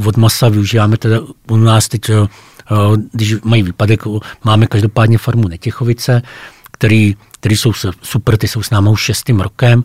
od 0.06 0.18
masa 0.18 0.50
využíváme 0.50 0.98
teda 0.98 1.20
u 1.48 1.58
nás 1.58 1.88
teď, 1.88 2.02
když 3.12 3.36
mají 3.44 3.64
výpadek, 3.64 4.04
máme 4.44 4.68
každopádně 4.68 5.18
farmu 5.18 5.48
Netěchovice, 5.48 6.22
který, 6.72 7.16
který 7.32 7.58
jsou 7.58 7.72
super, 8.02 8.38
ty 8.38 8.48
jsou 8.48 8.64
s 8.64 8.70
námi 8.70 8.90
už 8.90 9.02
šestým 9.02 9.40
rokem. 9.40 9.84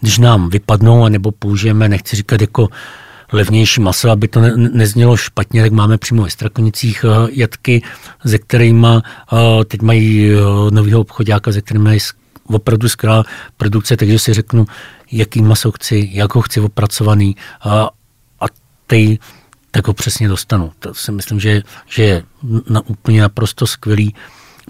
Když 0.00 0.18
nám 0.18 0.48
vypadnou, 0.50 1.04
anebo 1.04 1.32
použijeme, 1.32 1.88
nechci 1.88 2.16
říkat 2.16 2.40
jako 2.40 2.68
levnější 3.32 3.80
maso, 3.80 4.10
aby 4.10 4.28
to 4.28 4.40
ne, 4.40 4.52
neznělo 4.56 5.16
špatně, 5.16 5.62
tak 5.62 5.72
máme 5.72 5.98
přímo 5.98 6.22
ve 6.22 6.30
Strakonicích 6.30 7.04
uh, 7.04 7.28
jatky, 7.32 7.82
ze 8.24 8.38
kterými 8.38 8.86
uh, 8.86 9.38
teď 9.64 9.82
mají 9.82 10.34
uh, 10.34 10.70
novýho 10.70 11.00
obchodáka, 11.00 11.52
ze 11.52 11.60
kterými 11.60 11.84
mají 11.84 11.98
opravdu 12.46 12.88
skvělá 12.88 13.24
produkce, 13.56 13.96
takže 13.96 14.18
si 14.18 14.32
řeknu, 14.34 14.66
jaký 15.12 15.42
maso 15.42 15.72
chci, 15.72 16.10
jak 16.12 16.34
ho 16.34 16.42
chci 16.42 16.60
opracovaný 16.60 17.36
uh, 17.66 17.72
a 18.40 18.46
tej, 18.86 19.18
tak 19.70 19.86
ho 19.86 19.94
přesně 19.94 20.28
dostanu. 20.28 20.72
To 20.78 20.94
si 20.94 21.12
myslím, 21.12 21.40
že, 21.40 21.62
že 21.86 22.02
je 22.02 22.22
na, 22.68 22.80
úplně 22.86 23.20
naprosto 23.22 23.66
skvělý. 23.66 24.14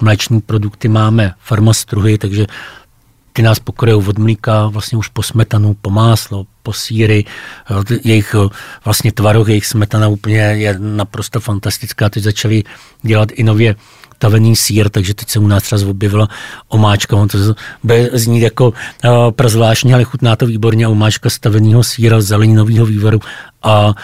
Mléční 0.00 0.40
produkty 0.40 0.88
máme 0.88 1.34
farmastruhy, 1.38 2.18
takže 2.18 2.46
ty 3.32 3.42
nás 3.42 3.58
pokryjou 3.58 4.04
od 4.08 4.18
mlíka 4.18 4.66
vlastně 4.66 4.98
už 4.98 5.08
po 5.08 5.22
smetanu, 5.22 5.76
po 5.80 5.90
máslo, 5.90 6.46
po 6.62 6.72
síry, 6.72 7.24
jejich 8.04 8.36
vlastně 8.84 9.12
tvaroh, 9.12 9.48
jejich 9.48 9.66
smetana 9.66 10.08
úplně 10.08 10.38
je 10.38 10.76
naprosto 10.78 11.40
fantastická. 11.40 12.08
Teď 12.08 12.22
začali 12.22 12.62
dělat 13.02 13.28
i 13.32 13.42
nově 13.42 13.76
tavený 14.18 14.56
sír, 14.56 14.88
takže 14.88 15.14
teď 15.14 15.28
se 15.28 15.38
u 15.38 15.46
nás 15.46 15.62
třeba 15.62 15.90
objevila 15.90 16.28
omáčka, 16.68 17.16
on 17.16 17.28
to 17.28 17.38
zní 18.12 18.40
jako 18.40 18.68
uh, 18.68 19.30
prazvláštně, 19.30 19.94
ale 19.94 20.04
chutná 20.04 20.36
to 20.36 20.46
výborně, 20.46 20.88
omáčka 20.88 21.30
staveného 21.30 21.82
síra, 21.82 22.20
zeleninového 22.20 22.86
vývaru 22.86 23.20
a 23.62 23.86
uh, 23.86 23.94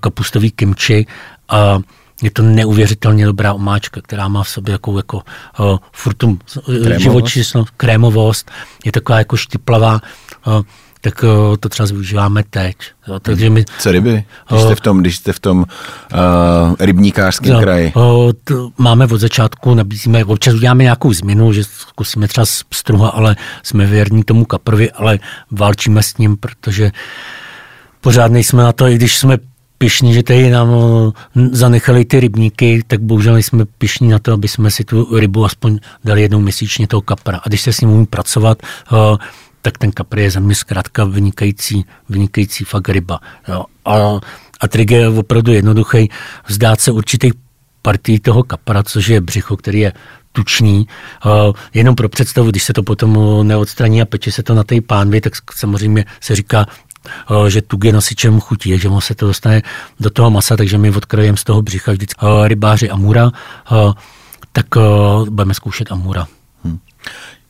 kapustový 0.00 0.50
kimči. 0.50 1.06
A 1.48 1.78
je 2.22 2.30
to 2.30 2.42
neuvěřitelně 2.42 3.26
dobrá 3.26 3.52
omáčka, 3.52 4.00
která 4.00 4.28
má 4.28 4.42
v 4.42 4.48
sobě 4.48 4.72
jako, 4.72 4.96
jako 4.96 5.16
uh, 5.16 5.78
furt 5.92 6.14
tu 6.14 6.38
živočišnou 6.96 7.64
krémovost, 7.76 8.50
je 8.84 8.92
taková 8.92 9.18
jako 9.18 9.36
štiplavá, 9.36 10.00
uh, 10.46 10.62
tak 11.04 11.22
uh, 11.22 11.56
to 11.60 11.68
třeba 11.68 11.86
využíváme 11.86 12.42
teď. 12.50 12.76
Jo, 13.08 13.20
takže 13.20 13.50
my, 13.50 13.64
Co 13.78 13.92
ryby? 13.92 14.24
Když 14.48 14.62
jste 14.62 14.74
v 14.74 14.80
tom, 14.80 15.00
když 15.00 15.16
jste 15.16 15.32
v 15.32 15.40
tom 15.40 15.58
uh, 15.58 15.66
rybníkářském 16.80 17.60
kraji? 17.60 17.92
Uh, 17.96 18.32
to 18.44 18.70
máme 18.78 19.04
od 19.04 19.18
začátku, 19.18 19.74
nabízíme, 19.74 20.24
občas 20.24 20.54
uděláme 20.54 20.82
nějakou 20.82 21.12
změnu, 21.12 21.52
že 21.52 21.64
zkusíme 21.64 22.28
třeba 22.28 22.44
struha, 22.74 23.08
ale 23.08 23.36
jsme 23.62 23.86
věrní 23.86 24.24
tomu 24.24 24.44
kaprovi, 24.44 24.90
ale 24.90 25.18
válčíme 25.50 26.02
s 26.02 26.16
ním, 26.16 26.36
protože 26.36 26.90
pořád 28.00 28.32
nejsme 28.32 28.62
na 28.62 28.72
to, 28.72 28.86
i 28.86 28.94
když 28.94 29.18
jsme 29.18 29.38
pišní, 29.78 30.14
že 30.14 30.22
tady 30.22 30.50
nám 30.50 30.68
zanechali 31.52 32.04
ty 32.04 32.20
rybníky, 32.20 32.82
tak 32.86 33.00
bohužel 33.00 33.36
jsme 33.36 33.64
pišní 33.78 34.08
na 34.08 34.18
to, 34.18 34.32
aby 34.32 34.48
jsme 34.48 34.70
si 34.70 34.84
tu 34.84 35.18
rybu 35.18 35.44
aspoň 35.44 35.78
dali 36.04 36.22
jednou 36.22 36.40
měsíčně 36.40 36.86
toho 36.86 37.00
kapra. 37.00 37.40
A 37.44 37.48
když 37.48 37.60
se 37.60 37.72
s 37.72 37.80
ním 37.80 37.90
umí 37.90 38.06
pracovat, 38.06 38.62
tak 39.62 39.78
ten 39.78 39.92
kapr 39.92 40.18
je 40.18 40.30
za 40.30 40.40
mě 40.40 40.54
zkrátka 40.54 41.04
vynikající, 41.04 41.84
vynikající 42.08 42.64
fakt 42.64 42.88
ryba. 42.88 43.20
A, 43.84 44.20
a 44.60 44.68
trik 44.68 44.90
je 44.90 45.08
opravdu 45.08 45.52
jednoduchý. 45.52 46.08
Vzdát 46.46 46.80
se 46.80 46.92
určitých 46.92 47.32
partí 47.82 48.20
toho 48.20 48.42
kapra, 48.42 48.82
což 48.82 49.08
je 49.08 49.20
břicho, 49.20 49.56
který 49.56 49.80
je 49.80 49.92
tučný. 50.32 50.86
Uh, 51.24 51.52
jenom 51.74 51.94
pro 51.94 52.08
představu, 52.08 52.50
když 52.50 52.64
se 52.64 52.72
to 52.72 52.82
potom 52.82 53.18
neodstraní 53.48 54.02
a 54.02 54.04
peče 54.04 54.32
se 54.32 54.42
to 54.42 54.54
na 54.54 54.64
té 54.64 54.80
pánvi, 54.80 55.20
tak 55.20 55.32
samozřejmě 55.52 56.04
se 56.20 56.36
říká, 56.36 56.66
Eh, 57.04 57.50
že 57.50 57.62
tuk 57.62 57.84
je 57.84 57.92
nosičem 57.92 58.40
chutí, 58.40 58.78
že 58.78 58.88
se 58.98 59.14
to 59.14 59.26
dostane 59.26 59.62
do 60.00 60.10
toho 60.10 60.30
masa, 60.30 60.56
takže 60.56 60.78
my 60.78 60.90
odkrojeme 60.90 61.36
z 61.36 61.44
toho 61.44 61.62
břicha 61.62 61.92
vždycky 61.92 62.26
eh, 62.26 62.48
rybáři 62.48 62.90
amura, 62.90 63.30
tak 64.52 64.66
budeme 65.30 65.54
zkoušet 65.54 65.92
amura. 65.92 66.26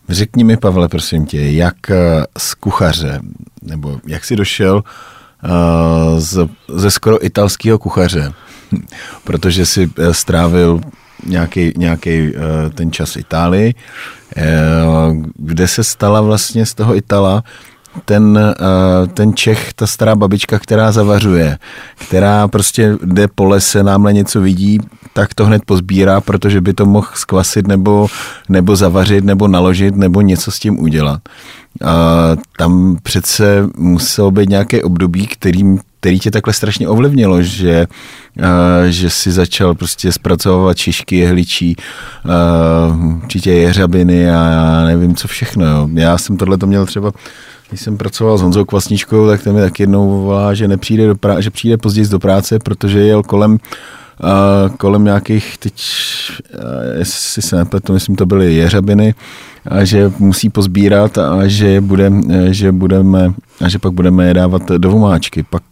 Řekni 0.08 0.44
mi, 0.44 0.56
Pavle, 0.56 0.88
prosím 0.88 1.26
tě, 1.26 1.50
jak 1.50 1.76
z 2.38 2.54
kuchaře, 2.54 3.20
nebo 3.62 4.00
jak 4.06 4.24
jsi 4.24 4.36
došel 4.36 4.84
z, 6.18 6.48
ze 6.68 6.90
skoro 6.90 7.26
italského 7.26 7.78
kuchaře, 7.78 8.32
protože 9.24 9.66
si 9.66 9.90
strávil 10.12 10.80
nějaký, 11.26 11.72
nějaký 11.76 12.32
ten 12.74 12.92
čas 12.92 13.14
v 13.14 13.16
Itálii, 13.16 13.74
kde 15.34 15.68
se 15.68 15.84
stala 15.84 16.20
vlastně 16.20 16.66
z 16.66 16.74
toho 16.74 16.96
Itala 16.96 17.44
ten, 18.04 18.38
uh, 18.60 19.08
ten 19.08 19.34
Čech, 19.34 19.72
ta 19.72 19.86
stará 19.86 20.16
babička, 20.16 20.58
která 20.58 20.92
zavařuje, 20.92 21.58
která 22.08 22.48
prostě 22.48 22.96
jde 23.04 23.28
po 23.28 23.44
lese, 23.44 23.82
námhle 23.82 24.12
něco 24.12 24.40
vidí, 24.40 24.78
tak 25.12 25.34
to 25.34 25.46
hned 25.46 25.62
pozbírá, 25.66 26.20
protože 26.20 26.60
by 26.60 26.72
to 26.74 26.86
mohl 26.86 27.08
skvasit 27.14 27.66
nebo, 27.66 28.06
nebo 28.48 28.76
zavařit, 28.76 29.24
nebo 29.24 29.48
naložit, 29.48 29.96
nebo 29.96 30.20
něco 30.20 30.50
s 30.50 30.58
tím 30.58 30.78
udělat. 30.78 31.20
A 31.84 31.96
tam 32.58 32.96
přece 33.02 33.68
muselo 33.76 34.30
být 34.30 34.48
nějaké 34.48 34.82
období, 34.82 35.26
kterým 35.26 35.78
který 36.02 36.18
tě 36.18 36.30
takhle 36.30 36.54
strašně 36.54 36.88
ovlivnilo, 36.88 37.42
že, 37.42 37.86
uh, 38.38 38.44
že 38.88 39.10
si 39.10 39.32
začal 39.32 39.74
prostě 39.74 40.12
zpracovávat 40.12 40.76
šišky, 40.76 41.16
jehličí, 41.16 41.76
uh, 42.24 43.14
určitě 43.22 43.52
jeřabiny 43.52 44.30
a 44.30 44.44
já 44.48 44.84
nevím 44.84 45.14
co 45.14 45.28
všechno. 45.28 45.66
Jo. 45.66 45.88
Já 45.94 46.18
jsem 46.18 46.36
tohle 46.36 46.58
to 46.58 46.66
měl 46.66 46.86
třeba 46.86 47.12
když 47.72 47.80
jsem 47.80 47.96
pracoval 47.96 48.38
s 48.38 48.42
Honzou 48.42 48.64
Kvasničkou, 48.64 49.26
tak 49.26 49.42
ten 49.42 49.54
mi 49.54 49.60
tak 49.60 49.80
jednou 49.80 50.22
volá, 50.22 50.54
že 50.54 50.68
nepřijde 50.68 51.06
do 51.06 51.14
prá- 51.14 51.38
že 51.38 51.50
přijde 51.50 51.76
později 51.76 52.08
do 52.08 52.18
práce, 52.18 52.58
protože 52.58 53.00
jel 53.00 53.22
kolem 53.22 53.52
uh, 53.52 54.76
kolem 54.76 55.04
nějakých, 55.04 55.58
teď, 55.58 55.82
uh, 56.54 56.98
jestli 56.98 57.42
se 57.42 57.56
nepletu, 57.56 57.92
myslím, 57.92 58.16
to 58.16 58.26
byly 58.26 58.54
jeřabiny, 58.54 59.14
a 59.68 59.84
že 59.84 60.12
musí 60.18 60.50
pozbírat 60.50 61.18
a 61.18 61.46
že, 61.46 61.80
bude, 61.80 62.12
že 62.50 62.72
budeme 62.72 63.34
a 63.60 63.68
že 63.68 63.78
pak 63.78 63.92
budeme 63.92 64.28
je 64.28 64.34
dávat 64.34 64.62
do 64.68 64.90
vomáčky. 64.90 65.42
Pak, 65.42 65.62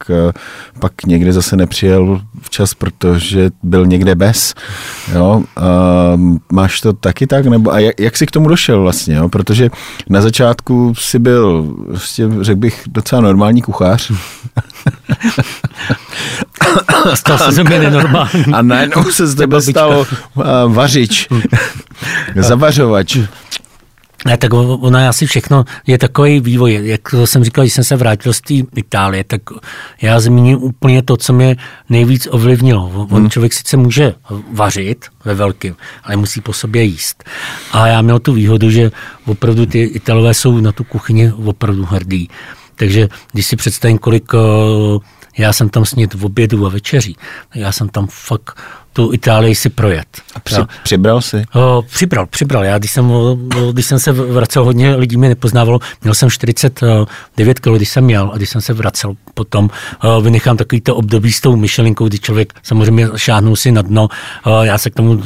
pak 0.78 0.93
někde 1.07 1.32
zase 1.32 1.57
nepřijel 1.57 2.20
včas, 2.41 2.74
protože 2.74 3.51
byl 3.62 3.86
někde 3.86 4.14
bez. 4.14 4.55
Jo? 5.14 5.43
A 5.57 5.66
máš 6.53 6.80
to 6.80 6.93
taky 6.93 7.26
tak? 7.26 7.47
Nebo, 7.47 7.72
a 7.72 7.78
jak, 7.78 8.01
jak 8.01 8.16
jsi 8.16 8.26
k 8.26 8.30
tomu 8.30 8.49
došel 8.49 8.80
vlastně? 8.80 9.14
Jo? 9.14 9.28
Protože 9.28 9.70
na 10.09 10.20
začátku 10.20 10.95
si 10.99 11.18
byl, 11.18 11.74
vlastně, 11.88 12.28
řekl 12.41 12.61
bych, 12.61 12.82
docela 12.86 13.20
normální 13.20 13.62
kuchař. 13.62 14.12
Stal 17.14 17.38
se 17.38 17.53
ze 17.53 17.64
mě 17.64 17.78
nenormální. 17.78 18.45
A 18.53 18.62
najednou 18.62 19.05
se 19.05 19.26
z 19.26 19.34
tebe 19.34 19.62
stal 19.62 20.07
vařič, 20.68 21.28
zavařovač. 22.36 23.18
Ne, 24.26 24.36
tak 24.36 24.52
ono 24.52 25.08
asi 25.08 25.26
všechno 25.26 25.64
je 25.86 25.98
takový 25.98 26.40
vývoj. 26.40 26.80
Jak 26.82 27.00
jsem 27.24 27.44
říkal, 27.44 27.64
když 27.64 27.72
jsem 27.72 27.84
se 27.84 27.96
vrátil 27.96 28.32
z 28.32 28.40
té 28.40 28.54
Itálie, 28.54 29.24
tak 29.24 29.42
já 30.02 30.20
zmíním 30.20 30.62
úplně 30.62 31.02
to, 31.02 31.16
co 31.16 31.32
mě 31.32 31.56
nejvíc 31.88 32.28
ovlivnilo. 32.30 33.06
On 33.10 33.20
hmm. 33.20 33.30
člověk 33.30 33.52
sice 33.52 33.76
může 33.76 34.14
vařit 34.52 35.06
ve 35.24 35.34
velkém, 35.34 35.76
ale 36.04 36.16
musí 36.16 36.40
po 36.40 36.52
sobě 36.52 36.82
jíst. 36.82 37.24
A 37.72 37.86
já 37.86 38.02
měl 38.02 38.18
tu 38.18 38.32
výhodu, 38.32 38.70
že 38.70 38.90
opravdu 39.26 39.66
ty 39.66 39.82
Italové 39.82 40.34
jsou 40.34 40.60
na 40.60 40.72
tu 40.72 40.84
kuchyni 40.84 41.32
opravdu 41.32 41.84
hrdí. 41.84 42.28
Takže 42.76 43.08
když 43.32 43.46
si 43.46 43.56
představím, 43.56 43.98
kolik 43.98 44.32
eh, 44.34 44.98
já 45.38 45.52
jsem 45.52 45.68
tam 45.68 45.84
snět 45.84 46.14
v 46.14 46.24
obědu 46.24 46.66
a 46.66 46.68
večeří, 46.68 47.16
já 47.54 47.72
jsem 47.72 47.88
tam 47.88 48.06
fakt 48.10 48.60
tu 48.93 49.12
Itálii 49.12 49.55
si 49.55 49.68
projet. 49.68 50.07
A 50.34 50.41
při, 50.41 50.57
přibral 50.82 51.20
si? 51.20 51.45
O, 51.55 51.82
přibral, 51.82 52.26
přibral. 52.26 52.64
Já 52.64 52.78
když 52.78 52.91
jsem, 52.91 53.12
když 53.72 53.86
jsem 53.86 53.99
se 53.99 54.12
vracel, 54.12 54.64
hodně 54.64 54.95
lidí 54.95 55.16
mě 55.16 55.28
nepoznávalo, 55.28 55.78
měl 56.03 56.14
jsem 56.14 56.30
49 56.30 57.61
kg, 57.61 57.68
když 57.76 57.88
jsem 57.88 58.05
měl 58.05 58.30
a 58.34 58.36
když 58.36 58.51
jsem 58.51 58.61
se 58.61 58.72
vracel 58.72 59.14
potom, 59.34 59.70
o, 60.03 60.20
vynechám 60.20 60.57
takový 60.57 60.80
to 60.80 60.97
období 60.97 61.32
s 61.32 61.41
tou 61.41 61.57
myšelinkou, 61.57 62.09
kdy 62.09 62.18
člověk 62.18 62.53
samozřejmě 62.62 63.09
šáhnul 63.16 63.57
si 63.57 63.72
na 63.72 63.82
dno, 63.82 64.09
o, 64.45 64.62
já 64.62 64.78
se 64.78 64.91
k 64.91 64.95
tomu 64.95 65.22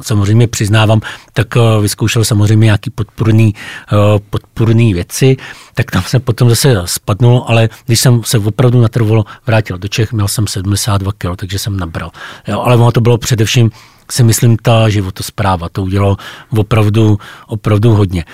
samozřejmě 0.00 0.46
přiznávám, 0.46 1.00
tak 1.32 1.56
o, 1.56 1.80
vyzkoušel 1.80 2.24
samozřejmě 2.24 2.64
nějaký 2.64 2.90
podpůrný, 2.90 3.54
o, 3.92 4.18
podpůrný 4.30 4.94
věci, 4.94 5.36
tak 5.74 5.90
tam 5.90 6.02
jsem 6.02 6.20
potom 6.20 6.48
zase 6.50 6.82
spadnul, 6.84 7.44
ale 7.46 7.68
když 7.86 8.00
jsem 8.00 8.24
se 8.24 8.38
opravdu 8.38 8.80
natrvalo 8.80 9.24
vrátil 9.46 9.78
do 9.78 9.88
Čech, 9.88 10.12
měl 10.12 10.28
jsem 10.28 10.46
72 10.46 11.12
kg, 11.12 11.36
takže 11.36 11.58
jsem 11.58 11.76
nabral. 11.76 12.10
Jo, 12.48 12.60
ale 12.60 12.76
ono 12.76 12.92
to 12.92 13.00
bylo 13.06 13.18
především, 13.18 13.70
si 14.10 14.22
myslím, 14.22 14.56
ta 14.56 14.88
životospráva. 14.88 15.68
To 15.68 15.82
udělalo 15.82 16.16
opravdu, 16.50 17.18
opravdu 17.46 17.94
hodně. 17.94 18.24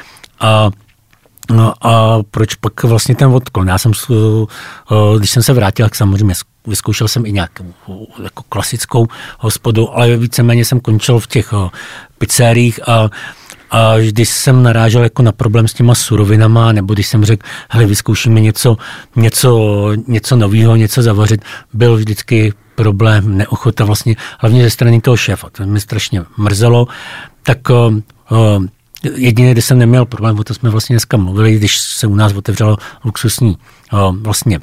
A 0.41 0.71
No 1.51 1.75
a 1.87 2.23
proč 2.31 2.55
pak 2.55 2.83
vlastně 2.83 3.15
ten 3.15 3.29
odklon? 3.29 3.69
Já 3.69 3.79
jsem, 3.79 3.93
když 5.19 5.31
jsem 5.31 5.43
se 5.43 5.53
vrátil, 5.53 5.87
tak 5.87 5.95
samozřejmě 5.95 6.35
vyzkoušel 6.67 7.09
jsem 7.09 7.27
i 7.27 7.33
nějakou 7.33 7.65
jako 8.23 8.43
klasickou 8.49 9.07
hospodu, 9.39 9.97
ale 9.97 10.17
víceméně 10.17 10.65
jsem 10.65 10.81
končil 10.81 11.19
v 11.19 11.27
těch 11.27 11.55
pizzeriích 12.19 12.89
a 12.89 13.11
a 13.73 13.99
když 13.99 14.29
jsem 14.29 14.63
narážel 14.63 15.03
jako 15.03 15.23
na 15.23 15.33
problém 15.33 15.69
s 15.69 15.75
těma 15.75 15.95
surovinama, 15.95 16.73
nebo 16.73 16.95
když 16.95 17.07
jsem 17.07 17.25
řekl, 17.25 17.47
hele, 17.71 17.87
vyzkoušíme 17.87 18.41
něco, 18.41 18.77
něco, 19.17 19.89
něco 20.07 20.37
nového, 20.37 20.77
něco 20.77 21.03
zavařit, 21.03 21.45
byl 21.73 21.97
vždycky 21.97 22.53
problém, 22.75 23.37
neochota 23.37 23.85
vlastně, 23.85 24.17
hlavně 24.39 24.63
ze 24.63 24.71
strany 24.71 25.01
toho 25.01 25.17
šéfa. 25.17 25.51
To 25.51 25.67
mi 25.67 25.81
strašně 25.81 26.25
mrzelo. 26.37 26.89
Tak 27.43 27.59
uh, 27.71 28.65
jediné, 29.15 29.53
kde 29.53 29.63
jsem 29.63 29.79
neměl 29.79 30.05
problém, 30.05 30.39
o 30.39 30.45
to 30.45 30.55
jsme 30.55 30.71
vlastně 30.71 30.95
dneska 30.95 31.17
mluvili, 31.17 31.57
když 31.57 31.79
se 31.79 32.07
u 32.07 32.15
nás 32.15 32.33
otevřelo 32.33 32.77
luxusní 33.05 33.59
uh, 33.93 34.17
vlastně 34.17 34.61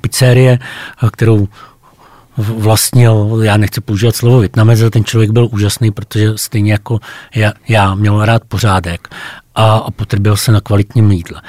pizzerie, 0.00 0.58
kterou 1.12 1.48
vlastnil, 2.36 3.40
já 3.42 3.56
nechci 3.56 3.80
používat 3.80 4.16
slovo 4.16 4.38
Větnamec, 4.40 4.80
ale 4.80 4.90
ten 4.90 5.04
člověk 5.04 5.30
byl 5.30 5.48
úžasný, 5.52 5.90
protože 5.90 6.32
stejně 6.36 6.72
jako 6.72 7.00
já, 7.34 7.52
já 7.68 7.94
měl 7.94 8.24
rád 8.24 8.42
pořádek 8.48 9.08
a, 9.54 9.76
a 9.76 9.90
potrbil 9.90 10.36
se 10.36 10.52
na 10.52 10.60
kvalitním 10.60 11.12
jídle. 11.12 11.42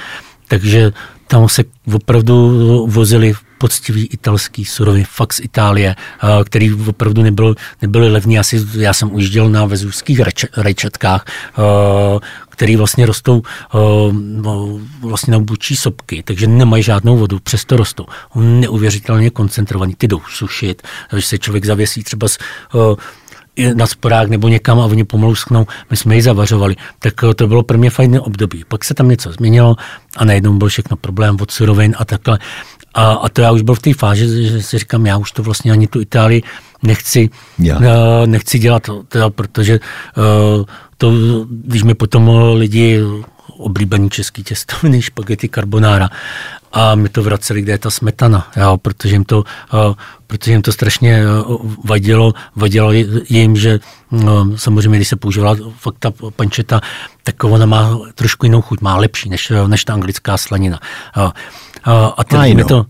Takže 0.47 0.91
tam 1.27 1.49
se 1.49 1.63
opravdu 1.93 2.87
vozili 2.87 3.33
poctivý 3.57 4.05
italský 4.05 4.65
surový 4.65 5.05
z 5.31 5.39
Itálie, 5.39 5.95
který 6.45 6.73
opravdu 6.73 7.23
nebyl, 7.23 7.55
nebyly 7.81 8.09
levný. 8.09 8.33
Já, 8.35 8.43
si, 8.43 8.65
já 8.77 8.93
jsem 8.93 9.13
ujížděl 9.13 9.49
na 9.49 9.65
vezůvských 9.65 10.21
rajčatkách, 10.57 11.25
který 12.49 12.75
vlastně 12.75 13.05
rostou 13.05 13.41
no, 14.11 14.79
vlastně 15.01 15.31
na 15.31 15.39
bučí 15.39 15.75
sopky, 15.75 16.23
takže 16.23 16.47
nemají 16.47 16.83
žádnou 16.83 17.17
vodu, 17.17 17.39
přesto 17.39 17.77
rostou. 17.77 18.05
Neuvěřitelně 18.35 19.29
koncentrovaný, 19.29 19.95
ty 19.95 20.07
jdou 20.07 20.21
sušit, 20.29 20.81
takže 21.09 21.27
se 21.27 21.37
člověk 21.37 21.65
zavěsí 21.65 22.03
třeba 22.03 22.27
s 22.27 22.37
na 23.73 23.87
sporák 23.87 24.29
nebo 24.29 24.47
někam 24.47 24.79
a 24.79 24.85
oni 24.85 25.03
pomalu 25.03 25.35
schnou. 25.35 25.67
My 25.89 25.97
jsme 25.97 26.15
ji 26.15 26.21
zavařovali. 26.21 26.75
Tak 26.99 27.13
to 27.35 27.47
bylo 27.47 27.63
pro 27.63 27.77
mě 27.77 27.89
fajné 27.89 28.19
období. 28.19 28.63
Pak 28.67 28.83
se 28.83 28.93
tam 28.93 29.09
něco 29.09 29.31
změnilo 29.31 29.75
a 30.17 30.25
najednou 30.25 30.53
byl 30.53 30.67
všechno 30.67 30.97
problém 30.97 31.37
od 31.41 31.51
surovin 31.51 31.95
a 31.99 32.05
takhle. 32.05 32.39
A, 32.93 33.11
a 33.11 33.29
to 33.29 33.41
já 33.41 33.51
už 33.51 33.61
byl 33.61 33.75
v 33.75 33.79
té 33.79 33.93
fázi, 33.93 34.47
že 34.47 34.61
si 34.61 34.77
říkám, 34.77 35.05
já 35.05 35.17
už 35.17 35.31
to 35.31 35.43
vlastně 35.43 35.71
ani 35.71 35.87
tu 35.87 36.01
Itálii 36.01 36.43
nechci, 36.83 37.29
dělat. 37.57 37.81
Uh, 37.81 38.27
nechci 38.27 38.59
dělat, 38.59 38.89
teda, 39.07 39.29
protože 39.29 39.79
uh, 39.79 40.65
to, 40.97 41.11
když 41.49 41.83
mi 41.83 41.93
potom 41.93 42.31
lidi 42.53 43.01
oblíbený 43.57 44.09
český 44.09 44.43
těstoviny, 44.43 45.01
špagety 45.11 45.49
carbonara 45.49 46.09
a 46.75 46.95
mi 46.95 47.09
to 47.09 47.23
vraceli, 47.23 47.61
kde 47.61 47.71
je 47.71 47.77
ta 47.77 47.89
smetana, 47.89 48.51
jo, 48.55 48.77
protože, 48.77 49.15
jim 49.15 49.23
to, 49.23 49.37
uh, 49.37 49.93
protože 50.27 50.51
jim 50.51 50.61
to 50.61 50.71
strašně 50.71 51.23
vadilo, 51.83 52.33
vadilo 52.55 52.91
jim, 53.29 53.55
že 53.55 53.79
uh, 54.09 54.55
samozřejmě, 54.55 54.97
když 54.97 55.07
se 55.07 55.15
používala 55.15 55.55
fakt 55.77 55.95
ta 55.99 56.11
pančeta, 56.35 56.81
tak 57.23 57.43
ona 57.43 57.65
má 57.65 57.99
trošku 58.15 58.45
jinou 58.45 58.61
chuť, 58.61 58.81
má 58.81 58.97
lepší 58.97 59.29
než, 59.29 59.51
než 59.67 59.85
ta 59.85 59.93
anglická 59.93 60.37
slanina. 60.37 60.79
Uh, 61.17 61.31
a 62.17 62.23
ty, 62.23 62.37
lidi 62.37 62.55
mi 62.55 62.63
to, 62.63 62.85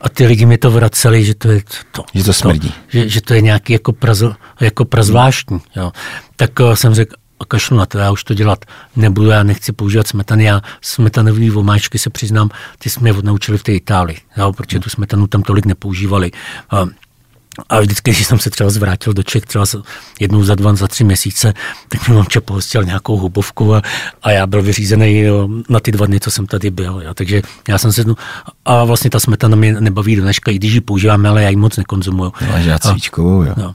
a 0.00 0.08
ty 0.08 0.26
lidi 0.26 0.46
mi 0.46 0.58
to 0.58 0.70
vraceli, 0.70 1.24
že 1.24 1.34
to 1.34 1.48
je 1.50 1.62
to. 1.92 2.04
Že 2.14 2.24
to 2.24 2.32
smrdí. 2.32 2.68
To, 2.68 2.74
že, 2.88 3.08
že 3.08 3.20
to 3.20 3.34
je 3.34 3.40
nějaký 3.40 3.72
jako, 3.72 3.92
praz, 3.92 4.22
jako 4.60 4.84
prazvláštní. 4.84 5.60
Jo. 5.76 5.92
Tak 6.36 6.50
jsem 6.74 6.94
řekl, 6.94 7.14
a 7.40 7.44
kašlu 7.44 7.76
na 7.76 7.86
to, 7.86 7.98
já 7.98 8.10
už 8.10 8.24
to 8.24 8.34
dělat 8.34 8.64
nebudu, 8.96 9.28
já 9.28 9.42
nechci 9.42 9.72
používat 9.72 10.06
smetany, 10.06 10.44
já 10.44 10.60
smetanový 10.80 11.50
vomáčky 11.50 11.98
se 11.98 12.10
přiznám, 12.10 12.50
ty 12.78 12.90
jsme 12.90 13.08
je 13.08 13.14
naučili 13.22 13.58
v 13.58 13.62
té 13.62 13.72
Itálii, 13.72 14.18
jo, 14.36 14.52
protože 14.52 14.80
tu 14.80 14.90
smetanu 14.90 15.26
tam 15.26 15.42
tolik 15.42 15.66
nepoužívali. 15.66 16.30
Uh, 16.72 16.88
a 17.68 17.80
vždycky, 17.80 18.10
když 18.10 18.26
jsem 18.26 18.38
se 18.38 18.50
třeba 18.50 18.70
zvrátil 18.70 19.12
do 19.12 19.22
Čech, 19.22 19.46
třeba 19.46 19.64
jednou 20.20 20.44
za 20.44 20.54
dva, 20.54 20.74
za 20.74 20.88
tři 20.88 21.04
měsíce, 21.04 21.54
tak 21.88 22.08
mi 22.08 22.14
mamče 22.14 22.40
pohostil 22.40 22.84
nějakou 22.84 23.16
hubovku 23.16 23.74
a, 23.74 23.82
a 24.22 24.30
já 24.30 24.46
byl 24.46 24.62
vyřízený 24.62 25.20
jo, 25.20 25.48
na 25.68 25.80
ty 25.80 25.92
dva 25.92 26.06
dny, 26.06 26.20
co 26.20 26.30
jsem 26.30 26.46
tady 26.46 26.70
byl. 26.70 27.02
Jo. 27.04 27.14
Takže 27.14 27.42
já 27.68 27.78
jsem 27.78 27.92
se, 27.92 28.04
no, 28.04 28.14
a 28.64 28.84
vlastně 28.84 29.10
ta 29.10 29.20
smetana 29.20 29.56
mě 29.56 29.80
nebaví 29.80 30.16
do 30.16 30.22
dneška, 30.22 30.50
i 30.50 30.54
když 30.54 30.72
ji 30.72 30.80
používáme, 30.80 31.28
ale 31.28 31.42
já 31.42 31.48
ji 31.48 31.56
moc 31.56 31.76
nekonzumuju. 31.76 32.32
Máš 32.52 32.66
rád 32.66 32.82
svíčkovou, 32.82 33.42
jo. 33.42 33.54
No. 33.56 33.74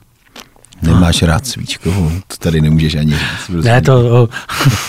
Nemáš 0.82 1.22
rád 1.22 1.46
svíčkovou, 1.46 2.10
to 2.26 2.36
tady 2.36 2.60
nemůžeš 2.60 2.94
ani 2.94 3.12
říct. 3.12 3.46
Prostě. 3.46 3.70
Ne, 3.70 3.82
to... 3.82 4.28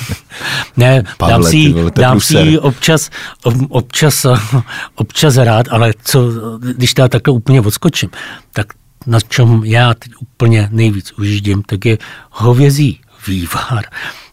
ne, 0.77 1.03
Pavle, 1.17 1.33
dám 1.33 1.43
si, 1.43 1.73
dám 1.95 2.19
si 2.19 2.59
občas, 2.59 3.09
občas, 3.69 4.25
občas 4.95 5.37
rád, 5.37 5.65
ale 5.69 5.93
co, 6.03 6.31
když 6.57 6.93
já 6.97 7.07
takhle 7.07 7.33
úplně 7.33 7.61
odskočím, 7.61 8.09
tak 8.51 8.67
na 9.05 9.19
čem 9.19 9.61
já 9.65 9.93
teď 9.93 10.11
úplně 10.21 10.69
nejvíc 10.71 11.13
ujíždím, 11.17 11.63
tak 11.63 11.85
je 11.85 11.97
hovězí 12.31 12.99
vývar. 13.27 13.83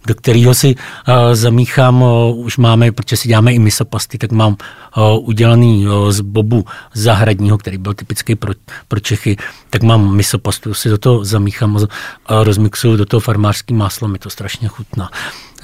Do 0.06 0.14
kterého 0.14 0.54
si 0.54 0.74
uh, 0.74 1.14
zamíchám, 1.32 2.02
uh, 2.02 2.38
už 2.38 2.56
máme, 2.56 2.92
protože 2.92 3.16
si 3.16 3.28
děláme 3.28 3.52
i 3.52 3.58
misopasty, 3.58 4.18
tak 4.18 4.32
mám 4.32 4.56
uh, 4.96 5.28
udělaný 5.28 5.88
uh, 5.88 6.10
z 6.10 6.20
bobu 6.20 6.64
zahradního, 6.94 7.58
který 7.58 7.78
byl 7.78 7.94
typický 7.94 8.34
pro, 8.34 8.52
pro 8.88 9.00
Čechy, 9.00 9.36
tak 9.70 9.82
mám 9.82 10.14
misopastu, 10.14 10.74
si 10.74 10.88
do 10.88 10.98
toho 10.98 11.24
zamíchám 11.24 11.78
a 12.26 12.44
rozmixuju 12.44 12.96
do 12.96 13.06
toho 13.06 13.20
farmářský 13.20 13.74
máslo, 13.74 14.08
mi 14.08 14.18
to 14.18 14.30
strašně 14.30 14.68
chutná. 14.68 15.10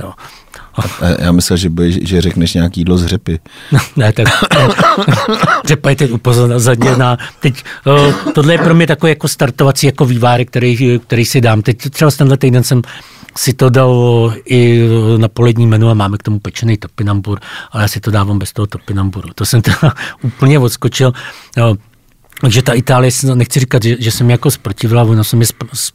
Jo. 0.00 0.12
A 0.76 1.06
já 1.22 1.32
myslel, 1.32 1.56
že, 1.56 1.70
bojíš, 1.70 1.98
že 2.08 2.20
řekneš 2.20 2.54
nějaký 2.54 2.80
jídlo 2.80 2.98
z 2.98 3.06
řepy. 3.06 3.38
No, 3.72 3.78
ne, 3.96 4.12
tak 4.12 4.28
řepa 5.64 5.90
je 5.90 5.96
teď 5.96 6.10
upozaděná. 6.10 7.16
Teď, 7.40 7.64
o, 7.86 8.12
tohle 8.32 8.54
je 8.54 8.58
pro 8.58 8.74
mě 8.74 8.86
takový 8.86 9.10
jako 9.10 9.28
startovací 9.28 9.86
jako 9.86 10.04
vývárek, 10.04 10.48
který, 10.48 11.00
který 11.06 11.24
si 11.24 11.40
dám. 11.40 11.62
Teď 11.62 11.90
třeba 11.90 12.10
tenhle 12.10 12.36
týden 12.36 12.64
jsem 12.64 12.82
si 13.36 13.52
to 13.52 13.70
dal 13.70 14.32
i 14.44 14.88
na 15.16 15.28
polední 15.28 15.66
menu 15.66 15.90
a 15.90 15.94
máme 15.94 16.18
k 16.18 16.22
tomu 16.22 16.38
pečený 16.38 16.76
topinambur, 16.76 17.40
ale 17.70 17.82
já 17.84 17.88
si 17.88 18.00
to 18.00 18.10
dávám 18.10 18.38
bez 18.38 18.52
toho 18.52 18.66
topinamburu. 18.66 19.28
To 19.34 19.46
jsem 19.46 19.62
teda 19.62 19.92
úplně 20.22 20.58
odskočil. 20.58 21.12
Takže 22.40 22.62
ta 22.62 22.72
Itálie, 22.72 23.10
nechci 23.34 23.60
říkat, 23.60 23.82
že, 23.82 23.96
že 23.98 24.10
jsem 24.10 24.30
jako 24.30 24.50
zprotivila, 24.50 25.02
ono 25.02 25.24
jsem 25.24 25.40
je 25.40 25.46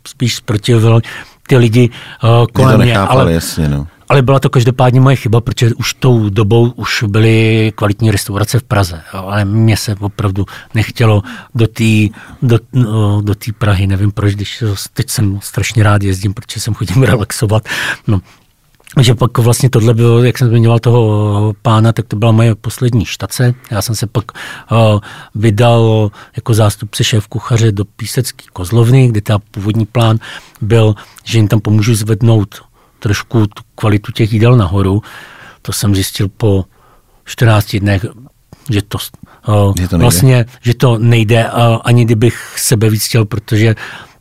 spíš 0.06 0.36
zprotivil 0.36 1.02
ty 1.48 1.58
lidi 1.58 1.90
uh, 2.24 2.46
kolem 2.54 2.82
mě. 2.82 2.98
Ale, 2.98 3.34
jasně, 3.34 3.70
no. 3.70 3.88
Ale 4.12 4.22
byla 4.22 4.40
to 4.40 4.50
každopádně 4.50 5.02
moje 5.02 5.16
chyba, 5.16 5.42
protože 5.42 5.74
už 5.74 5.94
tou 5.94 6.30
dobou 6.30 6.70
už 6.76 7.04
byly 7.08 7.72
kvalitní 7.76 8.12
restaurace 8.12 8.60
v 8.60 8.64
Praze. 8.64 9.02
Ale 9.12 9.46
mě 9.46 9.78
se 9.78 9.96
opravdu 10.00 10.46
nechtělo 10.76 11.22
do 11.56 11.68
té 11.68 11.84
do, 12.42 12.60
no, 12.74 13.22
do 13.22 13.36
tý 13.36 13.52
Prahy, 13.52 13.88
nevím 13.88 14.12
proč, 14.12 14.36
když 14.36 14.64
teď 14.94 15.10
jsem 15.10 15.40
strašně 15.42 15.84
rád 15.84 16.04
jezdím, 16.04 16.34
protože 16.34 16.60
jsem 16.60 16.74
chodím 16.74 17.04
relaxovat. 17.14 17.70
No, 18.08 18.22
že 19.00 19.16
pak 19.16 19.38
vlastně 19.38 19.70
tohle 19.70 19.94
bylo, 19.94 20.24
jak 20.24 20.38
jsem 20.38 20.48
zmiňoval 20.48 20.80
toho 20.80 21.54
pána, 21.62 21.94
tak 21.94 22.08
to 22.08 22.16
byla 22.16 22.32
moje 22.32 22.56
poslední 22.56 23.06
štace. 23.06 23.54
Já 23.72 23.82
jsem 23.82 23.96
se 23.96 24.08
pak 24.08 24.32
uh, 24.32 25.00
vydal 25.36 26.12
jako 26.36 26.54
zástupce 26.54 27.04
šéf 27.04 27.28
kuchaře 27.28 27.72
do 27.72 27.86
Písecký 27.86 28.46
kozlovny, 28.54 29.08
kde 29.08 29.22
ta 29.22 29.40
původní 29.52 29.86
plán 29.86 30.18
byl, 30.62 30.96
že 31.24 31.38
jim 31.38 31.48
tam 31.48 31.60
pomůžu 31.60 31.96
zvednout 31.96 32.71
trošku 33.02 33.48
tu 33.48 33.64
kvalitu 33.76 34.12
těch 34.12 34.34
jídel 34.34 34.58
nahoru. 34.58 35.02
To 35.62 35.74
jsem 35.74 35.96
zjistil 35.96 36.28
po 36.38 36.66
14 37.26 37.76
dnech, 37.76 38.06
že 38.70 38.82
to, 38.82 38.98
uh, 39.48 39.74
že 39.80 39.88
to 39.88 39.98
vlastně, 39.98 40.46
že 40.62 40.74
to 40.74 40.98
nejde, 40.98 41.46
uh, 41.46 41.78
ani 41.84 42.06
kdybych 42.06 42.54
sebe 42.58 42.90
víc 42.90 43.06
chtěl, 43.06 43.26
protože 43.26 43.76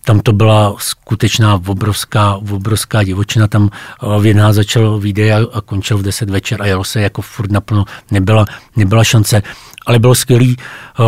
tam 0.05 0.21
to 0.21 0.33
byla 0.33 0.75
skutečná 0.79 1.61
obrovská, 1.67 2.37
obrovská 2.37 3.03
divočina. 3.03 3.47
Tam 3.47 3.71
v 4.19 4.27
11 4.27 4.55
začal 4.55 4.99
výdej 4.99 5.33
a, 5.33 5.39
a 5.53 5.61
končil 5.61 5.99
v 5.99 6.03
10 6.03 6.31
večer 6.31 6.63
a 6.63 6.67
jelo 6.67 6.85
se 6.85 7.01
jako 7.01 7.23
furt 7.23 7.51
naplno. 7.51 7.85
Nebyla, 8.11 8.47
nebyla 8.77 9.05
šance. 9.05 9.43
Ale 9.87 9.99
bylo 9.99 10.15
skvělý 10.15 10.57
uh, 10.99 11.07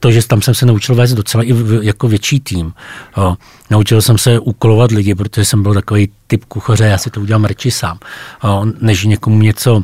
to, 0.00 0.10
že 0.10 0.26
tam 0.26 0.42
jsem 0.42 0.54
se 0.54 0.66
naučil 0.66 0.94
vést 0.94 1.14
docela 1.14 1.42
i 1.42 1.52
v, 1.52 1.82
jako 1.82 2.08
větší 2.08 2.40
tým. 2.40 2.72
Uh, 3.16 3.34
naučil 3.70 4.02
jsem 4.02 4.18
se 4.18 4.38
úkolovat 4.38 4.90
lidi, 4.90 5.14
protože 5.14 5.44
jsem 5.44 5.62
byl 5.62 5.74
takový 5.74 6.08
typ 6.26 6.44
kuchaře, 6.44 6.84
já 6.84 6.98
si 6.98 7.10
to 7.10 7.20
udělám 7.20 7.44
radši 7.44 7.70
sám, 7.70 7.98
uh, 8.44 8.68
než 8.80 9.04
někomu 9.04 9.42
něco 9.42 9.82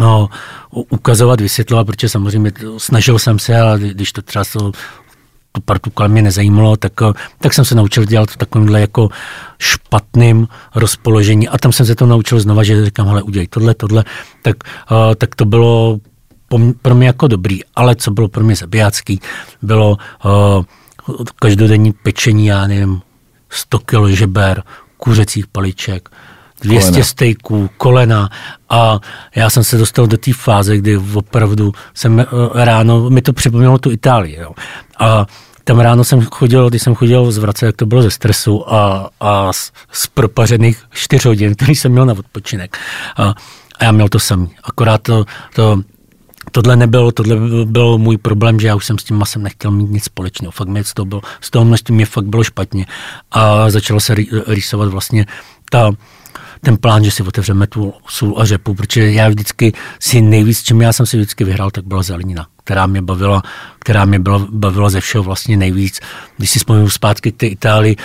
no, 0.00 0.28
ukazovat, 0.70 1.40
vysvětlovat, 1.40 1.86
protože 1.86 2.08
samozřejmě 2.08 2.52
snažil 2.78 3.18
jsem 3.18 3.38
se, 3.38 3.60
ale 3.60 3.78
když 3.78 4.12
to 4.12 4.22
třeba 4.22 4.44
to 4.52 4.72
tu 5.52 5.60
partu 5.60 5.90
kolem 5.90 6.12
mě 6.12 6.22
nezajímalo, 6.22 6.76
tak, 6.76 6.92
tak 7.38 7.54
jsem 7.54 7.64
se 7.64 7.74
naučil 7.74 8.04
dělat 8.04 8.30
v 8.30 8.36
takovémhle 8.36 8.80
jako 8.80 9.08
špatným 9.58 10.48
rozpoložení 10.74 11.48
a 11.48 11.58
tam 11.58 11.72
jsem 11.72 11.86
se 11.86 11.94
to 11.94 12.06
naučil 12.06 12.40
znova, 12.40 12.64
že 12.64 12.84
říkám, 12.84 13.06
hele, 13.06 13.22
udělej 13.22 13.46
tohle, 13.46 13.74
tohle, 13.74 14.04
tak, 14.42 14.56
uh, 14.90 15.14
tak 15.14 15.34
to 15.34 15.44
bylo 15.44 15.98
pro 16.82 16.94
mě 16.94 17.06
jako 17.06 17.28
dobrý, 17.28 17.60
ale 17.74 17.96
co 17.96 18.10
bylo 18.10 18.28
pro 18.28 18.44
mě 18.44 18.56
zabijácký, 18.56 19.20
bylo 19.62 19.96
uh, 20.24 20.64
každodenní 21.36 21.92
pečení, 21.92 22.46
já 22.46 22.66
nevím, 22.66 23.02
100 23.48 23.78
kg 23.78 24.08
žeber, 24.08 24.62
kuřecích 24.96 25.46
paliček, 25.46 26.08
200 26.62 26.90
kolena. 26.90 27.04
stejků, 27.04 27.70
kolena 27.76 28.30
a 28.68 29.00
já 29.34 29.50
jsem 29.50 29.64
se 29.64 29.78
dostal 29.78 30.06
do 30.06 30.16
té 30.16 30.32
fáze, 30.32 30.76
kdy 30.76 30.96
opravdu 31.14 31.72
jsem 31.94 32.14
uh, 32.14 32.48
ráno, 32.54 33.10
mi 33.10 33.22
to 33.22 33.32
připomnělo 33.32 33.78
tu 33.78 33.90
Itálii, 33.90 34.36
jo. 34.40 34.52
A 34.98 35.26
tam 35.64 35.80
ráno 35.80 36.04
jsem 36.04 36.22
chodil, 36.22 36.68
když 36.68 36.82
jsem 36.82 36.94
chodil 36.94 37.32
z 37.32 37.38
vrace, 37.38 37.66
jak 37.66 37.76
to 37.76 37.86
bylo 37.86 38.02
ze 38.02 38.10
stresu 38.10 38.74
a, 38.74 39.10
a 39.20 39.52
z, 39.52 39.72
z 39.92 40.06
propařených 40.06 40.82
čtyř 40.90 41.24
hodin, 41.24 41.54
který 41.54 41.74
jsem 41.74 41.92
měl 41.92 42.06
na 42.06 42.12
odpočinek. 42.12 42.78
A, 43.16 43.34
a 43.78 43.84
já 43.84 43.92
měl 43.92 44.08
to 44.08 44.18
samý. 44.18 44.50
Akorát 44.64 45.02
to, 45.02 45.24
to 45.54 45.82
Tohle 46.52 46.76
nebylo, 46.76 47.12
tohle 47.12 47.36
byl 47.64 47.98
můj 47.98 48.18
problém, 48.18 48.60
že 48.60 48.66
já 48.66 48.74
už 48.74 48.86
jsem 48.86 48.98
s 48.98 49.04
tím 49.04 49.16
masem 49.16 49.42
nechtěl 49.42 49.70
mít 49.70 49.90
nic 49.90 50.04
společného. 50.04 50.52
Fakt 50.52 50.68
mě 50.68 50.82
toho, 50.94 51.06
bylo, 51.06 51.20
z 51.40 51.50
toho 51.50 51.64
množství 51.64 51.94
mě 51.94 52.06
fakt 52.06 52.24
bylo 52.24 52.44
špatně. 52.44 52.86
A 53.30 53.70
začalo 53.70 54.00
se 54.00 54.14
rýsovat 54.46 54.88
vlastně 54.88 55.26
ta, 55.70 55.92
ten 56.60 56.76
plán, 56.76 57.04
že 57.04 57.10
si 57.10 57.22
otevřeme 57.22 57.66
tu 57.66 57.94
sůl 58.08 58.34
a 58.38 58.44
řepu, 58.44 58.74
protože 58.74 59.12
já 59.12 59.28
vždycky 59.28 59.72
si 60.00 60.20
nejvíc, 60.20 60.62
čím 60.62 60.80
já 60.80 60.92
jsem 60.92 61.06
si 61.06 61.16
vždycky 61.16 61.44
vyhrál, 61.44 61.70
tak 61.70 61.84
byla 61.84 62.02
zelenina, 62.02 62.46
která 62.64 62.86
mě 62.86 63.02
bavila, 63.02 63.42
která 63.78 64.04
mě 64.04 64.18
byla, 64.18 64.46
bavila 64.50 64.90
ze 64.90 65.00
všeho 65.00 65.24
vlastně 65.24 65.56
nejvíc. 65.56 66.00
Když 66.36 66.50
si 66.50 66.58
vzpomínám 66.58 66.90
zpátky 66.90 67.32
k 67.32 67.36
té 67.36 67.46
Itálii, 67.46 67.96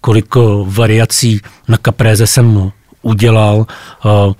koliko 0.00 0.66
variací 0.68 1.40
na 1.68 1.78
kapréze 1.78 2.26
jsem 2.26 2.70
udělal, 3.02 3.66
uh, 4.04 4.32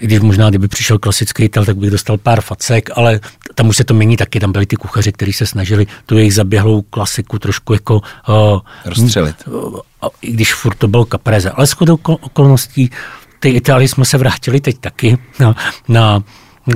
i 0.00 0.06
když 0.06 0.20
možná, 0.20 0.48
kdyby 0.48 0.68
přišel 0.68 0.98
klasický 0.98 1.44
Ital, 1.44 1.64
tak 1.64 1.76
bych 1.76 1.90
dostal 1.90 2.18
pár 2.18 2.40
facek, 2.40 2.90
ale 2.94 3.20
tam 3.54 3.68
už 3.68 3.76
se 3.76 3.84
to 3.84 3.94
mění 3.94 4.16
taky, 4.16 4.40
tam 4.40 4.52
byli 4.52 4.66
ty 4.66 4.76
kuchaři, 4.76 5.12
kteří 5.12 5.32
se 5.32 5.46
snažili 5.46 5.86
tu 6.06 6.18
jejich 6.18 6.34
zaběhlou 6.34 6.82
klasiku 6.82 7.38
trošku 7.38 7.72
jako... 7.72 8.00
Uh, 8.28 8.60
Rozstřelit. 8.84 9.36
Uh, 9.46 9.78
I 10.22 10.32
když 10.32 10.54
furt 10.54 10.74
to 10.74 10.88
byl 10.88 11.04
kapreze. 11.04 11.50
Ale 11.50 11.66
shodou 11.66 11.98
okolností 12.04 12.90
té 13.40 13.48
Itálii 13.48 13.88
jsme 13.88 14.04
se 14.04 14.18
vrátili 14.18 14.60
teď 14.60 14.78
taky 14.78 15.18
na, 15.40 15.56
na 15.88 16.22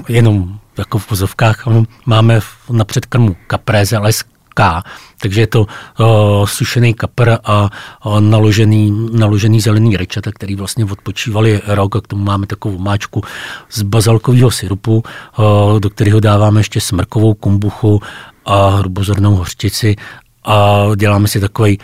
jenom 0.09 0.59
jako 0.79 0.99
v 0.99 1.11
vozovkách 1.11 1.65
máme 2.07 2.41
na 2.71 2.85
předkrmu 2.85 3.37
kapreze, 3.47 3.97
ale 3.97 4.13
K, 4.59 4.83
takže 5.23 5.41
je 5.41 5.47
to 5.47 5.61
uh, 5.63 6.47
sušený 6.47 6.95
kapr 6.95 7.39
a 7.45 7.71
uh, 7.71 8.21
naložený, 8.21 9.09
naložený 9.13 9.61
zelený 9.61 9.97
rečata, 9.97 10.31
který 10.35 10.55
vlastně 10.55 10.85
odpočívali 10.85 11.61
rok. 11.67 11.97
A 11.97 12.01
k 12.01 12.07
tomu 12.07 12.25
máme 12.25 12.47
takovou 12.47 12.79
máčku 12.79 13.23
z 13.71 13.83
bazalkového 13.83 14.51
syrupu, 14.51 15.03
uh, 15.39 15.81
do 15.81 15.91
kterého 15.91 16.21
dáváme 16.21 16.61
ještě 16.61 16.81
smrkovou 16.81 17.35
kumbuchu 17.35 18.03
a 18.45 18.69
hrubozornou 18.69 19.35
hořčici. 19.35 19.97
A 20.45 20.87
děláme 20.97 21.29
si 21.29 21.41
takový 21.41 21.79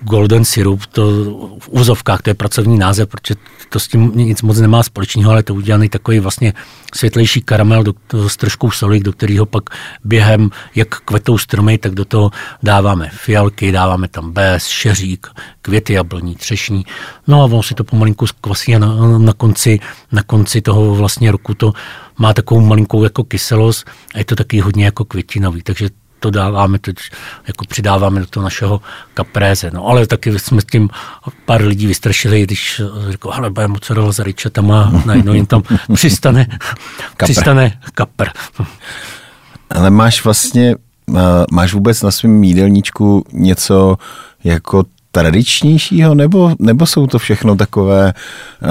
golden 0.00 0.44
syrup, 0.44 0.86
to 0.86 1.02
v 1.58 1.68
úzovkách, 1.68 2.22
to 2.22 2.30
je 2.30 2.34
pracovní 2.34 2.78
název, 2.78 3.08
protože 3.08 3.34
to 3.68 3.80
s 3.80 3.88
tím 3.88 4.12
nic 4.14 4.42
moc 4.42 4.58
nemá 4.58 4.82
společného, 4.82 5.30
ale 5.30 5.42
to 5.42 5.54
udělaný 5.54 5.88
takový 5.88 6.20
vlastně 6.20 6.52
světlejší 6.94 7.40
karamel 7.42 7.82
do, 7.82 7.94
to, 8.06 8.28
s 8.28 8.36
troškou 8.36 8.70
soli, 8.70 9.00
do 9.00 9.12
kterého 9.12 9.46
pak 9.46 9.70
během, 10.04 10.50
jak 10.74 10.88
kvetou 10.88 11.38
stromy, 11.38 11.78
tak 11.78 11.94
do 11.94 12.04
toho 12.04 12.30
dáváme 12.62 13.10
fialky, 13.12 13.72
dáváme 13.72 14.08
tam 14.08 14.32
bez, 14.32 14.66
šeřík, 14.66 15.26
květy 15.62 15.92
jablní, 15.92 16.34
třešní. 16.34 16.86
No 17.26 17.42
a 17.42 17.44
ono 17.44 17.62
si 17.62 17.74
to 17.74 17.84
pomalinku 17.84 18.26
zkvasí 18.26 18.76
a 18.76 18.78
na, 18.78 19.18
na, 19.18 19.32
konci, 19.32 19.80
na 20.12 20.22
konci 20.22 20.60
toho 20.60 20.94
vlastně 20.94 21.32
roku 21.32 21.54
to 21.54 21.72
má 22.18 22.34
takovou 22.34 22.60
malinkou 22.60 23.04
jako 23.04 23.24
kyselost 23.24 23.86
a 24.14 24.18
je 24.18 24.24
to 24.24 24.36
taky 24.36 24.60
hodně 24.60 24.84
jako 24.84 25.04
květinový, 25.04 25.62
takže 25.62 25.88
to 26.20 26.30
dáváme 26.30 26.78
teď, 26.78 26.96
jako 27.46 27.64
přidáváme 27.68 28.20
do 28.20 28.26
toho 28.26 28.44
našeho 28.44 28.80
kapréze. 29.14 29.70
No 29.70 29.86
ale 29.86 30.06
taky 30.06 30.38
jsme 30.38 30.60
s 30.60 30.64
tím 30.64 30.88
pár 31.44 31.62
lidí 31.62 31.86
vystrašili, 31.86 32.42
když 32.42 32.80
řekl, 33.08 33.30
ale 33.32 33.50
bude 33.50 33.68
mozzarella 33.68 34.12
za 34.12 34.22
ričetama 34.22 34.82
a 34.82 35.02
najednou 35.06 35.32
jim 35.32 35.46
tam 35.46 35.62
přistane, 35.94 36.46
kapr. 36.46 37.24
přistane 37.24 37.80
kapr. 37.94 38.28
Ale 39.70 39.90
máš 39.90 40.24
vlastně, 40.24 40.74
máš 41.52 41.74
vůbec 41.74 42.02
na 42.02 42.10
svém 42.10 42.44
jídelníčku 42.44 43.24
něco 43.32 43.96
jako 44.44 44.84
tradičnějšího, 45.12 46.14
nebo, 46.14 46.54
nebo 46.58 46.86
jsou 46.86 47.06
to 47.06 47.18
všechno 47.18 47.56
takové 47.56 48.14
uh, 48.62 48.68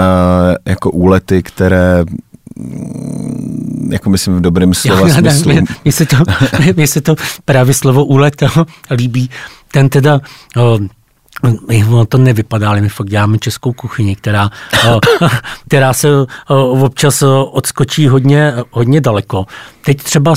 jako 0.66 0.92
úlety, 0.92 1.44
které 1.44 2.04
jako 3.92 4.10
myslím 4.10 4.36
v 4.36 4.42
dobrém 4.42 4.74
slova 4.74 5.08
já, 5.08 5.14
smyslu. 5.14 5.52
Mně 5.84 5.92
se, 5.92 6.06
to, 6.06 6.18
mně 6.76 6.88
se 6.88 7.02
to 7.02 7.16
právě 7.46 7.74
slovo 7.74 8.06
úlet 8.06 8.44
líbí. 8.92 9.30
Ten 9.72 9.90
teda 9.90 10.20
o, 10.58 10.80
my 11.68 11.86
to 12.10 12.18
nevypadá, 12.18 12.70
ale 12.70 12.82
my 12.82 12.90
fakt 12.90 13.10
děláme 13.10 13.40
českou 13.40 13.74
kuchyni, 13.74 14.16
která, 14.16 14.50
která 15.68 15.94
se 15.94 16.08
občas 16.82 17.24
odskočí 17.52 18.08
hodně, 18.08 18.54
hodně 18.72 19.02
daleko. 19.02 19.46
Teď 19.86 20.04
třeba 20.04 20.34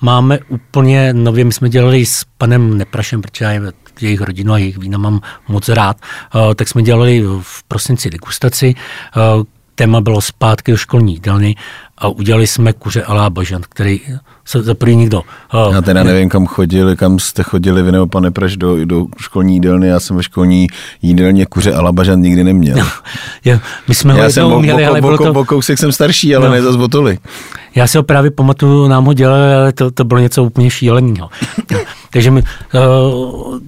máme 0.00 0.38
úplně 0.48 1.12
nově, 1.12 1.44
my 1.44 1.52
jsme 1.52 1.68
dělali 1.68 2.06
s 2.06 2.24
panem 2.38 2.78
Neprašem, 2.78 3.22
protože 3.22 3.44
já 3.44 3.72
jejich 4.00 4.20
rodinu 4.20 4.52
a 4.52 4.58
jejich 4.58 4.78
vína 4.78 4.98
mám 4.98 5.20
moc 5.48 5.68
rád, 5.68 5.96
tak 6.56 6.68
jsme 6.68 6.82
dělali 6.82 7.24
v 7.40 7.62
prosinci 7.62 8.10
degustaci, 8.10 8.74
téma 9.74 10.00
bylo 10.00 10.20
zpátky 10.20 10.70
do 10.70 10.76
školní 10.76 11.12
jídelny 11.12 11.56
a 11.98 12.08
udělali 12.08 12.46
jsme 12.46 12.72
kuře 12.72 13.02
alá 13.02 13.30
bažant, 13.30 13.66
který 13.66 14.00
se 14.44 14.62
za 14.62 14.74
první 14.74 14.96
nikdo. 14.96 15.22
Já 15.72 15.80
teda 15.80 16.02
nevím, 16.02 16.28
kam 16.28 16.46
chodili, 16.46 16.96
kam 16.96 17.18
jste 17.18 17.42
chodili 17.42 17.82
vy 17.82 17.92
nebo 17.92 18.06
pane 18.06 18.30
Praž 18.30 18.56
do, 18.56 18.84
do 18.84 19.06
školní 19.20 19.54
jídelny, 19.54 19.88
já 19.88 20.00
jsem 20.00 20.16
ve 20.16 20.22
školní 20.22 20.66
jídelně 21.02 21.46
kuře 21.46 21.74
alá 21.74 21.92
bažant 21.92 22.22
nikdy 22.22 22.44
neměl. 22.44 22.76
No, 22.76 22.86
já, 23.44 23.60
my 23.88 23.94
jsme 23.94 24.18
já 24.18 24.30
jsem 24.30 24.58
měli, 24.58 24.82
boko, 24.82 24.90
ale 24.90 25.00
boko, 25.00 25.24
to... 25.24 25.32
bokousek 25.32 25.78
jsem 25.78 25.92
starší, 25.92 26.36
ale 26.36 26.46
no. 26.46 26.54
ne 26.54 26.62
zase 26.62 26.78
botoli. 26.78 27.18
Já 27.74 27.86
si 27.86 27.96
ho 27.98 28.02
právě 28.02 28.30
pamatuju, 28.30 28.88
nám 28.88 29.04
ho 29.04 29.12
dělali, 29.12 29.54
ale 29.54 29.72
to, 29.72 29.90
to 29.90 30.04
bylo 30.04 30.20
něco 30.20 30.44
úplně 30.44 30.70
šíleného. 30.70 31.28
Takže 32.10 32.30
my, 32.30 32.42
uh, 32.74 33.58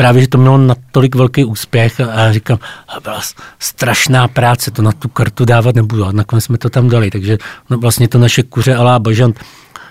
právě, 0.00 0.22
že 0.22 0.28
to 0.28 0.38
mělo 0.38 0.58
natolik 0.58 1.14
velký 1.14 1.44
úspěch 1.44 2.00
a 2.00 2.32
říkám, 2.32 2.58
byla 3.02 3.20
strašná 3.58 4.28
práce, 4.28 4.70
to 4.70 4.82
na 4.82 4.92
tu 4.92 5.08
kartu 5.08 5.44
dávat 5.44 5.74
nebudu. 5.74 6.04
A 6.04 6.12
nakonec 6.12 6.44
jsme 6.44 6.58
to 6.58 6.70
tam 6.70 6.88
dali, 6.88 7.10
takže 7.10 7.38
no 7.70 7.78
vlastně 7.78 8.08
to 8.08 8.18
naše 8.18 8.42
kuře 8.42 8.74
alá 8.74 8.98
bažant 8.98 9.40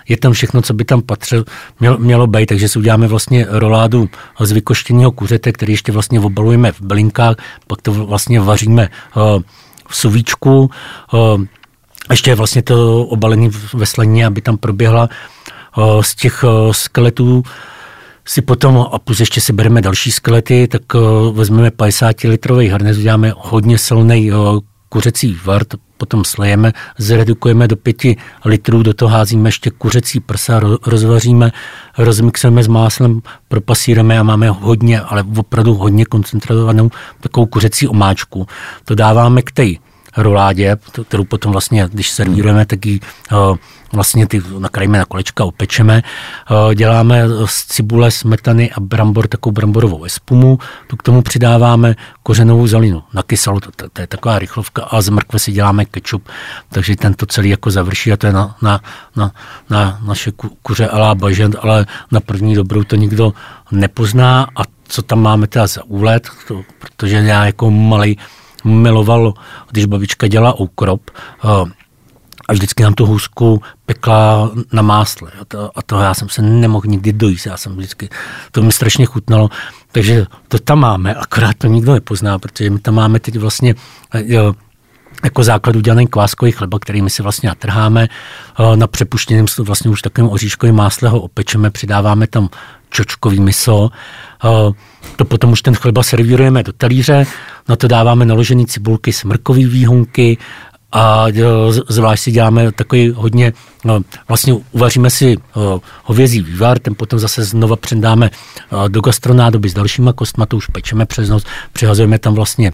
je 0.08 0.16
tam 0.16 0.32
všechno, 0.32 0.62
co 0.62 0.74
by 0.74 0.84
tam 0.84 1.02
patřilo, 1.02 1.44
mělo, 1.80 1.98
mělo 1.98 2.26
být, 2.26 2.46
takže 2.46 2.68
si 2.68 2.78
uděláme 2.78 3.06
vlastně 3.06 3.46
roládu 3.48 4.08
z 4.40 4.52
vykoštěného 4.52 5.12
kuřete, 5.12 5.52
který 5.52 5.72
ještě 5.72 5.92
vlastně 5.92 6.20
obalujeme 6.20 6.72
v 6.72 6.80
bylinkách, 6.80 7.36
pak 7.66 7.82
to 7.82 7.92
vlastně 7.92 8.40
vaříme 8.40 8.88
uh, 9.16 9.42
v 9.88 9.96
suvíčku, 9.96 10.70
uh, 11.12 11.42
ještě 12.10 12.34
vlastně 12.34 12.62
to 12.62 13.06
obalení 13.06 13.50
ve 13.74 13.86
sleně, 13.86 14.26
aby 14.26 14.40
tam 14.40 14.56
proběhla 14.56 15.08
uh, 15.76 16.02
z 16.02 16.14
těch 16.14 16.44
uh, 16.44 16.72
skeletů 16.72 17.42
si 18.24 18.42
potom, 18.42 18.86
a 18.92 18.98
plus 18.98 19.20
ještě 19.20 19.40
si 19.40 19.52
bereme 19.52 19.80
další 19.80 20.12
skelety, 20.12 20.68
tak 20.68 20.94
uh, 20.94 21.36
vezmeme 21.36 21.70
50 21.70 22.20
litrový 22.20 22.68
hrnec, 22.68 22.98
uděláme 22.98 23.32
hodně 23.36 23.78
silný 23.78 24.32
uh, 24.32 24.58
kuřecí 24.88 25.38
vart, 25.44 25.74
potom 25.96 26.24
slejeme, 26.24 26.72
zredukujeme 26.98 27.68
do 27.68 27.76
5 27.76 27.96
litrů, 28.44 28.82
do 28.82 28.94
toho 28.94 29.08
házíme 29.08 29.48
ještě 29.48 29.70
kuřecí 29.70 30.20
prsa, 30.20 30.60
rozvaříme, 30.86 31.52
rozmixujeme 31.98 32.62
s 32.62 32.68
máslem, 32.68 33.20
propasírujeme 33.48 34.18
a 34.18 34.22
máme 34.22 34.50
hodně, 34.50 35.00
ale 35.00 35.24
opravdu 35.36 35.74
hodně 35.74 36.04
koncentrovanou 36.04 36.90
takovou 37.20 37.46
kuřecí 37.46 37.88
omáčku. 37.88 38.46
To 38.84 38.94
dáváme 38.94 39.42
k 39.42 39.52
té 39.52 39.66
roládě, 40.16 40.76
kterou 41.08 41.24
potom 41.24 41.52
vlastně, 41.52 41.88
když 41.92 42.10
servírujeme, 42.10 42.66
tak 42.66 42.86
ji 42.86 43.00
uh, 43.32 43.56
vlastně 43.92 44.26
ty 44.26 44.42
nakrajíme 44.58 44.98
na 44.98 45.04
kolečka, 45.04 45.44
opečeme. 45.44 46.02
Uh, 46.50 46.74
děláme 46.74 47.24
z 47.44 47.66
cibule, 47.66 48.10
smetany 48.10 48.70
a 48.70 48.80
brambor 48.80 49.28
takovou 49.28 49.52
bramborovou 49.52 50.04
espumu, 50.04 50.58
tu 50.86 50.96
k 50.96 51.02
tomu 51.02 51.22
přidáváme 51.22 51.96
kořenovou 52.22 52.66
zelinu 52.66 53.02
na 53.14 53.22
kyselu, 53.22 53.60
to, 53.60 53.70
to, 53.76 53.88
to 53.92 54.00
je 54.00 54.06
taková 54.06 54.38
rychlovka 54.38 54.82
a 54.82 55.00
z 55.00 55.08
mrkve 55.08 55.38
si 55.38 55.52
děláme 55.52 55.84
kečup, 55.84 56.28
takže 56.68 56.96
tento 56.96 57.26
celý 57.26 57.50
jako 57.50 57.70
završí 57.70 58.12
a 58.12 58.16
to 58.16 58.26
je 58.26 58.32
na, 58.32 58.56
na, 58.62 58.80
na, 59.16 59.32
na 59.70 59.98
naše 60.06 60.32
kuře 60.62 60.88
alá 60.88 61.14
bažent, 61.14 61.56
ale 61.60 61.86
na 62.10 62.20
první 62.20 62.54
dobrou 62.54 62.84
to 62.84 62.96
nikdo 62.96 63.32
nepozná. 63.70 64.46
A 64.56 64.62
co 64.88 65.02
tam 65.02 65.22
máme 65.22 65.46
teda 65.46 65.66
za 65.66 65.84
úlet, 65.84 66.28
to, 66.48 66.62
protože 66.78 67.16
já 67.16 67.46
jako 67.46 67.70
malý 67.70 68.18
miloval, 68.64 69.34
když 69.70 69.84
babička 69.84 70.26
dělala 70.26 70.52
ukrop, 70.52 71.10
eh, 71.44 71.70
a 72.50 72.52
vždycky 72.52 72.82
nám 72.82 72.94
tu 72.94 73.06
hůzku 73.06 73.62
pekla 73.86 74.50
na 74.72 74.82
másle. 74.82 75.30
A 75.40 75.44
to, 75.44 75.70
a 75.78 75.82
to 75.82 76.00
já 76.00 76.14
jsem 76.14 76.28
se 76.28 76.42
nemohl 76.42 76.86
nikdy 76.86 77.12
dojíst. 77.12 77.46
Já 77.46 77.56
jsem 77.56 77.76
vždycky, 77.76 78.08
to 78.52 78.62
mi 78.62 78.72
strašně 78.72 79.06
chutnalo. 79.06 79.48
Takže 79.92 80.26
to 80.48 80.58
tam 80.58 80.78
máme, 80.78 81.14
akorát 81.14 81.56
to 81.58 81.66
nikdo 81.66 81.92
nepozná, 81.92 82.38
protože 82.38 82.70
my 82.70 82.78
tam 82.78 82.94
máme 82.94 83.20
teď 83.20 83.36
vlastně 83.36 83.74
eh, 84.14 84.22
jo, 84.26 84.54
jako 85.24 85.42
základ 85.42 85.76
udělaný 85.76 86.06
kváskový 86.06 86.52
chleba, 86.52 86.78
který 86.78 87.02
my 87.02 87.10
si 87.10 87.22
vlastně 87.22 87.48
natrháme. 87.48 88.08
Eh, 88.08 88.76
na 88.76 88.86
přepuštěném 88.86 89.46
vlastně 89.58 89.90
už 89.90 90.02
takovým 90.02 90.30
oříškovým 90.30 90.74
másle 90.74 91.08
ho 91.08 91.20
opečeme, 91.20 91.70
přidáváme 91.70 92.26
tam 92.26 92.48
čočkový 92.90 93.40
miso. 93.40 93.90
Eh, 95.04 95.08
to 95.16 95.24
potom 95.24 95.52
už 95.52 95.62
ten 95.62 95.74
chleba 95.74 96.02
servírujeme 96.02 96.62
do 96.62 96.72
talíře, 96.72 97.26
na 97.68 97.76
to 97.76 97.88
dáváme 97.88 98.24
naložený 98.24 98.66
cibulky, 98.66 99.12
smrkový 99.12 99.66
výhonky, 99.66 100.38
a 100.92 101.26
eh, 101.28 101.42
zvlášť 101.88 102.22
si 102.22 102.30
děláme 102.30 102.72
takový 102.72 103.10
hodně, 103.16 103.52
no, 103.84 104.00
vlastně 104.28 104.54
uvaříme 104.72 105.10
si 105.10 105.36
hovězí 106.04 106.42
vývar, 106.42 106.78
ten 106.78 106.94
potom 106.94 107.18
zase 107.18 107.44
znova 107.44 107.76
předáme 107.76 108.30
do 108.88 109.00
gastronádoby 109.00 109.68
s 109.68 109.74
dalšíma 109.74 110.12
kostma, 110.12 110.46
to 110.46 110.56
už 110.56 110.66
pečeme 110.66 111.06
přes 111.06 111.28
noc, 111.28 111.44
přihazujeme 111.72 112.18
tam 112.18 112.34
vlastně 112.34 112.72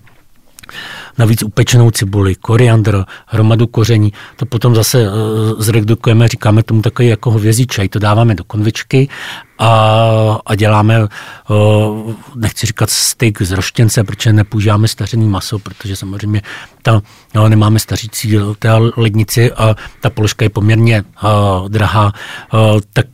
navíc 1.19 1.43
upečenou 1.43 1.91
cibuli, 1.91 2.35
koriandr, 2.35 3.05
hromadu 3.27 3.67
koření. 3.67 4.13
To 4.37 4.47
potom 4.47 4.75
zase 4.75 5.11
uh, 5.11 5.15
zredukujeme, 5.59 6.29
říkáme 6.29 6.63
tomu 6.63 6.83
takový 6.83 7.09
jako 7.09 7.31
hovězí 7.31 7.67
čaj, 7.67 7.89
to 7.89 7.99
dáváme 7.99 8.35
do 8.35 8.45
konvičky 8.45 9.09
a, 9.59 9.71
a 10.47 10.55
děláme, 10.55 11.03
uh, 11.03 12.15
nechci 12.35 12.67
říkat 12.67 12.91
steak 12.91 13.43
z 13.43 13.53
roštěnce, 13.53 14.05
protože 14.05 14.33
nepoužíváme 14.33 14.89
stařený 14.89 15.29
maso, 15.29 15.59
protože 15.59 15.97
samozřejmě 15.97 16.43
ta, 16.83 17.03
no, 17.35 17.49
nemáme 17.49 17.79
stařící 17.79 18.39
té 18.59 18.71
lednici 18.97 19.53
a 19.53 19.75
ta 20.01 20.11
položka 20.11 20.45
je 20.45 20.51
poměrně 20.51 21.03
uh, 21.03 21.69
drahá, 21.69 22.13
uh, 22.53 22.81
tak 22.93 23.07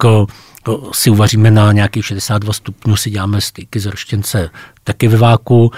si 0.93 1.11
uvaříme 1.11 1.51
na 1.51 1.73
nějakých 1.73 2.07
62 2.07 2.53
stupňů, 2.53 2.97
si 2.97 3.11
děláme 3.11 3.41
stejky 3.41 3.81
z 3.81 3.87
roštěnce 3.87 4.51
taky 4.85 5.09
ve 5.09 5.17
váku 5.17 5.73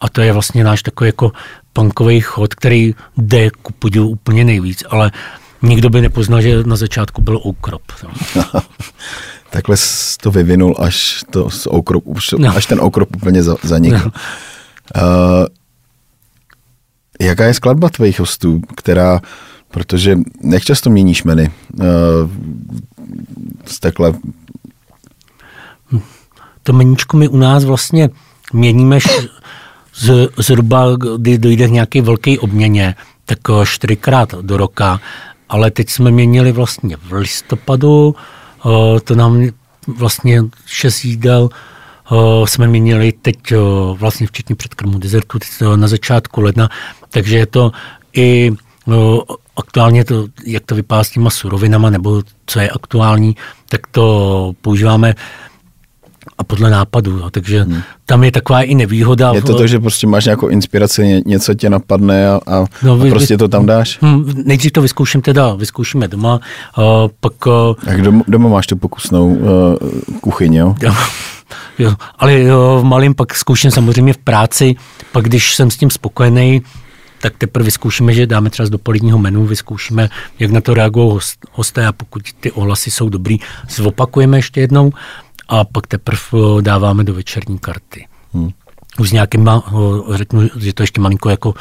a 0.00 0.08
to 0.08 0.20
je 0.20 0.32
vlastně 0.32 0.64
náš 0.64 0.82
takový 0.82 1.08
jako 1.08 1.32
punkový 1.72 2.20
chod, 2.20 2.54
který 2.54 2.94
jde 3.16 3.50
ku 3.50 3.72
podivu 3.72 4.08
úplně 4.08 4.44
nejvíc, 4.44 4.84
ale 4.90 5.12
nikdo 5.62 5.90
by 5.90 6.00
nepoznal, 6.00 6.40
že 6.40 6.64
na 6.64 6.76
začátku 6.76 7.22
byl 7.22 7.40
okrop. 7.42 7.82
Takhle 9.50 9.76
to 10.20 10.30
vyvinul, 10.30 10.76
až, 10.78 11.24
to 11.30 11.50
z 11.50 11.66
okrop, 11.66 12.04
no. 12.38 12.56
až 12.56 12.66
ten 12.66 12.80
okrop 12.80 13.16
úplně 13.16 13.42
zanikl. 13.62 13.98
No. 14.04 14.10
Uh, 14.96 15.46
jaká 17.20 17.44
je 17.44 17.54
skladba 17.54 17.88
tvých 17.88 18.20
hostů, 18.20 18.60
která, 18.76 19.20
protože 19.68 20.18
jak 20.50 20.62
často 20.62 20.90
měníš 20.90 21.24
meny 21.24 21.50
uh, 21.74 21.84
z 23.64 23.80
takhle? 23.80 24.14
To 26.62 26.72
meníčko 26.72 27.16
my 27.16 27.28
u 27.28 27.36
nás 27.36 27.64
vlastně 27.64 28.10
měníme 28.52 28.98
z, 29.96 30.28
zhruba, 30.36 30.96
kdy 31.16 31.38
dojde 31.38 31.68
k 31.68 31.70
nějaké 31.70 32.02
velké 32.02 32.38
obměně, 32.38 32.94
tak 33.24 33.38
eh, 33.50 33.66
čtyřikrát 33.66 34.34
do 34.34 34.56
roka, 34.56 35.00
ale 35.48 35.70
teď 35.70 35.90
jsme 35.90 36.10
měnili 36.10 36.52
vlastně 36.52 36.96
v 36.96 37.12
listopadu, 37.12 38.14
eh, 38.16 39.00
to 39.00 39.14
nám 39.14 39.48
vlastně 39.86 40.42
šest 40.66 41.04
jídel 41.04 41.48
eh, 41.52 42.46
jsme 42.46 42.66
měnili 42.66 43.12
teď 43.12 43.36
vlastně 43.94 44.26
včetně 44.26 44.54
předkrmu 44.56 44.98
dezertu 44.98 45.38
na 45.76 45.88
začátku 45.88 46.40
ledna, 46.40 46.68
takže 47.10 47.38
je 47.38 47.46
to 47.46 47.72
i 48.12 48.52
aktuálně 49.56 50.04
to, 50.04 50.26
jak 50.46 50.64
to 50.66 50.74
vypadá 50.74 51.04
s 51.04 51.10
těma 51.10 51.30
surovinama, 51.30 51.90
nebo 51.90 52.22
co 52.46 52.60
je 52.60 52.70
aktuální, 52.70 53.36
tak 53.68 53.80
to 53.90 54.52
používáme 54.60 55.14
podle 56.46 56.70
nápadu. 56.70 57.18
Jo. 57.18 57.30
Takže 57.30 57.62
hmm. 57.62 57.82
tam 58.06 58.24
je 58.24 58.32
taková 58.32 58.62
i 58.62 58.74
nevýhoda. 58.74 59.32
Je 59.34 59.42
to 59.42 59.54
to, 59.54 59.66
že 59.66 59.80
prostě 59.80 60.06
máš 60.06 60.24
nějakou 60.24 60.48
inspiraci, 60.48 61.22
něco 61.26 61.54
tě 61.54 61.70
napadne 61.70 62.28
a, 62.28 62.40
a, 62.46 62.64
no, 62.82 63.00
a 63.00 63.10
prostě 63.10 63.34
vy, 63.34 63.38
to 63.38 63.48
tam 63.48 63.66
dáš? 63.66 63.98
Hmm, 64.02 64.42
nejdřív 64.44 64.72
to 64.72 64.82
vyzkouším 64.82 65.22
teda, 65.22 65.54
vyzkoušíme 65.54 66.08
doma, 66.08 66.40
uh, 66.78 66.84
pak... 67.20 67.46
Uh, 67.46 67.52
Jak 67.86 68.02
doma, 68.02 68.24
doma 68.28 68.48
máš 68.48 68.66
tu 68.66 68.76
pokusnou 68.76 69.28
uh, 69.28 69.40
kuchyň, 70.20 70.54
jo? 70.54 70.74
jo? 70.82 70.94
Jo, 71.78 71.94
ale 72.18 72.40
jo, 72.40 72.78
v 72.80 72.84
malém 72.84 73.14
pak 73.14 73.34
zkouším 73.34 73.70
samozřejmě 73.70 74.12
v 74.12 74.18
práci, 74.18 74.74
pak 75.12 75.24
když 75.24 75.54
jsem 75.54 75.70
s 75.70 75.76
tím 75.76 75.90
spokojený, 75.90 76.62
tak 77.20 77.38
teprve 77.38 77.64
vyzkoušíme, 77.64 78.12
že 78.12 78.26
dáme 78.26 78.50
třeba 78.50 78.66
z 78.66 78.70
dopoledního 78.70 79.18
menu, 79.18 79.46
vyzkoušíme, 79.46 80.08
jak 80.38 80.50
na 80.50 80.60
to 80.60 80.74
reagují 80.74 81.10
host, 81.10 81.38
hosté 81.52 81.86
a 81.86 81.92
pokud 81.92 82.22
ty 82.40 82.52
ohlasy 82.52 82.90
jsou 82.90 83.08
dobrý, 83.08 83.38
zopakujeme 83.68 84.38
ještě 84.38 84.60
jednou 84.60 84.92
a 85.48 85.64
pak 85.64 85.86
teprve 85.86 86.20
eh, 86.34 86.62
dáváme 86.62 87.04
do 87.04 87.14
večerní 87.14 87.58
karty. 87.58 88.06
Hmm. 88.32 88.50
Už 88.98 89.10
s 89.10 89.12
nějakým, 89.12 89.48
řeknu, 90.10 90.48
že 90.56 90.72
to 90.72 90.82
ještě 90.82 91.00
malinko 91.00 91.30
jako... 91.30 91.54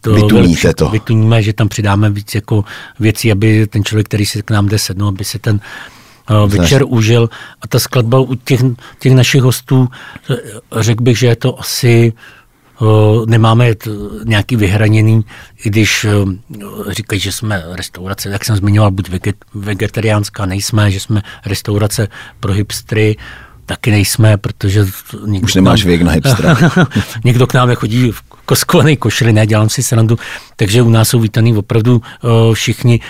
To 0.00 0.14
Vytuníte 0.14 0.74
to. 0.74 0.88
Vytuníme, 0.88 1.42
že 1.42 1.52
tam 1.52 1.68
přidáme 1.68 2.10
víc 2.10 2.34
jako 2.34 2.64
věcí, 3.00 3.32
aby 3.32 3.66
ten 3.66 3.84
člověk, 3.84 4.06
který 4.06 4.26
si 4.26 4.42
k 4.42 4.50
nám 4.50 4.68
jde 4.68 4.78
sednout, 4.78 5.08
aby 5.08 5.24
se 5.24 5.38
ten 5.38 5.60
večer 6.46 6.82
užil 6.86 7.30
a 7.60 7.68
ta 7.68 7.78
skladba 7.78 8.18
u 8.18 8.34
těch, 8.34 8.60
těch 8.98 9.14
našich 9.14 9.42
hostů, 9.42 9.88
řekl 10.76 11.02
bych, 11.02 11.18
že 11.18 11.26
je 11.26 11.36
to 11.36 11.60
asi 11.60 12.12
nemáme 13.26 13.74
nějaký 14.24 14.56
vyhraněný, 14.56 15.24
i 15.64 15.70
když 15.70 16.06
říkají, 16.88 17.20
že 17.20 17.32
jsme 17.32 17.64
restaurace, 17.72 18.30
jak 18.30 18.44
jsem 18.44 18.56
zmiňoval, 18.56 18.90
buď 18.90 19.10
vegetariánská 19.54 20.46
nejsme, 20.46 20.90
že 20.90 21.00
jsme 21.00 21.22
restaurace 21.46 22.08
pro 22.40 22.52
hipstry, 22.52 23.16
taky 23.66 23.90
nejsme, 23.90 24.36
protože... 24.36 24.86
Už 25.42 25.54
nemáš 25.54 25.80
nám, 25.80 25.88
věk 25.88 26.02
na 26.02 26.12
hipstra. 26.12 26.56
někdo 27.24 27.46
k 27.46 27.54
nám 27.54 27.74
chodí 27.74 28.10
v 28.10 28.22
koskovaný 28.44 28.96
košili, 28.96 29.32
ne, 29.32 29.46
dělám 29.46 29.68
si 29.68 29.82
srandu, 29.82 30.18
takže 30.56 30.82
u 30.82 30.90
nás 30.90 31.08
jsou 31.08 31.20
vítaný 31.20 31.56
opravdu 31.56 32.02
uh, 32.22 32.54
všichni. 32.54 33.00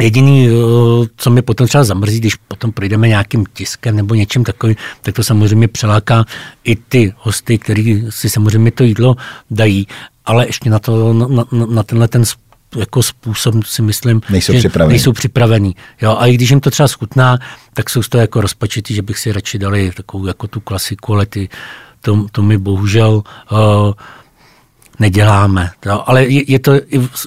Jediný, 0.00 0.50
uh, 0.50 1.06
co 1.16 1.30
mi 1.30 1.42
potom 1.42 1.66
třeba 1.66 1.84
zamrzí, 1.84 2.20
když 2.20 2.34
potom 2.34 2.72
projdeme 2.72 3.08
nějakým 3.08 3.44
tiskem 3.52 3.96
nebo 3.96 4.14
něčím 4.14 4.44
takovým, 4.44 4.76
tak 5.02 5.14
to 5.14 5.24
samozřejmě 5.24 5.68
přeláká 5.68 6.24
i 6.64 6.76
ty 6.76 7.14
hosty, 7.16 7.58
kteří 7.58 8.04
si 8.10 8.30
samozřejmě 8.30 8.70
to 8.70 8.84
jídlo 8.84 9.16
dají, 9.50 9.86
ale 10.24 10.46
ještě 10.46 10.70
na, 10.70 10.78
to, 10.78 11.12
na, 11.12 11.26
na, 11.52 11.66
na 11.66 11.82
tenhle 11.82 12.08
ten 12.08 12.24
jako 12.76 13.02
způsob 13.02 13.64
si 13.64 13.82
myslím, 13.82 14.20
nejsou 14.30 14.52
že 14.52 14.58
připravený. 14.58 14.92
nejsou 14.92 15.12
připravený. 15.12 15.76
Jo, 16.02 16.16
a 16.18 16.26
i 16.26 16.34
když 16.34 16.50
jim 16.50 16.60
to 16.60 16.70
třeba 16.70 16.88
schutná, 16.88 17.38
tak 17.74 17.90
jsou 17.90 18.02
z 18.02 18.08
toho 18.08 18.20
jako 18.20 18.40
rozpačitý, 18.40 18.94
že 18.94 19.02
bych 19.02 19.18
si 19.18 19.32
radši 19.32 19.58
dali 19.58 19.92
takovou 19.96 20.26
jako 20.26 20.46
tu 20.46 20.60
klasiku, 20.60 21.14
ale 21.14 21.26
ty, 21.26 21.48
to, 22.00 22.26
to 22.32 22.42
mi 22.42 22.58
bohužel 22.58 23.22
uh, 23.50 23.92
neděláme. 24.98 25.70
Jo. 25.86 26.02
Ale 26.06 26.24
je, 26.24 26.52
je 26.52 26.58
to, 26.58 26.72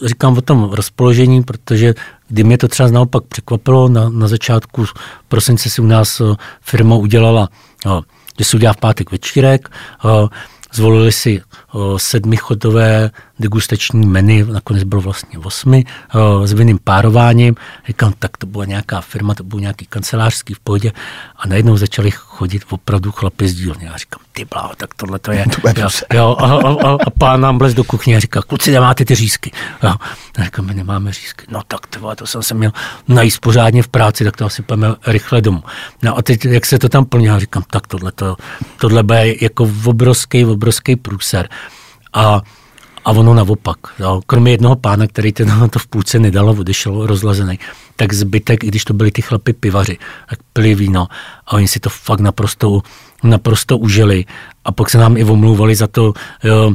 říkám 0.05 0.37
o 0.37 0.41
tom 0.41 0.69
rozpoložení, 0.71 1.43
protože 1.43 1.93
kdy 2.27 2.43
mě 2.43 2.57
to 2.57 2.67
třeba 2.67 2.89
naopak 2.89 3.23
překvapilo, 3.23 3.89
na, 3.89 4.09
na 4.09 4.27
začátku 4.27 4.85
prosince 5.27 5.69
si 5.69 5.81
u 5.81 5.85
nás 5.85 6.21
uh, 6.21 6.35
firma 6.61 6.95
udělala, 6.95 7.49
jo, 7.85 8.01
že 8.39 8.45
se 8.45 8.57
udělá 8.57 8.73
v 8.73 8.77
pátek 8.77 9.11
večírek, 9.11 9.69
uh, 10.03 10.29
zvolili 10.73 11.11
si 11.11 11.41
sedmichodové 11.97 13.11
degustační 13.39 14.05
menu, 14.05 14.45
nakonec 14.53 14.83
bylo 14.83 15.01
vlastně 15.01 15.39
osmi, 15.39 15.85
s 16.45 16.53
vinným 16.53 16.79
párováním. 16.83 17.55
Říkám, 17.87 18.13
tak 18.19 18.37
to 18.37 18.47
byla 18.47 18.65
nějaká 18.65 19.01
firma, 19.01 19.33
to 19.33 19.43
byl 19.43 19.59
nějaký 19.59 19.85
kancelářský 19.85 20.53
v 20.53 20.59
pohodě 20.59 20.91
a 21.35 21.47
najednou 21.47 21.77
začali 21.77 22.11
chodit 22.11 22.63
opravdu 22.69 23.11
chlapi 23.11 23.47
z 23.47 23.53
dílny. 23.53 23.85
Já 23.85 23.97
říkám, 23.97 24.19
ty 24.31 24.45
bláho, 24.45 24.71
tak 24.77 24.93
tohle 24.93 25.19
to 25.19 25.31
je. 25.31 25.45
To 25.59 25.81
jo, 25.81 25.89
jo, 26.13 26.35
a, 26.39 26.45
a, 26.45 26.97
a, 27.05 27.09
pán 27.09 27.41
nám 27.41 27.57
blez 27.57 27.73
do 27.73 27.83
kuchyně 27.83 28.17
a 28.17 28.19
říká, 28.19 28.41
kluci, 28.41 28.71
nemáte 28.71 29.05
ty 29.05 29.15
řízky. 29.15 29.51
Jo. 29.83 29.93
A 30.39 30.43
říkám, 30.43 30.65
my 30.65 30.73
nemáme 30.73 31.13
řízky. 31.13 31.45
No 31.49 31.61
tak 31.67 31.87
to, 31.87 32.15
to 32.15 32.27
jsem 32.27 32.43
se 32.43 32.53
měl 32.53 32.71
najíst 33.07 33.39
pořádně 33.41 33.83
v 33.83 33.87
práci, 33.87 34.23
tak 34.23 34.37
to 34.37 34.45
asi 34.45 34.61
půjdeme 34.61 34.95
rychle 35.07 35.41
domů. 35.41 35.63
No 36.03 36.17
a 36.17 36.21
teď, 36.21 36.45
jak 36.45 36.65
se 36.65 36.79
to 36.79 36.89
tam 36.89 37.05
plní, 37.05 37.25
já 37.25 37.39
říkám, 37.39 37.63
tak 37.71 37.87
tohle, 37.87 38.11
to, 38.11 38.35
tohle 38.77 39.03
bude 39.03 39.33
jako 39.41 39.71
obrovský, 39.85 40.45
obrovský 40.45 40.95
průser. 40.95 41.49
A 42.13 42.41
a 43.09 43.11
ono 43.11 43.33
naopak. 43.33 43.77
Jo. 43.99 44.21
Kromě 44.27 44.51
jednoho 44.51 44.75
pána, 44.75 45.07
který 45.07 45.31
ten 45.31 45.69
to 45.69 45.79
v 45.79 45.87
půlce 45.87 46.19
nedal 46.19 46.49
a 46.49 46.51
odešel 46.51 47.07
rozlazený, 47.07 47.59
tak 47.95 48.13
zbytek, 48.13 48.63
i 48.63 48.67
když 48.67 48.85
to 48.85 48.93
byli 48.93 49.11
ty 49.11 49.21
chlapy 49.21 49.53
pivaři, 49.53 49.97
tak 50.29 50.39
pili 50.53 50.75
víno 50.75 51.07
a 51.47 51.53
oni 51.53 51.67
si 51.67 51.79
to 51.79 51.89
fakt 51.89 52.19
naprosto, 52.19 52.81
naprosto 53.23 53.77
užili. 53.77 54.25
A 54.65 54.71
pak 54.71 54.89
se 54.89 54.97
nám 54.97 55.17
i 55.17 55.23
omlouvali 55.23 55.75
za 55.75 55.87
to, 55.87 56.13
jo, 56.43 56.73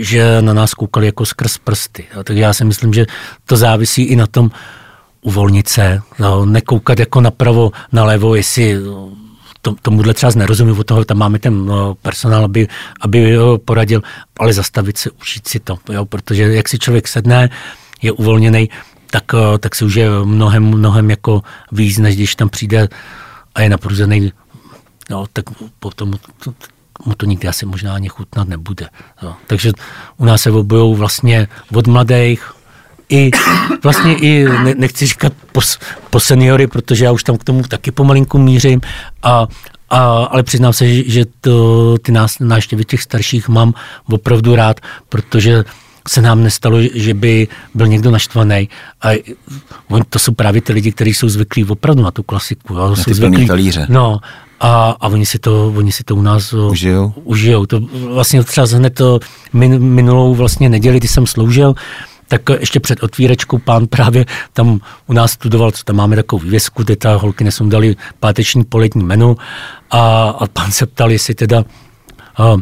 že 0.00 0.42
na 0.42 0.52
nás 0.52 0.74
koukali 0.74 1.06
jako 1.06 1.26
skrz 1.26 1.58
prsty. 1.58 2.04
Jo. 2.16 2.24
Tak 2.24 2.36
já 2.36 2.52
si 2.52 2.64
myslím, 2.64 2.94
že 2.94 3.06
to 3.44 3.56
závisí 3.56 4.02
i 4.02 4.16
na 4.16 4.26
tom 4.26 4.50
uvolnit 5.20 5.68
se, 5.68 6.00
jo, 6.18 6.44
nekoukat 6.44 6.98
jako 6.98 7.20
napravo, 7.20 7.72
nalevo, 7.92 8.34
jestli 8.34 8.76
to, 9.66 9.74
tomuhle 9.82 10.14
třeba 10.14 10.32
nerozumím, 10.36 10.78
od 10.78 10.86
toho 10.86 11.04
tam 11.04 11.18
máme 11.18 11.38
ten 11.38 11.66
no, 11.66 11.94
personál, 11.94 12.44
aby, 12.44 12.68
aby 13.00 13.30
jo, 13.30 13.58
poradil, 13.58 14.02
ale 14.38 14.52
zastavit 14.52 14.98
se, 14.98 15.10
učit 15.10 15.48
si 15.48 15.60
to, 15.60 15.78
jo, 15.90 16.04
protože 16.04 16.42
jak 16.42 16.68
si 16.68 16.78
člověk 16.78 17.08
sedne, 17.08 17.50
je 18.02 18.12
uvolněný, 18.12 18.70
tak, 19.10 19.24
eh, 19.34 19.58
tak 19.58 19.74
se 19.74 19.84
už 19.84 19.94
je 19.94 20.10
mnohem, 20.24 20.64
mnohem 20.64 21.10
jako 21.10 21.42
víc, 21.72 21.98
než 21.98 22.16
když 22.16 22.34
tam 22.34 22.48
přijde 22.48 22.88
a 23.54 23.62
je 23.62 23.68
napruzený, 23.68 24.32
no, 25.10 25.26
tak 25.32 25.44
potom 25.78 26.14
to, 26.44 26.54
mu 27.04 27.14
to 27.14 27.26
nikdy 27.26 27.48
asi 27.48 27.66
možná 27.66 27.94
ani 27.94 28.08
chutnat 28.08 28.48
nebude. 28.48 28.88
Jo. 29.22 29.34
Takže 29.46 29.72
u 30.16 30.24
nás 30.24 30.42
se 30.42 30.50
obujou 30.50 30.94
vlastně 30.94 31.48
od 31.74 31.86
mladých, 31.86 32.52
i 33.08 33.30
vlastně 33.82 34.14
i, 34.14 34.44
ne, 34.44 34.74
nechci 34.78 35.06
říkat 35.06 35.32
po, 35.52 35.60
po 36.10 36.20
seniory, 36.20 36.66
protože 36.66 37.04
já 37.04 37.12
už 37.12 37.24
tam 37.24 37.36
k 37.36 37.44
tomu 37.44 37.62
taky 37.62 37.90
pomalinku 37.90 38.38
mířím, 38.38 38.80
a, 39.22 39.46
a, 39.90 39.98
ale 40.24 40.42
přiznám 40.42 40.72
se, 40.72 40.94
že, 40.94 41.10
že 41.10 41.24
to, 41.40 41.98
ty 41.98 42.12
nás, 42.12 42.38
náštěvy 42.40 42.84
těch 42.84 43.02
starších 43.02 43.48
mám 43.48 43.74
opravdu 44.10 44.56
rád, 44.56 44.80
protože 45.08 45.64
se 46.08 46.22
nám 46.22 46.42
nestalo, 46.42 46.78
že 46.94 47.14
by 47.14 47.48
byl 47.74 47.86
někdo 47.86 48.10
naštvaný. 48.10 48.68
A 49.02 49.08
to 50.10 50.18
jsou 50.18 50.32
právě 50.32 50.62
ty 50.62 50.72
lidi, 50.72 50.92
kteří 50.92 51.14
jsou 51.14 51.28
zvyklí 51.28 51.64
opravdu 51.64 52.02
na 52.02 52.10
tu 52.10 52.22
klasiku. 52.22 52.74
Jo. 52.74 52.90
Na 52.90 52.96
jsou 52.96 53.04
ty 53.04 53.14
zvyklí, 53.14 53.46
talíře. 53.46 53.86
No, 53.88 54.20
a, 54.60 54.96
a 55.00 55.08
oni, 55.08 55.26
si 55.26 55.38
to, 55.38 55.72
oni 55.76 55.92
si 55.92 56.04
to 56.04 56.16
u 56.16 56.22
nás 56.22 56.52
užijou. 56.52 57.12
užijou. 57.24 57.66
To 57.66 57.80
vlastně 58.12 58.44
třeba 58.44 58.66
hned 58.74 58.94
to 58.94 59.20
min, 59.52 59.78
minulou 59.78 60.34
vlastně 60.34 60.68
neděli, 60.68 60.98
kdy 60.98 61.08
jsem 61.08 61.26
sloužil, 61.26 61.74
tak 62.28 62.42
ještě 62.60 62.80
před 62.80 63.02
otvírečkou 63.02 63.58
pán 63.58 63.86
právě 63.86 64.26
tam 64.52 64.80
u 65.06 65.12
nás 65.12 65.32
studoval, 65.32 65.70
co 65.70 65.84
tam 65.84 65.96
máme 65.96 66.16
takovou 66.16 66.42
vývězku, 66.42 66.82
kde 66.82 66.96
ta 66.96 67.16
holky 67.16 67.44
nesundali 67.44 67.96
páteční 68.20 68.64
polední 68.64 69.04
menu 69.04 69.36
a, 69.90 70.28
a 70.28 70.46
pán 70.46 70.72
se 70.72 70.86
ptal, 70.86 71.10
jestli 71.10 71.34
teda 71.34 71.64
a, 72.36 72.56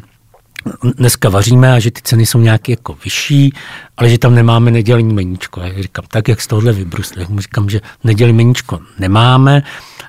dneska 0.96 1.28
vaříme 1.28 1.72
a 1.72 1.78
že 1.78 1.90
ty 1.90 2.00
ceny 2.02 2.26
jsou 2.26 2.40
nějaké 2.40 2.72
jako 2.72 2.96
vyšší, 3.04 3.52
ale 3.96 4.08
že 4.10 4.18
tam 4.18 4.34
nemáme 4.34 4.70
nedělní 4.70 5.14
meníčko. 5.14 5.60
Já 5.60 5.82
říkám, 5.82 6.04
tak 6.08 6.28
jak 6.28 6.40
z 6.40 6.46
tohohle 6.46 6.72
vybrusli. 6.72 7.26
Mu 7.28 7.40
říkám, 7.40 7.70
že 7.70 7.80
nedělní 8.04 8.32
meníčko 8.32 8.80
nemáme 8.98 9.62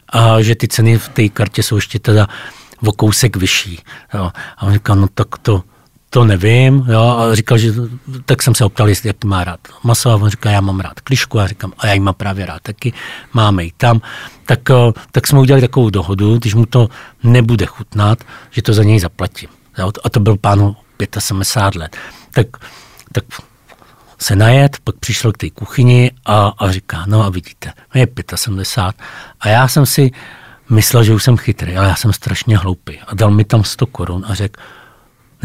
a 0.09 0.41
že 0.41 0.55
ty 0.55 0.67
ceny 0.67 0.97
v 0.97 1.09
té 1.09 1.29
kartě 1.29 1.63
jsou 1.63 1.75
ještě 1.75 1.99
teda 1.99 2.27
o 2.85 2.91
kousek 2.91 3.35
vyšší. 3.35 3.79
Jo. 4.13 4.31
A 4.57 4.63
on 4.63 4.73
říká, 4.73 4.95
no 4.95 5.07
tak 5.13 5.37
to, 5.37 5.63
to 6.15 6.25
nevím, 6.25 6.85
jo, 6.87 7.01
a 7.01 7.35
říkal, 7.35 7.57
že 7.57 7.73
tak 8.25 8.43
jsem 8.43 8.55
se 8.55 8.65
optal, 8.65 8.89
jestli 8.89 9.09
jak 9.09 9.23
má 9.23 9.43
rád 9.43 9.59
maso, 9.83 10.09
a 10.09 10.15
on 10.15 10.29
říká, 10.29 10.51
já 10.51 10.61
mám 10.61 10.79
rád 10.79 10.99
klišku, 10.99 11.39
a 11.39 11.47
říkám, 11.47 11.73
a 11.77 11.87
já 11.87 11.93
ji 11.93 11.99
mám 11.99 12.13
právě 12.13 12.45
rád 12.45 12.61
taky, 12.61 12.93
máme 13.33 13.63
ji 13.63 13.71
tam, 13.77 14.01
tak, 14.45 14.69
eh, 14.69 14.91
tak 15.11 15.27
jsme 15.27 15.39
udělali 15.39 15.61
takovou 15.61 15.89
dohodu, 15.89 16.37
když 16.37 16.53
mu 16.53 16.65
to 16.65 16.89
nebude 17.23 17.65
chutnat, 17.65 18.23
že 18.51 18.61
to 18.61 18.73
za 18.73 18.83
něj 18.83 18.99
zaplatím. 18.99 19.49
Jo, 19.77 19.91
a 20.03 20.09
to 20.09 20.19
byl 20.19 20.37
pánu 20.37 20.75
75 21.19 21.79
let. 21.79 21.97
Tak, 22.31 22.47
tak 23.11 23.23
se 24.19 24.35
najet, 24.35 24.77
pak 24.83 24.95
přišel 24.95 25.31
k 25.31 25.37
té 25.37 25.49
kuchyni 25.49 26.11
a, 26.25 26.53
a 26.57 26.71
říká, 26.71 27.03
no 27.07 27.23
a 27.23 27.29
vidíte, 27.29 27.73
je 27.93 28.07
75 28.35 29.05
a 29.39 29.49
já 29.49 29.67
jsem 29.67 29.85
si 29.85 30.11
myslel, 30.69 31.03
že 31.03 31.13
už 31.13 31.23
jsem 31.23 31.37
chytrý, 31.37 31.77
ale 31.77 31.87
já 31.87 31.95
jsem 31.95 32.13
strašně 32.13 32.57
hloupý 32.57 32.99
a 32.99 33.15
dal 33.15 33.31
mi 33.31 33.43
tam 33.43 33.63
100 33.63 33.85
korun 33.85 34.25
a 34.27 34.33
řekl, 34.33 34.61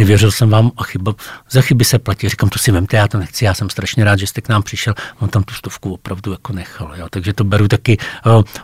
nevěřil 0.00 0.32
jsem 0.32 0.48
vám 0.50 0.70
a 0.76 0.84
chyba, 0.84 1.14
za 1.50 1.60
chyby 1.60 1.84
se 1.84 1.98
platí. 1.98 2.28
Říkám, 2.28 2.48
to 2.48 2.58
si 2.58 2.72
vemte, 2.72 2.96
já 2.96 3.08
to 3.08 3.18
nechci, 3.18 3.44
já 3.44 3.54
jsem 3.54 3.70
strašně 3.70 4.04
rád, 4.04 4.18
že 4.18 4.26
jste 4.26 4.40
k 4.40 4.48
nám 4.48 4.62
přišel. 4.62 4.94
On 5.18 5.28
tam 5.28 5.42
tu 5.42 5.54
stovku 5.54 5.92
opravdu 5.94 6.32
jako 6.32 6.52
nechal. 6.52 6.92
Jo. 6.96 7.06
Takže 7.10 7.32
to 7.32 7.44
beru 7.44 7.68
taky, 7.68 7.98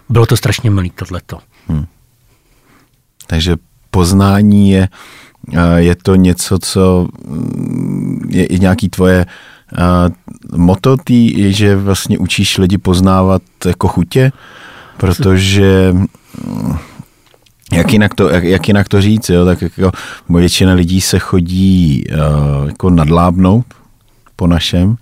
bylo 0.08 0.26
to 0.26 0.36
strašně 0.36 0.70
milý 0.70 0.90
tohleto. 0.90 1.38
Hmm. 1.68 1.86
Takže 3.26 3.56
poznání 3.90 4.70
je, 4.70 4.88
je 5.76 5.94
to 5.94 6.14
něco, 6.14 6.58
co 6.58 7.08
mm, 7.24 8.28
je 8.30 8.46
i 8.46 8.58
nějaký 8.58 8.88
tvoje 8.88 9.26
moto 10.56 10.96
tý, 10.96 11.40
je, 11.40 11.52
že 11.52 11.76
vlastně 11.76 12.18
učíš 12.18 12.58
lidi 12.58 12.78
poznávat 12.78 13.42
jako 13.66 13.88
chutě, 13.88 14.32
protože 14.96 15.92
mm, 15.92 16.78
jak 17.72 17.92
jinak 17.92 18.14
to, 18.14 18.28
jak, 18.28 18.44
jak 18.44 18.68
jinak 18.68 18.88
to 18.88 19.00
říct, 19.00 19.28
jo? 19.28 19.44
tak 19.44 19.62
jako 19.62 19.92
většina 20.28 20.72
lidí 20.72 21.00
se 21.00 21.18
chodí 21.18 22.04
uh, 22.10 22.68
jako 22.68 22.90
nadlábnout 22.90 23.66
po 24.36 24.46
našem, 24.46 24.96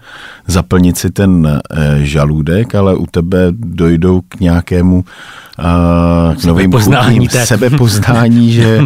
zaplnit 0.47 0.99
si 0.99 1.11
ten 1.11 1.47
uh, 1.47 1.79
žaludek, 1.99 2.75
ale 2.75 2.95
u 2.95 3.07
tebe 3.07 3.47
dojdou 3.53 4.21
k 4.21 4.41
nějakému 4.41 5.05
uh, 5.59 6.35
k 6.35 6.45
novým 6.45 6.73
chutím, 6.73 7.29
sebepoznání, 7.29 8.53
že, 8.53 8.81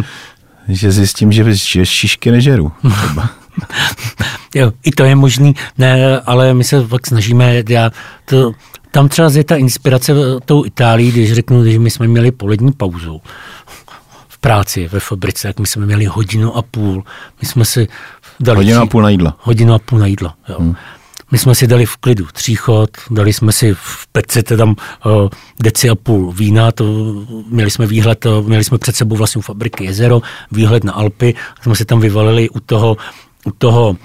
že 0.67 0.91
zjistím, 0.91 1.31
že, 1.31 1.53
že 1.53 1.85
šišky 1.85 2.31
nežeru. 2.31 2.71
jo, 4.55 4.71
i 4.83 4.91
to 4.91 5.03
je 5.03 5.15
možný, 5.15 5.55
ne, 5.77 6.19
ale 6.19 6.53
my 6.53 6.63
se 6.63 6.87
fakt 6.87 7.07
snažíme, 7.07 7.63
já 7.69 7.91
to, 8.25 8.51
tam 8.91 9.09
třeba 9.09 9.29
je 9.33 9.43
ta 9.43 9.55
inspirace 9.55 10.13
tou 10.45 10.65
Itálií, 10.65 11.11
když 11.11 11.33
řeknu, 11.33 11.65
že 11.65 11.79
my 11.79 11.89
jsme 11.89 12.07
měli 12.07 12.31
polední 12.31 12.71
pauzu 12.71 13.21
práci 14.41 14.87
ve 14.87 14.99
fabrice, 14.99 15.47
jak 15.47 15.59
my 15.59 15.67
jsme 15.67 15.85
měli 15.85 16.05
hodinu 16.05 16.57
a 16.57 16.61
půl. 16.61 17.03
My 17.41 17.47
jsme 17.47 17.65
si 17.65 17.87
dali... 18.39 18.57
Hodinu 18.57 18.81
a 18.81 18.85
půl 18.85 19.01
na 19.01 19.09
jídlo. 19.09 19.33
Hodinu 19.39 19.73
a 19.73 19.79
půl 19.79 19.99
na 19.99 20.07
jídlo, 20.07 20.33
jo. 20.49 20.55
Hmm. 20.59 20.75
my 21.31 21.37
jsme 21.37 21.55
si 21.55 21.67
dali 21.67 21.85
v 21.85 21.97
klidu 21.97 22.25
tříchod, 22.33 22.89
dali 23.11 23.33
jsme 23.33 23.51
si 23.51 23.73
v 23.73 24.07
peci 24.11 24.43
tam 24.43 24.69
uh, 24.69 25.29
deci 25.59 25.89
a 25.89 25.95
půl 25.95 26.31
vína, 26.31 26.71
to, 26.71 26.85
měli 27.49 27.71
jsme 27.71 27.87
výhled, 27.87 28.25
uh, 28.25 28.47
měli 28.47 28.63
jsme 28.63 28.77
před 28.77 28.95
sebou 28.95 29.15
vlastně 29.15 29.39
u 29.39 29.41
fabriky 29.41 29.85
jezero, 29.85 30.21
výhled 30.51 30.83
na 30.83 30.93
Alpy, 30.93 31.35
jsme 31.61 31.75
si 31.75 31.85
tam 31.85 31.99
vyvalili 31.99 32.49
u 32.49 32.59
toho, 32.59 32.97
u 33.45 33.51
toho 33.51 33.95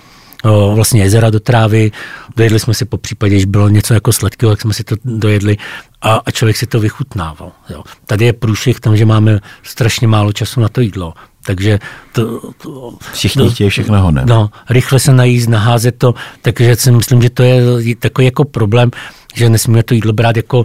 vlastně 0.74 1.02
jezera 1.02 1.30
do 1.30 1.40
trávy, 1.40 1.90
dojedli 2.36 2.60
jsme 2.60 2.74
si 2.74 2.84
po 2.84 2.98
případě, 2.98 3.34
když 3.34 3.44
bylo 3.44 3.68
něco 3.68 3.94
jako 3.94 4.12
sladkého, 4.12 4.50
jak 4.52 4.60
jsme 4.60 4.74
si 4.74 4.84
to 4.84 4.96
dojedli 5.04 5.56
a, 6.02 6.20
a 6.26 6.30
člověk 6.30 6.56
si 6.56 6.66
to 6.66 6.80
vychutnával. 6.80 7.52
Jo. 7.70 7.82
Tady 8.06 8.24
je 8.24 8.32
průšvih 8.32 8.80
tam, 8.80 8.96
že 8.96 9.06
máme 9.06 9.40
strašně 9.62 10.08
málo 10.08 10.32
času 10.32 10.60
na 10.60 10.68
to 10.68 10.80
jídlo. 10.80 11.14
Takže 11.46 11.78
to, 12.12 12.52
to, 12.62 12.94
Všichni 13.12 13.50
chtějí 13.50 13.70
všechno 13.70 14.02
honem. 14.02 14.26
No, 14.28 14.50
rychle 14.70 14.98
se 14.98 15.12
najíst, 15.12 15.48
naházet 15.48 15.98
to, 15.98 16.14
takže 16.42 16.76
si 16.76 16.92
myslím, 16.92 17.22
že 17.22 17.30
to 17.30 17.42
je 17.42 17.62
takový 17.98 18.24
jako 18.24 18.44
problém, 18.44 18.90
že 19.34 19.48
nesmíme 19.48 19.82
to 19.82 19.94
jídlo 19.94 20.12
brát 20.12 20.36
jako 20.36 20.64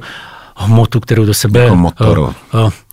hmotu, 0.55 0.99
kterou 0.99 1.25
do 1.25 1.33
sebe 1.33 1.59
jako 1.59 1.75
motoru. 1.75 2.33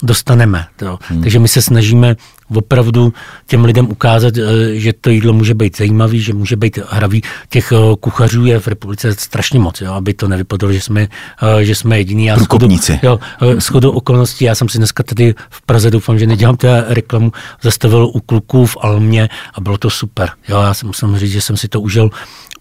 Dostaneme. 0.03 0.67
Hmm. 1.09 1.23
Takže 1.23 1.39
my 1.39 1.49
se 1.49 1.63
snažíme 1.63 2.17
opravdu 2.55 3.13
těm 3.47 3.65
lidem 3.65 3.89
ukázat, 3.91 4.35
eh, 4.37 4.75
že 4.75 4.93
to 4.93 5.11
jídlo 5.11 5.33
může 5.33 5.55
být 5.55 5.77
zajímavý, 5.77 6.21
že 6.21 6.35
může 6.35 6.57
být 6.57 6.79
hravý. 6.91 7.23
Těch 7.49 7.73
eh, 7.73 7.77
kuchařů 8.01 8.47
je 8.47 8.61
v 8.61 8.67
republice 8.69 9.15
strašně 9.15 9.59
moc, 9.59 9.81
jo, 9.81 9.93
aby 9.93 10.15
to 10.15 10.29
nevypadalo, 10.29 10.73
že 10.73 10.81
jsme, 10.81 11.09
eh, 11.43 11.65
že 11.65 11.75
jsme 11.75 11.99
jediní. 11.99 12.25
Já 12.25 12.39
schodu, 12.39 12.69
jo, 13.03 13.19
schodu 13.59 13.91
okolností, 13.91 14.45
já 14.45 14.55
jsem 14.55 14.69
si 14.69 14.79
dneska 14.79 15.03
tady 15.03 15.35
v 15.51 15.63
Praze, 15.63 15.91
doufám, 15.91 16.19
že 16.19 16.27
nedělám 16.27 16.57
té 16.57 16.85
reklamu, 16.89 17.33
zastavil 17.63 18.11
u 18.15 18.21
kluků 18.21 18.67
v 18.67 18.77
Almě 18.81 19.29
a 19.55 19.61
bylo 19.61 19.79
to 19.79 19.91
super. 19.91 20.31
Jo, 20.49 20.63
já 20.63 20.75
jsem 20.75 20.87
musím 20.87 21.19
říct, 21.19 21.33
že 21.33 21.41
jsem 21.41 21.57
si 21.57 21.69
to 21.69 21.81
užil, 21.81 22.11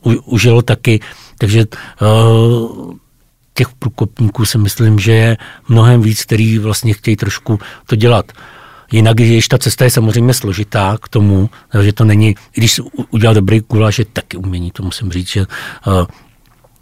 u, 0.06 0.14
užil 0.14 0.62
taky, 0.62 1.00
takže 1.38 1.66
uh, 2.02 2.94
těch 3.54 3.68
průkopníků 3.80 4.46
si 4.46 4.58
myslím, 4.58 5.00
že 5.00 5.12
je 5.12 5.38
mnohem 5.68 6.02
víc, 6.02 6.24
který 6.24 6.60
vlastně 6.60 6.94
chtějí 6.94 7.16
trošku 7.16 7.60
to 7.88 7.96
dělat 7.96 8.32
Jinak, 8.92 9.16
když 9.16 9.48
ta 9.48 9.58
cesta 9.58 9.84
je 9.86 9.92
samozřejmě 9.92 10.34
složitá 10.34 10.98
k 11.02 11.10
tomu, 11.10 11.50
že 11.82 11.94
to 11.94 12.04
není, 12.04 12.36
když 12.54 12.82
udělal 13.12 13.36
dobrý 13.36 13.60
guláš, 13.60 14.00
je 14.00 14.06
taky 14.06 14.38
umění, 14.38 14.72
to 14.72 14.84
musím 14.84 15.12
říct, 15.12 15.28
že 15.28 15.46
uh, 15.88 16.06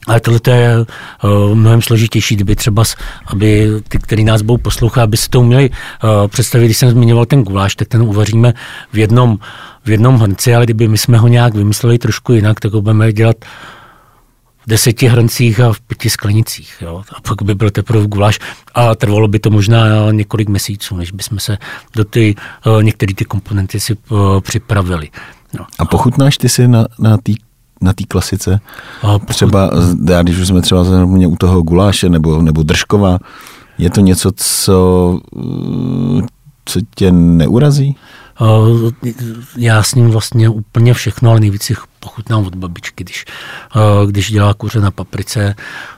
ale 0.07 0.19
tohle 0.19 0.39
je 0.49 0.77
uh, 0.77 1.55
mnohem 1.55 1.81
složitější, 1.81 2.35
kdyby 2.35 2.55
třeba, 2.55 2.83
aby 3.27 3.69
ty, 3.87 3.97
který 3.97 4.23
nás 4.23 4.41
budou 4.41 4.57
poslouchat, 4.57 5.03
aby 5.03 5.17
si 5.17 5.29
to 5.29 5.39
uměli 5.39 5.69
uh, 5.69 6.27
představit, 6.27 6.65
když 6.65 6.77
jsem 6.77 6.89
zmiňoval 6.89 7.25
ten 7.25 7.43
guláš, 7.43 7.75
tak 7.75 7.87
ten 7.87 8.01
uvaříme 8.01 8.53
v 8.93 8.97
jednom, 8.97 9.39
v 9.85 9.89
jednom 9.89 10.19
hrnci, 10.19 10.55
ale 10.55 10.65
kdyby 10.65 10.87
my 10.87 10.97
jsme 10.97 11.17
ho 11.17 11.27
nějak 11.27 11.55
vymysleli 11.55 11.97
trošku 11.97 12.33
jinak, 12.33 12.59
tak 12.59 12.73
ho 12.73 12.81
budeme 12.81 13.13
dělat 13.13 13.37
v 14.65 14.69
deseti 14.69 15.07
hrncích 15.07 15.59
a 15.59 15.73
v 15.73 15.79
pěti 15.79 16.09
sklenicích. 16.09 16.75
Jo. 16.81 17.03
A 17.17 17.21
pak 17.21 17.41
by 17.41 17.55
byl 17.55 17.69
teprve 17.69 18.07
guláš 18.07 18.39
a 18.75 18.95
trvalo 18.95 19.27
by 19.27 19.39
to 19.39 19.49
možná 19.49 20.11
několik 20.11 20.49
měsíců, 20.49 20.97
než 20.97 21.11
bychom 21.11 21.39
se 21.39 21.57
do 21.95 22.05
ty, 22.05 22.35
eh, 22.65 22.83
některé 22.83 23.13
ty 23.13 23.25
komponenty 23.25 23.79
si 23.79 23.93
eh, 23.93 24.15
připravili. 24.41 25.09
No. 25.59 25.65
A 25.79 25.85
pochutnáš 25.85 26.37
ty 26.37 26.49
si 26.49 26.67
na, 26.67 26.85
na 26.99 27.17
té 27.17 27.33
na 27.81 27.93
té 27.93 28.03
klasice? 28.03 28.59
A 29.01 29.19
pochut... 29.19 29.27
Třeba, 29.27 29.71
já, 30.09 30.23
když 30.23 30.37
už 30.37 30.47
jsme 30.47 30.61
třeba 30.61 30.83
zrovna 30.83 31.27
u 31.27 31.35
toho 31.35 31.61
guláše 31.61 32.09
nebo, 32.09 32.41
nebo 32.41 32.63
držkova, 32.63 33.19
je 33.77 33.89
to 33.89 34.01
něco, 34.01 34.31
co, 34.35 35.19
co 36.65 36.79
tě 36.95 37.11
neurazí? 37.11 37.95
Eh, 38.41 39.09
já 39.57 39.83
s 39.83 39.95
ním 39.95 40.09
vlastně 40.09 40.49
úplně 40.49 40.93
všechno, 40.93 41.29
ale 41.29 41.39
nejvíc 41.39 41.71
pochutnám 42.03 42.45
od 42.45 42.55
babičky, 42.55 43.03
když, 43.03 43.25
eh, 43.75 44.07
když 44.07 44.31
dělá 44.31 44.53
kuře 44.53 44.79
na 44.79 44.91
paprice 44.91 45.55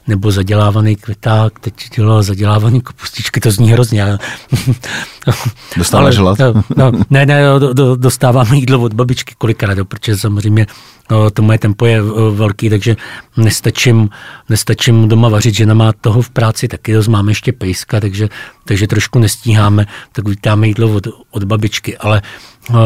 nebo 0.07 0.31
zadělávaný 0.31 0.95
květák, 0.95 1.59
teď 1.59 1.73
dělá 1.95 2.21
zadělávaný 2.21 2.81
kapustičky, 2.81 3.39
to 3.39 3.51
zní 3.51 3.71
hrozně. 3.71 4.05
Dostáváš 5.77 6.17
hlad? 6.17 6.39
No, 6.39 6.53
no, 6.77 6.91
ne, 7.09 7.25
ne, 7.25 7.41
do, 7.59 7.73
do, 7.73 7.95
dostávám 7.95 8.53
jídlo 8.53 8.79
od 8.79 8.93
babičky 8.93 9.35
kolikrát, 9.37 9.77
protože 9.87 10.17
samozřejmě 10.17 10.67
no, 11.11 11.29
to 11.29 11.41
moje 11.41 11.57
tempo 11.57 11.85
je 11.85 11.97
eh, 11.97 12.35
velký, 12.35 12.69
takže 12.69 12.95
nestačím, 13.37 14.09
nestačím 14.49 15.07
doma 15.07 15.29
vařit, 15.29 15.55
žena 15.55 15.73
má 15.73 15.93
toho 15.93 16.21
v 16.21 16.29
práci 16.29 16.67
taky 16.67 16.93
dost, 16.93 17.07
máme 17.07 17.31
ještě 17.31 17.51
pejska, 17.51 17.99
takže, 17.99 18.29
takže 18.65 18.87
trošku 18.87 19.19
nestíháme, 19.19 19.85
tak 20.11 20.27
vítáme 20.27 20.67
jídlo 20.67 20.95
od, 20.95 21.07
od 21.31 21.43
babičky, 21.43 21.97
ale 21.97 22.21
uh, 22.69 22.77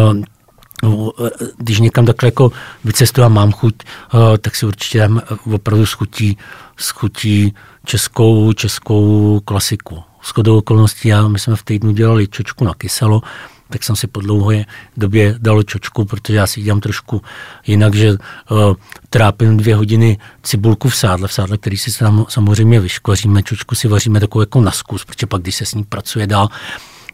No, 0.84 1.12
když 1.58 1.80
někam 1.80 2.06
takhle 2.06 2.28
jako 2.28 2.52
vycestuju 2.84 3.26
a 3.26 3.30
mám 3.30 3.52
chuť, 3.52 3.76
eh, 3.84 4.38
tak 4.38 4.56
si 4.56 4.66
určitě 4.66 5.00
dám 5.00 5.22
opravdu 5.54 5.86
schutí, 5.86 6.38
schutí 6.78 7.54
českou, 7.86 8.54
českou 8.54 9.40
klasiku. 9.46 10.04
S 10.22 10.30
chodou 10.30 10.58
okolností, 10.58 11.08
já, 11.08 11.28
my 11.28 11.40
jsme 11.40 11.56
v 11.56 11.64
týdnu 11.64 11.92
dělali 11.92 12.28
čočku 12.28 12.66
na 12.66 12.74
kyselo, 12.74 13.22
tak 13.70 13.84
jsem 13.84 13.96
si 13.96 14.08
po 14.08 14.22
dlouhé 14.22 14.66
době 14.98 15.36
dal 15.40 15.64
čočku, 15.64 16.06
protože 16.06 16.38
já 16.38 16.48
si 16.48 16.62
dělám 16.62 16.80
trošku 16.80 17.22
jinak, 17.68 17.96
že 17.96 18.12
uh, 18.12 18.18
trápím 19.10 19.58
dvě 19.58 19.76
hodiny 19.76 20.18
cibulku 20.44 20.90
v 20.90 20.96
sádle, 20.96 21.28
v 21.28 21.34
sádle, 21.34 21.58
který 21.58 21.78
si 21.78 21.92
sam, 21.92 22.26
samozřejmě 22.30 22.80
vyškvaříme, 22.80 23.44
čočku 23.44 23.76
si 23.76 23.88
vaříme 23.88 24.20
takovou 24.20 24.42
jako 24.42 24.62
na 24.62 24.72
zkus, 24.72 25.06
protože 25.06 25.28
pak, 25.28 25.42
když 25.42 25.56
se 25.56 25.66
s 25.66 25.74
ní 25.74 25.84
pracuje 25.84 26.28
dál, 26.28 26.50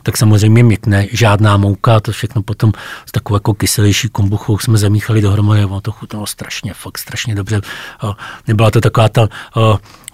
tak 0.05 0.17
samozřejmě 0.17 0.63
měkne, 0.63 1.07
žádná 1.11 1.57
mouka, 1.57 1.99
to 1.99 2.11
všechno 2.11 2.41
potom 2.41 2.71
s 3.05 3.11
takovou 3.11 3.35
jako 3.35 3.53
kyselější 3.53 4.09
kombuchou 4.09 4.57
jsme 4.57 4.77
zamíchali 4.77 5.21
dohromady, 5.21 5.65
ono 5.65 5.81
to 5.81 5.91
chutnalo 5.91 6.27
strašně, 6.27 6.73
fakt 6.73 6.97
strašně 6.97 7.35
dobře. 7.35 7.61
Nebyla 8.47 8.71
to 8.71 8.81
taková 8.81 9.09
ta 9.09 9.27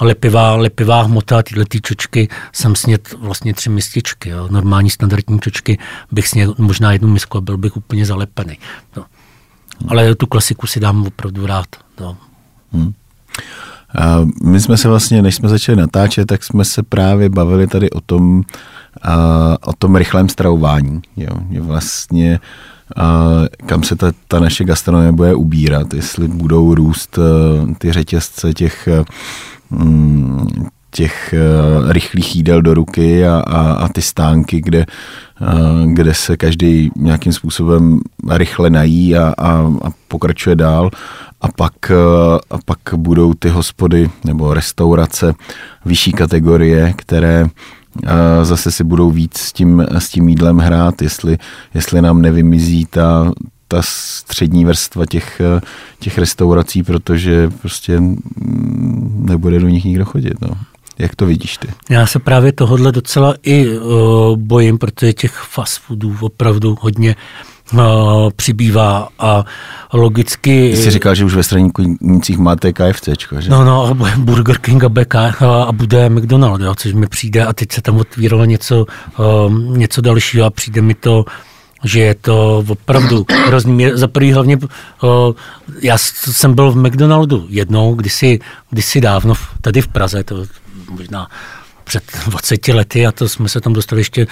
lepivá, 0.02 0.56
lepivá 0.56 1.02
hmota, 1.02 1.44
tyhle 1.44 1.66
ty 1.66 1.82
čočky 1.82 2.30
jsem 2.54 2.76
snět 2.76 3.16
vlastně 3.18 3.54
tři 3.54 3.70
mističky, 3.70 4.30
jo. 4.30 4.48
normální 4.52 4.90
standardní 4.90 5.40
čočky 5.40 5.78
bych 6.12 6.28
sněl 6.28 6.56
možná 6.58 6.92
jednu 6.92 7.08
misku 7.08 7.38
a 7.38 7.42
byl 7.42 7.58
bych 7.58 7.78
úplně 7.78 8.06
zalepený. 8.06 8.58
No. 8.98 9.06
Ale 9.88 10.16
tu 10.16 10.26
klasiku 10.26 10.68
si 10.68 10.80
dám 10.80 11.06
opravdu 11.06 11.46
rád. 11.46 11.68
No. 12.00 12.18
Hmm. 12.74 12.94
A 13.98 14.20
my 14.44 14.60
jsme 14.60 14.78
se 14.78 14.88
vlastně, 14.88 15.22
než 15.22 15.36
jsme 15.36 15.50
začali 15.50 15.76
natáčet, 15.76 16.28
tak 16.28 16.44
jsme 16.44 16.66
se 16.66 16.84
právě 16.84 17.30
bavili 17.30 17.68
tady 17.68 17.90
o 17.90 18.02
tom, 18.02 18.44
o 19.66 19.74
tom 19.74 19.96
rychlém 19.96 20.30
stravování. 20.30 21.02
Jo. 21.18 21.30
Je 21.50 21.62
vlastně 21.62 22.40
a 22.96 23.26
kam 23.66 23.84
se 23.84 23.96
ta, 23.96 24.12
ta 24.28 24.40
naše 24.40 24.64
gastronomie 24.64 25.12
bude 25.12 25.36
ubírat, 25.36 25.94
jestli 25.94 26.28
budou 26.28 26.76
růst 26.76 27.18
uh, 27.18 27.74
ty 27.78 27.92
řetězce 27.92 28.54
těch, 28.54 28.90
um, 29.70 30.48
těch 30.92 31.34
rychlých 31.88 32.36
jídel 32.36 32.62
do 32.62 32.74
ruky 32.74 33.28
a, 33.28 33.40
a, 33.40 33.72
a 33.72 33.88
ty 33.88 34.02
stánky, 34.02 34.62
kde, 34.62 34.86
kde 35.86 36.14
se 36.14 36.38
každý 36.38 36.92
nějakým 36.96 37.34
způsobem 37.34 38.00
rychle 38.30 38.70
nají 38.70 39.18
a, 39.18 39.34
a, 39.38 39.52
a 39.84 39.92
pokračuje 40.08 40.56
dál, 40.56 40.90
a 41.42 41.48
pak, 41.48 41.92
eh, 41.92 42.40
a 42.50 42.58
pak 42.66 42.80
budou 42.96 43.34
ty 43.34 43.50
hospody 43.50 44.10
nebo 44.24 44.54
restaurace 44.54 45.34
vyšší 45.86 46.12
kategorie, 46.12 46.94
které 46.96 47.46
eh, 47.46 47.50
zase 48.44 48.72
si 48.72 48.84
budou 48.84 49.10
víc 49.10 49.38
s 49.38 49.54
tím, 49.54 49.86
s 49.90 50.10
tím 50.10 50.30
jídlem 50.30 50.58
hrát, 50.58 51.02
jestli, 51.02 51.38
jestli 51.74 52.02
nám 52.02 52.22
nevymizí 52.22 52.86
ta, 52.86 53.32
ta 53.68 53.82
střední 53.82 54.66
vrstva 54.66 55.06
těch, 55.06 55.42
těch 56.00 56.18
restaurací, 56.18 56.84
protože 56.84 57.50
prostě 57.62 58.02
nebude 59.12 59.60
do 59.60 59.68
nich 59.68 59.86
nikdo 59.86 60.06
chodit. 60.06 60.42
No. 60.42 60.50
Jak 61.00 61.16
to 61.16 61.26
vidíš 61.26 61.58
ty? 61.58 61.68
Já 61.90 62.08
se 62.08 62.20
právě 62.20 62.52
tohohle 62.52 62.92
docela 62.92 63.36
i 63.44 63.78
uh, 63.78 64.38
bojím, 64.38 64.78
protože 64.78 65.14
těch 65.14 65.32
fast 65.32 65.80
foodů 65.80 66.16
opravdu 66.22 66.78
hodně 66.82 67.16
uh, 67.16 67.51
přibývá 68.36 69.10
a 69.20 69.46
logicky... 69.94 70.72
Ty 70.72 70.78
jsi 70.78 70.92
říkal, 70.92 71.16
že 71.16 71.26
už 71.26 71.36
ve 71.36 71.44
stranících 71.44 72.38
máte 72.38 72.74
KFC, 72.74 73.10
že? 73.40 73.50
No, 73.50 73.66
no, 73.66 73.98
Burger 74.18 74.58
King 74.58 74.84
a 74.84 74.90
BK 74.90 75.16
a 75.42 75.72
bude 75.72 76.10
McDonald, 76.10 76.62
jo, 76.62 76.76
což 76.76 76.94
mi 76.94 77.08
přijde 77.08 77.46
a 77.46 77.54
teď 77.54 77.72
se 77.72 77.82
tam 77.82 77.98
otvíralo 77.98 78.46
něco, 78.46 78.86
uh, 79.20 79.78
něco 79.78 80.02
dalšího 80.02 80.46
a 80.46 80.50
přijde 80.50 80.82
mi 80.82 80.94
to 80.94 81.26
že 81.84 82.00
je 82.00 82.16
to 82.16 82.66
opravdu 82.68 83.26
hrozný. 83.48 83.88
Za 83.94 84.08
prvý 84.08 84.34
hlavně, 84.34 84.58
uh, 84.58 84.70
já 85.82 85.98
jsem 85.98 86.54
byl 86.54 86.72
v 86.72 86.78
McDonaldu 86.78 87.46
jednou, 87.50 87.96
kdysi, 87.96 88.40
kdysi 88.70 89.02
dávno, 89.02 89.34
tady 89.62 89.82
v 89.82 89.88
Praze, 89.88 90.24
to 90.24 90.46
možná 90.90 91.28
před 91.92 92.04
20 92.26 92.68
lety 92.68 93.08
a 93.08 93.12
to 93.12 93.30
jsme 93.30 93.50
se 93.50 93.62
tam 93.62 93.74
dostali 93.74 94.02
ještě, 94.02 94.28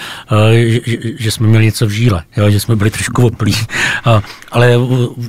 eh, 0.52 0.80
že, 0.86 0.96
že 1.18 1.30
jsme 1.30 1.46
měli 1.46 1.64
něco 1.64 1.86
v 1.86 1.90
žíle, 1.90 2.24
jo, 2.36 2.50
že 2.50 2.60
jsme 2.60 2.76
byli 2.76 2.90
trošku 2.90 3.26
oplí. 3.26 3.54
Ale 4.52 4.76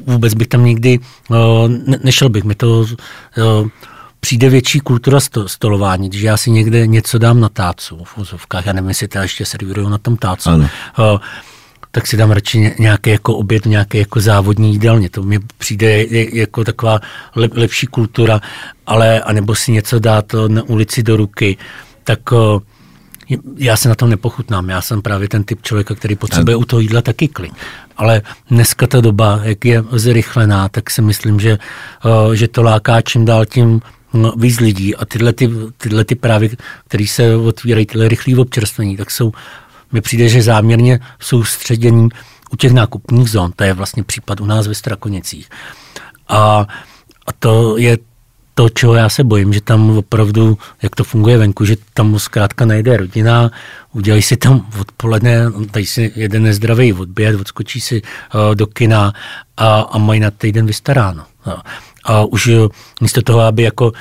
vůbec 0.05 0.33
bych 0.33 0.47
tam 0.47 0.65
nikdy 0.65 0.99
eh, 1.31 1.35
ne, 1.67 1.97
nešel 2.03 2.29
bych. 2.29 2.43
Mi 2.43 2.55
to 2.55 2.85
eh, 2.87 3.69
přijde 4.19 4.49
větší 4.49 4.79
kultura 4.79 5.19
stolování, 5.47 6.09
když 6.09 6.21
já 6.21 6.37
si 6.37 6.51
někde 6.51 6.87
něco 6.87 7.17
dám 7.17 7.39
na 7.39 7.49
tácu 7.49 8.03
v 8.03 8.17
úzovkách, 8.17 8.65
já 8.65 8.73
nevím, 8.73 8.89
jestli 8.89 9.07
to 9.07 9.19
ještě 9.19 9.45
servírují 9.45 9.89
na 9.89 9.97
tom 9.97 10.17
tácu. 10.17 10.49
Ano 10.49 10.69
tak 11.91 12.07
si 12.07 12.17
dám 12.17 12.31
radši 12.31 12.73
nějaký 12.79 13.09
jako 13.09 13.35
oběd, 13.35 13.65
nějaký 13.65 13.97
jako 13.97 14.19
závodní 14.19 14.71
jídelně. 14.71 15.09
To 15.09 15.23
mi 15.23 15.39
přijde 15.57 16.05
jako 16.33 16.63
taková 16.63 16.99
lepší 17.35 17.87
kultura, 17.87 18.41
ale 18.87 19.21
anebo 19.21 19.55
si 19.55 19.71
něco 19.71 19.99
dát 19.99 20.25
na 20.47 20.63
ulici 20.63 21.03
do 21.03 21.17
ruky, 21.17 21.57
tak 22.03 22.19
já 23.57 23.77
se 23.77 23.89
na 23.89 23.95
tom 23.95 24.09
nepochutnám. 24.09 24.69
Já 24.69 24.81
jsem 24.81 25.01
právě 25.01 25.29
ten 25.29 25.43
typ 25.43 25.61
člověka, 25.61 25.95
který 25.95 26.15
potřebuje 26.15 26.55
u 26.55 26.65
toho 26.65 26.79
jídla 26.79 27.01
taky 27.01 27.27
klid. 27.27 27.53
Ale 27.97 28.21
dneska 28.49 28.87
ta 28.87 29.01
doba, 29.01 29.39
jak 29.43 29.65
je 29.65 29.83
zrychlená, 29.91 30.69
tak 30.69 30.89
si 30.89 31.01
myslím, 31.01 31.39
že, 31.39 31.57
že 32.33 32.47
to 32.47 32.63
láká 32.63 33.01
čím 33.01 33.25
dál 33.25 33.45
tím 33.45 33.81
no, 34.13 34.33
víc 34.37 34.59
lidí 34.59 34.95
a 34.95 35.05
tyhle, 35.05 35.33
ty, 35.33 35.49
tyhle 35.77 36.05
ty 36.05 36.15
právě, 36.15 36.49
které 36.87 37.07
se 37.07 37.35
otvírají, 37.35 37.85
tyhle 37.85 38.07
rychlé 38.07 38.37
občerstvení, 38.37 38.97
tak 38.97 39.11
jsou, 39.11 39.31
mi 39.91 40.01
přijde, 40.01 40.29
že 40.29 40.41
záměrně 40.41 40.99
soustředění 41.19 42.09
u 42.51 42.55
těch 42.55 42.71
nákupních 42.71 43.29
zón, 43.29 43.51
to 43.55 43.63
je 43.63 43.73
vlastně 43.73 44.03
případ 44.03 44.41
u 44.41 44.45
nás 44.45 44.67
ve 44.67 44.75
Strakonicích. 44.75 45.49
A, 46.27 46.67
a 47.27 47.31
to 47.39 47.77
je 47.77 47.97
to, 48.53 48.69
čeho 48.69 48.93
já 48.93 49.09
se 49.09 49.23
bojím, 49.23 49.53
že 49.53 49.61
tam 49.61 49.97
opravdu, 49.97 50.57
jak 50.81 50.95
to 50.95 51.03
funguje 51.03 51.37
venku, 51.37 51.65
že 51.65 51.75
tam 51.93 52.19
zkrátka 52.19 52.65
najde 52.65 52.97
rodina, 52.97 53.51
udělají 53.93 54.21
si 54.21 54.37
tam 54.37 54.69
odpoledne, 54.79 55.51
tady 55.71 55.85
si 55.85 56.11
jeden 56.15 56.43
nezdravý 56.43 56.93
odběr, 56.93 57.35
odskočí 57.35 57.81
si 57.81 58.01
uh, 58.01 58.55
do 58.55 58.67
kina 58.67 59.13
a, 59.57 59.81
a 59.81 59.97
mají 59.97 60.19
na 60.19 60.31
týden 60.31 60.65
vystaráno. 60.65 61.25
No 61.45 61.57
a 62.03 62.25
už 62.25 62.47
eh, 62.47 62.67
místo 63.01 63.21
toho, 63.21 63.39
aby 63.39 63.63
jako 63.63 63.91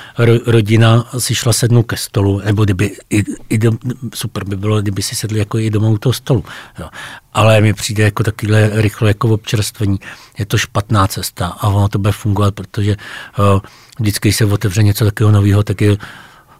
rodina 0.45 1.05
si 1.17 1.35
šla 1.35 1.53
sednout 1.53 1.83
ke 1.83 1.97
stolu, 1.97 2.41
nebo 2.45 2.63
kdyby, 2.63 2.91
i, 3.09 3.23
i 3.49 3.57
do, 3.57 3.71
super 4.13 4.43
by 4.43 4.55
bylo, 4.55 4.81
kdyby 4.81 5.01
si 5.01 5.15
sedli 5.15 5.39
jako 5.39 5.57
i 5.57 5.69
doma 5.69 5.89
u 5.89 5.97
toho 5.97 6.13
stolu. 6.13 6.45
Jo. 6.79 6.89
Ale 7.33 7.61
mi 7.61 7.73
přijde 7.73 8.03
jako 8.03 8.23
takovýhle 8.23 8.69
rychle 8.73 9.09
jako 9.09 9.29
občerstvení. 9.29 9.99
Je 10.37 10.45
to 10.45 10.57
špatná 10.57 11.07
cesta 11.07 11.47
a 11.47 11.67
ono 11.67 11.87
to 11.87 11.99
bude 11.99 12.11
fungovat, 12.11 12.55
protože 12.55 12.97
uh, 13.39 13.59
vždycky, 14.01 14.27
když 14.27 14.35
se 14.35 14.45
otevře 14.45 14.83
něco 14.83 15.05
takového 15.05 15.31
nového, 15.31 15.63
tak 15.63 15.81
je 15.81 15.97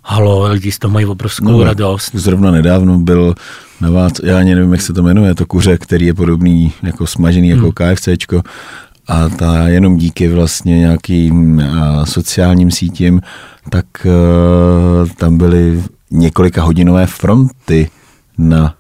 halo, 0.04 0.48
lidi 0.48 0.72
z 0.72 0.80
toho 0.80 0.92
mají 0.92 1.06
obrovskou 1.06 1.52
no, 1.52 1.64
radost. 1.64 2.16
Zrovna 2.16 2.52
nedávno 2.52 2.98
byl 2.98 3.36
na 3.82 3.90
vás, 3.90 4.12
já 4.24 4.38
ani 4.38 4.56
nevím, 4.56 4.72
jak 4.72 4.82
se 4.82 4.94
to 4.94 5.04
jmenuje, 5.04 5.36
to 5.36 5.46
kuře, 5.46 5.78
který 5.78 6.06
je 6.06 6.14
podobný 6.14 6.74
jako 6.84 7.08
smažený 7.08 7.50
jako 7.50 7.62
hmm. 7.62 7.96
KFCčko 7.96 8.42
a 9.08 9.30
ta 9.30 9.68
jenom 9.68 9.98
díky 9.98 10.28
vlastně 10.28 10.80
nějakým 10.80 11.64
sociálním 12.04 12.72
sítím, 12.72 13.22
tak 13.70 13.86
uh, 14.06 15.10
tam 15.10 15.38
byly 15.38 15.84
několika 16.12 16.64
hodinové 16.64 17.08
fronty 17.08 17.90
na, 18.38 18.76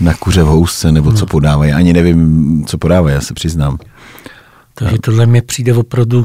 na 0.00 0.14
kuře 0.14 0.42
v 0.42 0.46
housce, 0.46 0.92
nebo 0.92 1.12
co 1.12 1.20
no. 1.20 1.26
podávají. 1.26 1.72
Ani 1.72 1.92
nevím, 1.92 2.64
co 2.66 2.78
podávají, 2.78 3.14
já 3.14 3.20
se 3.20 3.34
přiznám. 3.34 3.78
Takže 4.74 4.96
tohle 4.98 5.26
mi 5.26 5.42
přijde 5.42 5.74
opravdu 5.74 6.24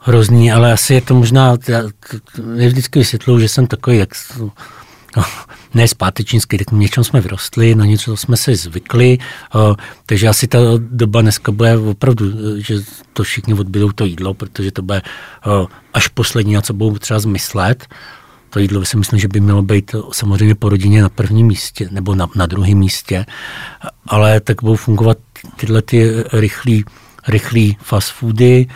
hrozný, 0.00 0.52
ale 0.52 0.72
asi 0.72 0.94
je 0.94 1.00
to 1.00 1.14
možná, 1.14 1.56
já, 1.68 1.82
já 2.56 2.68
vždycky 2.68 2.98
vysvětluju, 2.98 3.40
že 3.40 3.48
jsem 3.48 3.66
takový, 3.66 3.96
jak 3.98 4.08
no, 5.16 5.24
ne 5.74 5.88
zpátečnický, 5.88 6.58
tak 6.58 6.72
něčem 6.72 7.04
jsme 7.04 7.20
vyrostli, 7.20 7.74
na 7.74 7.84
něco 7.84 8.16
jsme 8.16 8.36
si 8.36 8.56
zvykli, 8.56 9.18
uh, 9.54 9.74
takže 10.06 10.28
asi 10.28 10.46
ta 10.46 10.58
doba 10.78 11.22
dneska 11.22 11.52
bude 11.52 11.78
opravdu, 11.78 12.24
že 12.60 12.74
to 13.12 13.22
všichni 13.22 13.54
odbydou 13.54 13.92
to 13.92 14.04
jídlo, 14.04 14.34
protože 14.34 14.70
to 14.70 14.82
bude 14.82 15.02
uh, 15.46 15.66
až 15.94 16.08
poslední, 16.08 16.54
na 16.54 16.62
co 16.62 16.74
budou 16.74 16.98
třeba 16.98 17.20
zmyslet. 17.20 17.86
To 18.50 18.58
jídlo 18.58 18.84
si 18.84 18.96
myslím, 18.96 19.18
že 19.18 19.28
by 19.28 19.40
mělo 19.40 19.62
být 19.62 19.94
samozřejmě 20.12 20.54
po 20.54 20.68
rodině 20.68 21.02
na 21.02 21.08
prvním 21.08 21.46
místě 21.46 21.88
nebo 21.90 22.14
na, 22.14 22.28
na 22.34 22.46
druhém 22.46 22.78
místě, 22.78 23.26
ale 24.06 24.40
tak 24.40 24.62
budou 24.62 24.76
fungovat 24.76 25.18
tyhle 25.56 25.82
ty 25.82 26.24
rychlý, 26.32 26.84
rychlý 27.28 27.76
fast 27.80 28.12
foody 28.12 28.66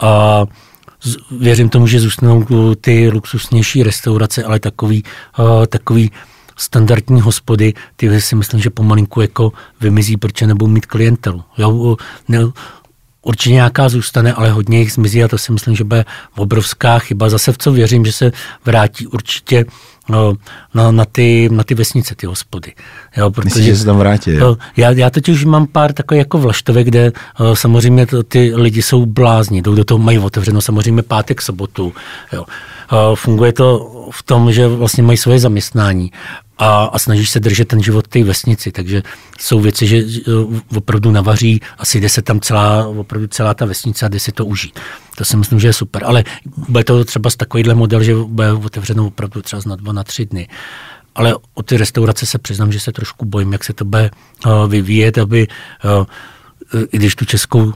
a 0.00 0.44
věřím 1.30 1.68
tomu, 1.68 1.86
že 1.86 2.00
zůstanou 2.00 2.74
ty 2.80 3.08
luxusnější 3.08 3.82
restaurace, 3.82 4.44
ale 4.44 4.60
takový, 4.60 5.04
uh, 5.38 5.66
takový 5.66 6.10
standardní 6.56 7.20
hospody, 7.20 7.74
ty 7.96 8.20
si 8.20 8.36
myslím, 8.36 8.60
že 8.60 8.70
pomalinku 8.70 9.20
jako 9.20 9.52
vymizí, 9.80 10.16
protože 10.16 10.46
nebudou 10.46 10.70
mít 10.70 10.86
klientelu. 10.86 11.44
Jo, 11.58 11.96
ne, 12.28 12.38
určitě 13.22 13.54
nějaká 13.54 13.88
zůstane, 13.88 14.32
ale 14.32 14.50
hodně 14.50 14.78
jich 14.78 14.92
zmizí 14.92 15.24
a 15.24 15.28
to 15.28 15.38
si 15.38 15.52
myslím, 15.52 15.76
že 15.76 15.84
bude 15.84 16.04
obrovská 16.36 16.98
chyba. 16.98 17.28
Zase 17.28 17.52
v 17.52 17.58
co 17.58 17.72
věřím, 17.72 18.04
že 18.04 18.12
se 18.12 18.32
vrátí 18.64 19.06
určitě 19.06 19.64
na, 20.74 20.90
na, 20.90 21.04
ty, 21.04 21.48
na 21.52 21.64
ty 21.64 21.74
vesnice, 21.74 22.14
ty 22.14 22.26
hospody. 22.26 22.72
Jo, 23.16 23.30
protože, 23.30 23.44
Myslíš, 23.44 23.64
že 23.66 23.76
se 23.76 23.84
tam 23.84 23.96
vrátí? 23.96 24.30
Jo? 24.30 24.56
Já, 24.76 24.90
já 24.90 25.10
teď 25.10 25.28
už 25.28 25.44
mám 25.44 25.66
pár 25.66 25.92
takových 25.92 26.18
jako 26.18 26.38
vlaštovek, 26.38 26.86
kde 26.86 27.12
uh, 27.40 27.54
samozřejmě 27.54 28.06
to, 28.06 28.22
ty 28.22 28.52
lidi 28.54 28.82
jsou 28.82 29.06
blázni, 29.06 29.62
jdou 29.62 29.74
do 29.74 29.84
toho, 29.84 29.98
mají 29.98 30.18
otevřeno 30.18 30.60
samozřejmě 30.60 31.02
pátek, 31.02 31.42
sobotu. 31.42 31.92
Jo. 32.32 32.44
Uh, 32.92 33.16
funguje 33.16 33.52
to 33.52 33.90
v 34.10 34.22
tom, 34.22 34.52
že 34.52 34.68
vlastně 34.68 35.02
mají 35.02 35.16
svoje 35.16 35.38
zaměstnání 35.38 36.12
a, 36.58 36.84
a 36.84 36.98
snažíš 36.98 37.30
se 37.30 37.40
držet 37.40 37.68
ten 37.68 37.82
život 37.82 38.08
té 38.08 38.24
vesnici, 38.24 38.72
takže 38.72 39.02
jsou 39.38 39.60
věci, 39.60 39.86
že 39.86 40.02
opravdu 40.76 41.10
navaří, 41.10 41.60
asi 41.78 42.00
jde 42.00 42.08
se 42.08 42.22
tam 42.22 42.40
celá, 42.40 42.88
opravdu 42.88 43.26
celá 43.28 43.54
ta 43.54 43.64
vesnice 43.64 44.06
a 44.06 44.08
jde 44.08 44.20
si 44.20 44.32
to 44.32 44.46
užít. 44.46 44.80
To 45.16 45.24
si 45.24 45.36
myslím, 45.36 45.60
že 45.60 45.68
je 45.68 45.72
super, 45.72 46.04
ale 46.04 46.24
bude 46.68 46.84
to 46.84 47.04
třeba 47.04 47.30
z 47.30 47.36
takovýhle 47.36 47.74
model, 47.74 48.02
že 48.02 48.14
bude 48.14 48.52
otevřeno 48.52 49.06
opravdu 49.06 49.42
třeba 49.42 49.62
na 49.66 49.76
dva, 49.76 49.92
na 49.92 50.04
tři 50.04 50.26
dny. 50.26 50.48
Ale 51.14 51.34
o 51.54 51.62
ty 51.62 51.76
restaurace 51.76 52.26
se 52.26 52.38
přiznám, 52.38 52.72
že 52.72 52.80
se 52.80 52.92
trošku 52.92 53.24
bojím, 53.24 53.52
jak 53.52 53.64
se 53.64 53.72
to 53.72 53.84
bude 53.84 54.10
uh, 54.46 54.70
vyvíjet, 54.70 55.18
aby 55.18 55.48
uh, 55.98 56.06
i 56.92 56.96
když 56.96 57.14
tu 57.14 57.24
českou 57.24 57.72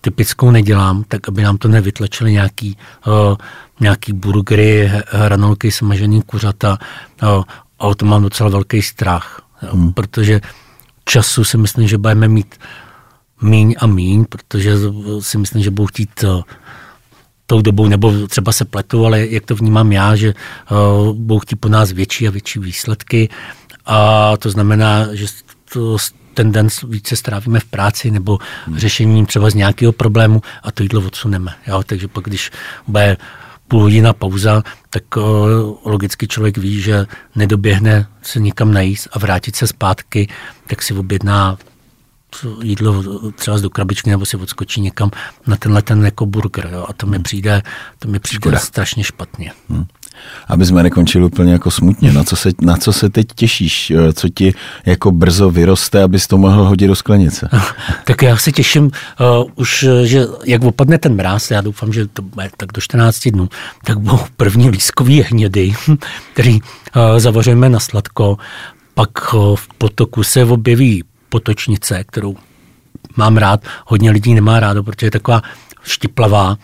typickou 0.00 0.50
nedělám, 0.50 1.04
tak 1.08 1.28
aby 1.28 1.42
nám 1.42 1.58
to 1.58 1.68
nevytlačili 1.68 2.32
nějaký, 2.32 2.76
uh, 3.06 3.36
nějaký 3.80 4.12
burgery, 4.12 4.92
hranolky, 5.10 5.70
smažený 5.70 6.22
kuřata. 6.22 6.78
Uh, 7.22 7.44
a 7.78 7.86
o 7.86 7.94
to 7.94 8.06
mám 8.06 8.22
docela 8.22 8.50
velký 8.50 8.82
strach, 8.82 9.42
jo, 9.62 9.68
hmm. 9.72 9.92
protože 9.92 10.40
času 11.04 11.44
si 11.44 11.58
myslím, 11.58 11.88
že 11.88 11.98
budeme 11.98 12.28
mít 12.28 12.54
míň 13.42 13.74
a 13.78 13.86
míň, 13.86 14.24
protože 14.24 14.76
si 15.20 15.38
myslím, 15.38 15.62
že 15.62 15.70
budou 15.70 15.86
chtít 15.86 16.24
uh, 16.24 16.42
tou 17.46 17.62
dobou, 17.62 17.86
nebo 17.86 18.26
třeba 18.26 18.52
se 18.52 18.64
pletu, 18.64 19.06
ale 19.06 19.26
jak 19.26 19.46
to 19.46 19.54
vnímám 19.54 19.92
já, 19.92 20.16
že 20.16 20.34
uh, 20.70 21.16
budou 21.16 21.38
chtít 21.38 21.56
po 21.56 21.68
nás 21.68 21.92
větší 21.92 22.28
a 22.28 22.30
větší 22.30 22.58
výsledky 22.58 23.28
a 23.86 24.36
to 24.36 24.50
znamená, 24.50 25.14
že 25.14 25.26
to, 25.72 25.96
ten 26.34 26.52
den 26.52 26.68
více 26.88 27.16
strávíme 27.16 27.60
v 27.60 27.64
práci 27.64 28.10
nebo 28.10 28.38
hmm. 28.66 28.78
řešením 28.78 29.26
třeba 29.26 29.50
z 29.50 29.54
nějakého 29.54 29.92
problému 29.92 30.42
a 30.62 30.72
to 30.72 30.82
jídlo 30.82 31.02
odsuneme. 31.06 31.54
Jo? 31.66 31.82
Takže 31.82 32.08
pak, 32.08 32.24
když 32.24 32.50
bude 32.86 33.16
půl 33.68 33.80
hodina 33.82 34.12
pauza, 34.12 34.62
tak 34.90 35.16
uh, 35.16 35.22
logicky 35.84 36.28
člověk 36.28 36.58
ví, 36.58 36.80
že 36.80 37.06
nedoběhne 37.36 38.06
se 38.22 38.40
nikam 38.40 38.72
najíst 38.72 39.08
a 39.12 39.18
vrátit 39.18 39.56
se 39.56 39.66
zpátky, 39.66 40.28
tak 40.66 40.82
si 40.82 40.94
objedná 40.94 41.58
jídlo 42.62 43.02
třeba 43.32 43.58
z 43.58 43.62
do 43.62 43.70
krabičky 43.70 44.10
nebo 44.10 44.26
si 44.26 44.36
odskočí 44.36 44.80
někam 44.80 45.10
na 45.46 45.56
tenhle 45.56 45.82
ten 45.82 46.04
jako 46.04 46.26
burger. 46.26 46.70
Jo? 46.72 46.86
A 46.88 46.92
to 46.92 47.06
mi 47.06 47.18
přijde, 47.18 47.62
to 47.98 48.08
mi 48.08 48.18
přijde 48.18 48.40
Škoda. 48.40 48.58
strašně 48.58 49.04
špatně. 49.04 49.52
Hmm 49.68 49.86
aby 50.48 50.66
jsme 50.66 50.82
nekončili 50.82 51.24
úplně 51.24 51.52
jako 51.52 51.70
smutně. 51.70 52.12
Na 52.12 52.24
co, 52.24 52.36
se, 52.36 52.50
na 52.60 52.76
co 52.76 52.92
se 52.92 53.10
teď 53.10 53.26
těšíš? 53.34 53.90
Eh, 53.90 54.12
co 54.12 54.28
ti 54.28 54.54
jako 54.86 55.10
brzo 55.10 55.50
vyroste, 55.50 56.02
abys 56.02 56.26
to 56.26 56.38
mohl 56.38 56.64
hodit 56.64 56.86
do 56.86 56.94
sklenice? 56.94 57.48
tak 58.04 58.22
já 58.22 58.36
se 58.36 58.52
těším 58.52 58.84
uh, 58.84 58.90
už, 59.54 59.86
že 60.04 60.26
jak 60.44 60.62
opadne 60.62 60.98
ten 60.98 61.14
mráz, 61.14 61.50
já 61.50 61.60
doufám, 61.60 61.92
že 61.92 62.06
to 62.06 62.22
bude 62.22 62.50
tak 62.56 62.72
do 62.72 62.80
14 62.80 63.28
dnů, 63.28 63.48
tak 63.84 63.98
budou 63.98 64.20
první 64.36 64.70
lískový 64.70 65.22
hnědy, 65.22 65.72
který 66.32 66.60
uh, 66.60 67.18
zavařujeme 67.18 67.68
na 67.68 67.80
sladko, 67.80 68.36
pak 68.94 69.34
uh, 69.34 69.56
v 69.56 69.68
potoku 69.78 70.22
se 70.22 70.44
objeví 70.44 71.04
potočnice, 71.28 72.04
kterou 72.04 72.36
mám 73.16 73.36
rád, 73.36 73.60
hodně 73.86 74.10
lidí 74.10 74.34
nemá 74.34 74.60
rádo, 74.60 74.82
protože 74.82 75.06
je 75.06 75.10
taková 75.10 75.42
štiplavá, 75.82 76.56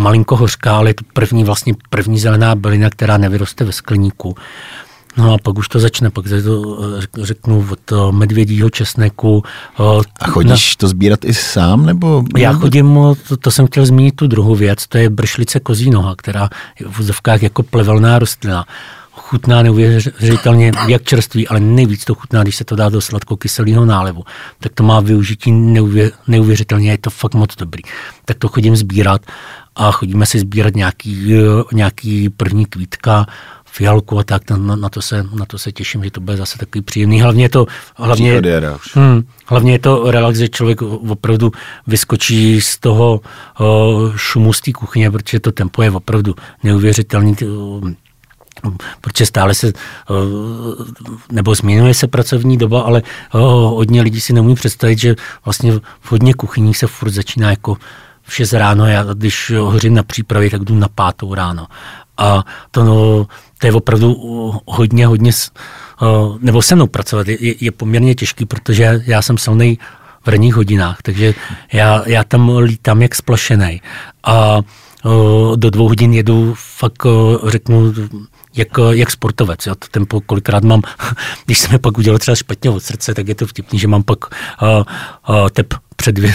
malinko 0.00 0.36
hořká, 0.36 0.76
ale 0.76 0.90
je 0.90 0.94
to 0.94 1.04
první, 1.12 1.44
vlastně 1.44 1.74
první 1.90 2.18
zelená 2.18 2.54
bylina, 2.54 2.90
která 2.90 3.16
nevyroste 3.16 3.64
ve 3.64 3.72
skleníku. 3.72 4.36
No 5.16 5.34
a 5.34 5.38
pak 5.42 5.58
už 5.58 5.68
to 5.68 5.78
začne, 5.78 6.10
pak 6.10 6.24
to 7.10 7.26
řeknu 7.26 7.66
od 7.70 7.92
medvědího 8.10 8.70
česneku. 8.70 9.42
A 10.20 10.30
chodíš 10.30 10.76
na... 10.76 10.78
to 10.78 10.88
sbírat 10.88 11.24
i 11.24 11.34
sám? 11.34 11.86
nebo? 11.86 12.24
Já 12.36 12.52
chodím, 12.52 12.98
to, 13.28 13.36
to 13.36 13.50
jsem 13.50 13.66
chtěl 13.66 13.86
zmínit 13.86 14.16
tu 14.16 14.26
druhou 14.26 14.54
věc, 14.54 14.86
to 14.86 14.98
je 14.98 15.10
bršlice 15.10 15.60
kozí 15.60 15.90
noha, 15.90 16.14
která 16.16 16.48
je 16.80 16.86
v 16.86 16.98
vozovkách 16.98 17.42
jako 17.42 17.62
plevelná 17.62 18.18
rostlina. 18.18 18.64
Chutná 19.12 19.62
neuvěřitelně, 19.62 20.72
jak 20.88 21.02
čerství, 21.02 21.48
ale 21.48 21.60
nejvíc 21.60 22.04
to 22.04 22.14
chutná, 22.14 22.42
když 22.42 22.56
se 22.56 22.64
to 22.64 22.76
dá 22.76 22.88
do 22.88 23.00
sladkokyselého 23.00 23.84
nálevu. 23.84 24.24
Tak 24.60 24.72
to 24.72 24.82
má 24.82 25.00
využití 25.00 25.52
neuvě, 25.52 26.10
neuvěřitelně, 26.28 26.90
je 26.90 26.98
to 26.98 27.10
fakt 27.10 27.34
moc 27.34 27.56
dobrý. 27.56 27.82
Tak 28.24 28.38
to 28.38 28.48
chodím 28.48 28.76
sbírat 28.76 29.22
a 29.76 29.92
chodíme 29.92 30.26
si 30.26 30.38
sbírat 30.38 30.74
nějaký, 30.74 31.32
nějaký 31.72 32.28
první 32.28 32.66
kvítka 32.66 33.26
fialku 33.64 34.18
a 34.18 34.24
tak, 34.24 34.50
na, 34.50 34.76
na, 34.76 34.88
to 34.88 35.02
se, 35.02 35.26
na 35.32 35.44
to 35.46 35.58
se 35.58 35.72
těším, 35.72 36.04
že 36.04 36.10
to 36.10 36.20
bude 36.20 36.36
zase 36.36 36.58
takový 36.58 36.82
příjemný. 36.82 37.20
Hlavně 37.20 37.44
je 37.44 37.48
to, 37.48 37.66
hlavně, 37.96 38.42
hm, 38.96 39.22
hlavně 39.46 39.72
je 39.72 39.78
to 39.78 40.10
relax, 40.10 40.38
že 40.38 40.48
člověk 40.48 40.82
opravdu 40.82 41.52
vyskočí 41.86 42.60
z 42.60 42.78
toho 42.78 43.20
uh, 43.60 44.16
šumu 44.16 44.52
z 44.52 44.60
té 44.60 44.72
kuchyně, 44.72 45.10
protože 45.10 45.40
to 45.40 45.52
tempo 45.52 45.82
je 45.82 45.90
opravdu 45.90 46.34
neuvěřitelný. 46.64 47.36
Uh, 47.42 47.90
protože 49.00 49.26
stále 49.26 49.54
se, 49.54 49.72
nebo 51.32 51.54
změnuje 51.54 51.94
se 51.94 52.06
pracovní 52.06 52.56
doba, 52.56 52.82
ale 52.82 53.02
hodně 53.30 54.02
lidí 54.02 54.20
si 54.20 54.32
nemůže 54.32 54.54
představit, 54.54 54.98
že 54.98 55.16
vlastně 55.44 55.72
v 56.00 56.12
hodně 56.12 56.34
kuchyních 56.34 56.76
se 56.76 56.86
furt 56.86 57.10
začíná 57.10 57.50
jako 57.50 57.76
v 58.30 58.34
6 58.34 58.52
ráno, 58.52 58.86
já 58.86 59.02
když 59.02 59.52
hořím 59.58 59.94
na 59.94 60.02
přípravě, 60.02 60.50
tak 60.50 60.64
jdu 60.64 60.74
na 60.74 60.88
pátou 60.88 61.34
ráno. 61.34 61.66
A 62.16 62.44
to, 62.70 62.84
no, 62.84 63.26
to 63.58 63.66
je 63.66 63.72
opravdu 63.72 64.16
hodně, 64.66 65.06
hodně, 65.06 65.32
nebo 66.40 66.62
se 66.62 66.74
mnou 66.74 66.86
pracovat 66.86 67.28
je, 67.28 67.36
je 67.64 67.70
poměrně 67.72 68.14
těžký, 68.14 68.46
protože 68.46 69.02
já 69.06 69.22
jsem 69.22 69.38
silný 69.38 69.78
v 70.22 70.28
ranních 70.28 70.54
hodinách, 70.54 71.02
takže 71.02 71.34
já, 71.72 72.02
já 72.06 72.24
tam 72.24 72.56
lítám 72.58 73.02
jak 73.02 73.14
splašený. 73.14 73.80
A 74.24 74.60
do 75.56 75.70
dvou 75.70 75.88
hodin 75.88 76.12
jedu 76.12 76.54
fakt, 76.56 77.06
řeknu, 77.46 77.92
jak, 78.56 78.68
jak 78.90 79.10
sportovec. 79.10 79.66
Já 79.66 79.74
to 79.74 79.88
tempo 79.90 80.20
kolikrát 80.20 80.64
mám, 80.64 80.82
když 81.46 81.58
jsem 81.58 81.78
pak 81.78 81.98
udělal 81.98 82.18
třeba 82.18 82.34
špatně 82.34 82.70
od 82.70 82.82
srdce, 82.82 83.14
tak 83.14 83.28
je 83.28 83.34
to 83.34 83.46
vtipný, 83.46 83.78
že 83.78 83.88
mám 83.88 84.02
pak 84.02 84.18
uh, 84.24 84.68
uh, 85.28 85.48
tep 85.48 85.74
před 86.00 86.12
dvě, 86.12 86.32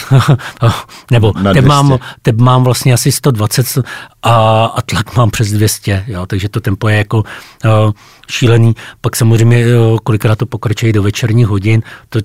nebo 1.11 1.33
tep 1.53 1.65
mám, 1.65 1.97
tep 2.21 2.37
mám 2.37 2.63
vlastně 2.63 2.93
asi 2.93 3.11
120 3.11 3.79
a, 4.23 4.65
a 4.65 4.81
tlak 4.81 5.15
mám 5.15 5.31
přes 5.31 5.51
200, 5.51 6.03
jo, 6.07 6.25
takže 6.25 6.49
to 6.49 6.59
tempo 6.59 6.87
je 6.87 6.97
jako 6.97 7.17
uh, 7.17 7.91
šílený. 8.29 8.75
Pak 9.01 9.15
samozřejmě 9.15 9.65
uh, 9.65 9.97
kolikrát 10.03 10.37
to 10.37 10.45
pokračuje 10.45 10.93
do 10.93 11.03
večerních 11.03 11.47
hodin, 11.47 11.81
to 12.09 12.19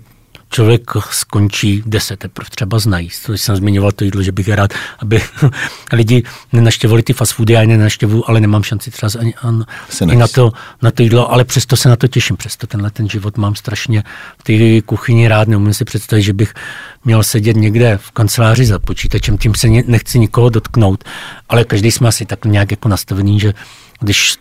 člověk 0.50 0.90
skončí, 1.10 1.82
kde 1.84 2.00
se 2.00 2.16
teprve 2.16 2.50
třeba 2.50 2.78
znají. 2.78 3.08
To 3.26 3.32
jsem 3.32 3.56
zmiňoval 3.56 3.92
to 3.92 4.04
jídlo, 4.04 4.22
že 4.22 4.32
bych 4.32 4.48
rád, 4.48 4.74
aby 4.98 5.20
lidi 5.92 6.22
nenaštěvovali 6.52 7.02
ty 7.02 7.12
fast 7.12 7.32
foody, 7.32 7.52
já 7.52 7.62
je 7.62 7.88
ale 8.26 8.40
nemám 8.40 8.62
šanci 8.62 8.90
třeba 8.90 9.10
ani, 9.20 9.34
ani 10.00 10.16
na, 10.16 10.28
to, 10.28 10.52
na 10.82 10.90
to 10.90 11.02
jídlo, 11.02 11.32
ale 11.32 11.44
přesto 11.44 11.76
se 11.76 11.88
na 11.88 11.96
to 11.96 12.08
těším, 12.08 12.36
přesto 12.36 12.66
tenhle 12.66 12.90
ten 12.90 13.08
život 13.08 13.36
mám 13.36 13.54
strašně 13.54 14.02
v 14.38 14.42
té 14.42 14.86
kuchyni 14.86 15.28
rád, 15.28 15.48
neumím 15.48 15.74
si 15.74 15.84
představit, 15.84 16.22
že 16.22 16.32
bych 16.32 16.54
měl 17.04 17.22
sedět 17.22 17.56
někde 17.56 17.98
v 18.02 18.10
kanceláři 18.10 18.66
za 18.66 18.78
počítačem, 18.78 19.38
tím 19.38 19.54
se 19.54 19.68
nechci 19.68 20.18
nikoho 20.18 20.48
dotknout, 20.48 21.04
ale 21.48 21.64
každý 21.64 21.90
jsme 21.90 22.08
asi 22.08 22.26
tak 22.26 22.44
nějak 22.44 22.70
jako 22.70 22.88
nastavený, 22.88 23.40
že 23.40 23.54
když 24.00 24.36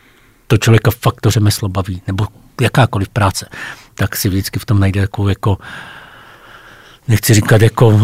to 0.47 0.57
člověka 0.57 0.91
fakt 0.91 1.21
to 1.21 1.31
řemeslo 1.31 1.69
baví, 1.69 2.01
nebo 2.07 2.27
jakákoliv 2.61 3.09
práce, 3.09 3.49
tak 3.95 4.15
si 4.15 4.29
vždycky 4.29 4.59
v 4.59 4.65
tom 4.65 4.79
najde 4.79 4.99
jako, 5.01 5.29
jako 5.29 5.57
nechci 7.09 7.33
říkat 7.33 7.61
jako, 7.61 7.99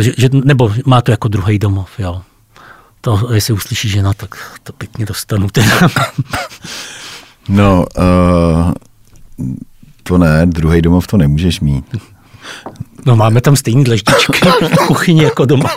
že, 0.00 0.28
nebo 0.44 0.72
má 0.86 1.00
to 1.02 1.10
jako 1.10 1.28
druhý 1.28 1.58
domov, 1.58 1.90
jo. 1.98 2.22
To, 3.00 3.28
jestli 3.32 3.54
uslyší 3.54 3.88
žena, 3.88 4.14
tak 4.14 4.60
to 4.62 4.72
pěkně 4.72 5.06
dostanu. 5.06 5.48
no, 7.48 7.86
uh, 7.98 8.72
to 10.02 10.18
ne, 10.18 10.46
druhý 10.46 10.82
domov 10.82 11.06
to 11.06 11.16
nemůžeš 11.16 11.60
mít. 11.60 11.84
No 13.06 13.16
máme 13.16 13.40
tam 13.40 13.56
stejný 13.56 13.84
dleždičky 13.84 14.32
v 14.68 14.86
kuchyni 14.86 15.22
jako 15.22 15.44
doma. 15.44 15.70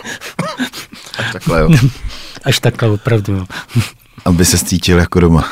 Až 1.18 1.32
takhle, 1.32 1.60
jo. 1.60 1.70
Až 2.44 2.60
takhle, 2.60 2.90
opravdu, 2.90 3.32
jo. 3.32 3.46
Aby 4.24 4.44
se 4.44 4.58
cítil 4.58 4.98
jako 4.98 5.20
doma. 5.20 5.50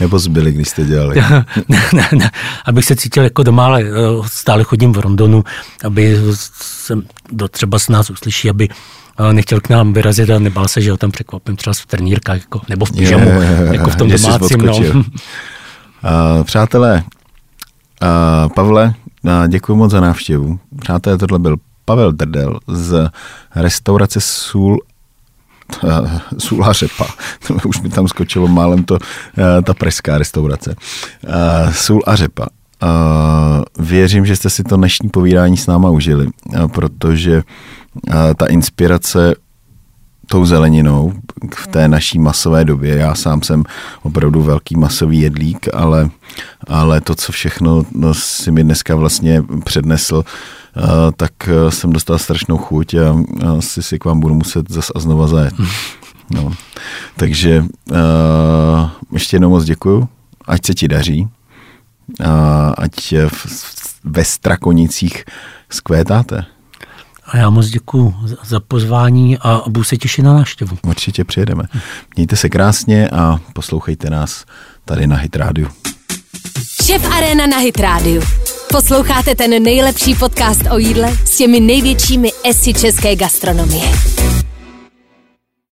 Nebo 0.00 0.18
zbyli, 0.18 0.52
když 0.52 0.68
jste 0.68 0.84
dělali? 0.84 1.22
ne, 1.68 1.82
ne, 1.92 2.08
ne, 2.14 2.30
abych 2.64 2.84
se 2.84 2.96
cítil 2.96 3.22
jako 3.22 3.42
doma, 3.42 3.66
ale 3.66 3.82
eh, 3.82 3.88
stále 4.26 4.64
chodím 4.64 4.92
v 4.92 4.98
Rondonu, 4.98 5.44
aby 5.84 6.18
jsem, 6.34 7.02
do 7.32 7.48
třeba 7.48 7.78
s 7.78 7.88
nás 7.88 8.10
uslyší, 8.10 8.50
aby 8.50 8.68
eh, 8.68 9.32
nechtěl 9.32 9.60
k 9.60 9.68
nám 9.68 9.92
vyrazit 9.92 10.30
a 10.30 10.38
nebál 10.38 10.68
se, 10.68 10.80
že 10.80 10.90
ho 10.90 10.96
tam 10.96 11.10
překvapím 11.10 11.56
třeba 11.56 11.74
v 11.74 11.86
trenírkách 11.86 12.40
jako, 12.40 12.60
nebo 12.68 12.84
v 12.86 12.92
pyžamu, 12.92 13.40
je, 13.40 13.68
jako 13.72 13.90
v 13.90 13.96
tom 13.96 14.10
domácím. 14.10 14.58
No. 14.66 14.76
Uh, 14.76 16.44
přátelé, 16.44 17.04
uh, 18.02 18.52
Pavle, 18.54 18.94
uh, 19.22 19.48
děkuji 19.48 19.76
moc 19.76 19.90
za 19.90 20.00
návštěvu. 20.00 20.58
Přátelé, 20.80 21.18
tohle 21.18 21.38
byl 21.38 21.56
Pavel 21.84 22.12
Drdel 22.12 22.58
z 22.68 23.10
restaurace 23.54 24.20
Sůl 24.20 24.78
Sula 26.38 26.72
řepa. 26.72 27.06
Už 27.64 27.80
mi 27.80 27.88
tam 27.88 28.08
skočilo 28.08 28.48
málem 28.48 28.84
to, 28.84 28.98
eh, 29.38 29.62
ta 29.62 29.74
preská 29.74 30.18
restaurace. 30.18 30.76
Eh, 31.26 31.72
sůl 31.72 32.02
a 32.06 32.16
řepa. 32.16 32.46
Eh, 32.82 32.86
věřím, 33.78 34.26
že 34.26 34.36
jste 34.36 34.50
si 34.50 34.64
to 34.64 34.76
dnešní 34.76 35.08
povídání 35.08 35.56
s 35.56 35.66
náma 35.66 35.90
užili, 35.90 36.28
protože 36.72 37.42
ta 38.36 38.46
inspirace 38.46 39.34
tou 40.26 40.44
zeleninou 40.46 41.12
v 41.54 41.66
té 41.66 41.88
naší 41.88 42.18
masové 42.18 42.64
době. 42.64 42.96
Já 42.96 43.14
sám 43.14 43.42
jsem 43.42 43.64
opravdu 44.02 44.42
velký 44.42 44.76
masový 44.76 45.20
jedlík, 45.20 45.68
ale, 45.74 46.10
ale 46.66 47.00
to, 47.00 47.14
co 47.14 47.32
všechno 47.32 47.84
no, 47.92 48.14
si 48.14 48.50
mi 48.50 48.64
dneska 48.64 48.96
vlastně 48.96 49.42
přednesl, 49.64 50.24
tak 51.16 51.32
jsem 51.68 51.92
dostal 51.92 52.18
strašnou 52.18 52.56
chuť 52.56 52.94
a 52.94 53.16
asi 53.58 53.82
si 53.82 53.98
k 53.98 54.04
vám 54.04 54.20
budu 54.20 54.34
muset 54.34 54.70
zase 54.70 54.92
a 54.96 55.00
znova 55.00 55.26
zajet. 55.26 55.54
No. 56.30 56.52
Takže 57.16 57.64
ještě 59.12 59.36
jednou 59.36 59.50
moc 59.50 59.64
děkuju, 59.64 60.08
ať 60.46 60.66
se 60.66 60.74
ti 60.74 60.88
daří, 60.88 61.28
ať 62.78 63.14
ve 64.04 64.24
Strakonicích 64.24 65.24
skvétáte. 65.70 66.44
A 67.26 67.36
já 67.36 67.50
moc 67.50 67.66
děkuji 67.66 68.14
za 68.44 68.60
pozvání 68.60 69.38
a 69.38 69.62
budu 69.68 69.84
se 69.84 69.96
těšit 69.96 70.24
na 70.24 70.34
návštěvu. 70.34 70.78
Určitě 70.82 71.24
přijedeme. 71.24 71.64
Mějte 72.16 72.36
se 72.36 72.48
krásně 72.48 73.08
a 73.08 73.38
poslouchejte 73.52 74.10
nás 74.10 74.44
tady 74.84 75.06
na 75.06 75.16
Hit 75.16 75.36
Radio. 75.36 75.68
Šef 76.82 77.12
Arena 77.12 77.46
na 77.46 77.58
Hit 77.58 77.80
Radio. 77.80 78.22
Posloucháte 78.74 79.34
ten 79.34 79.62
nejlepší 79.62 80.14
podcast 80.14 80.60
o 80.70 80.78
jídle 80.78 81.16
s 81.24 81.36
těmi 81.36 81.60
největšími 81.60 82.32
esy 82.44 82.74
české 82.74 83.16
gastronomie. 83.16 83.84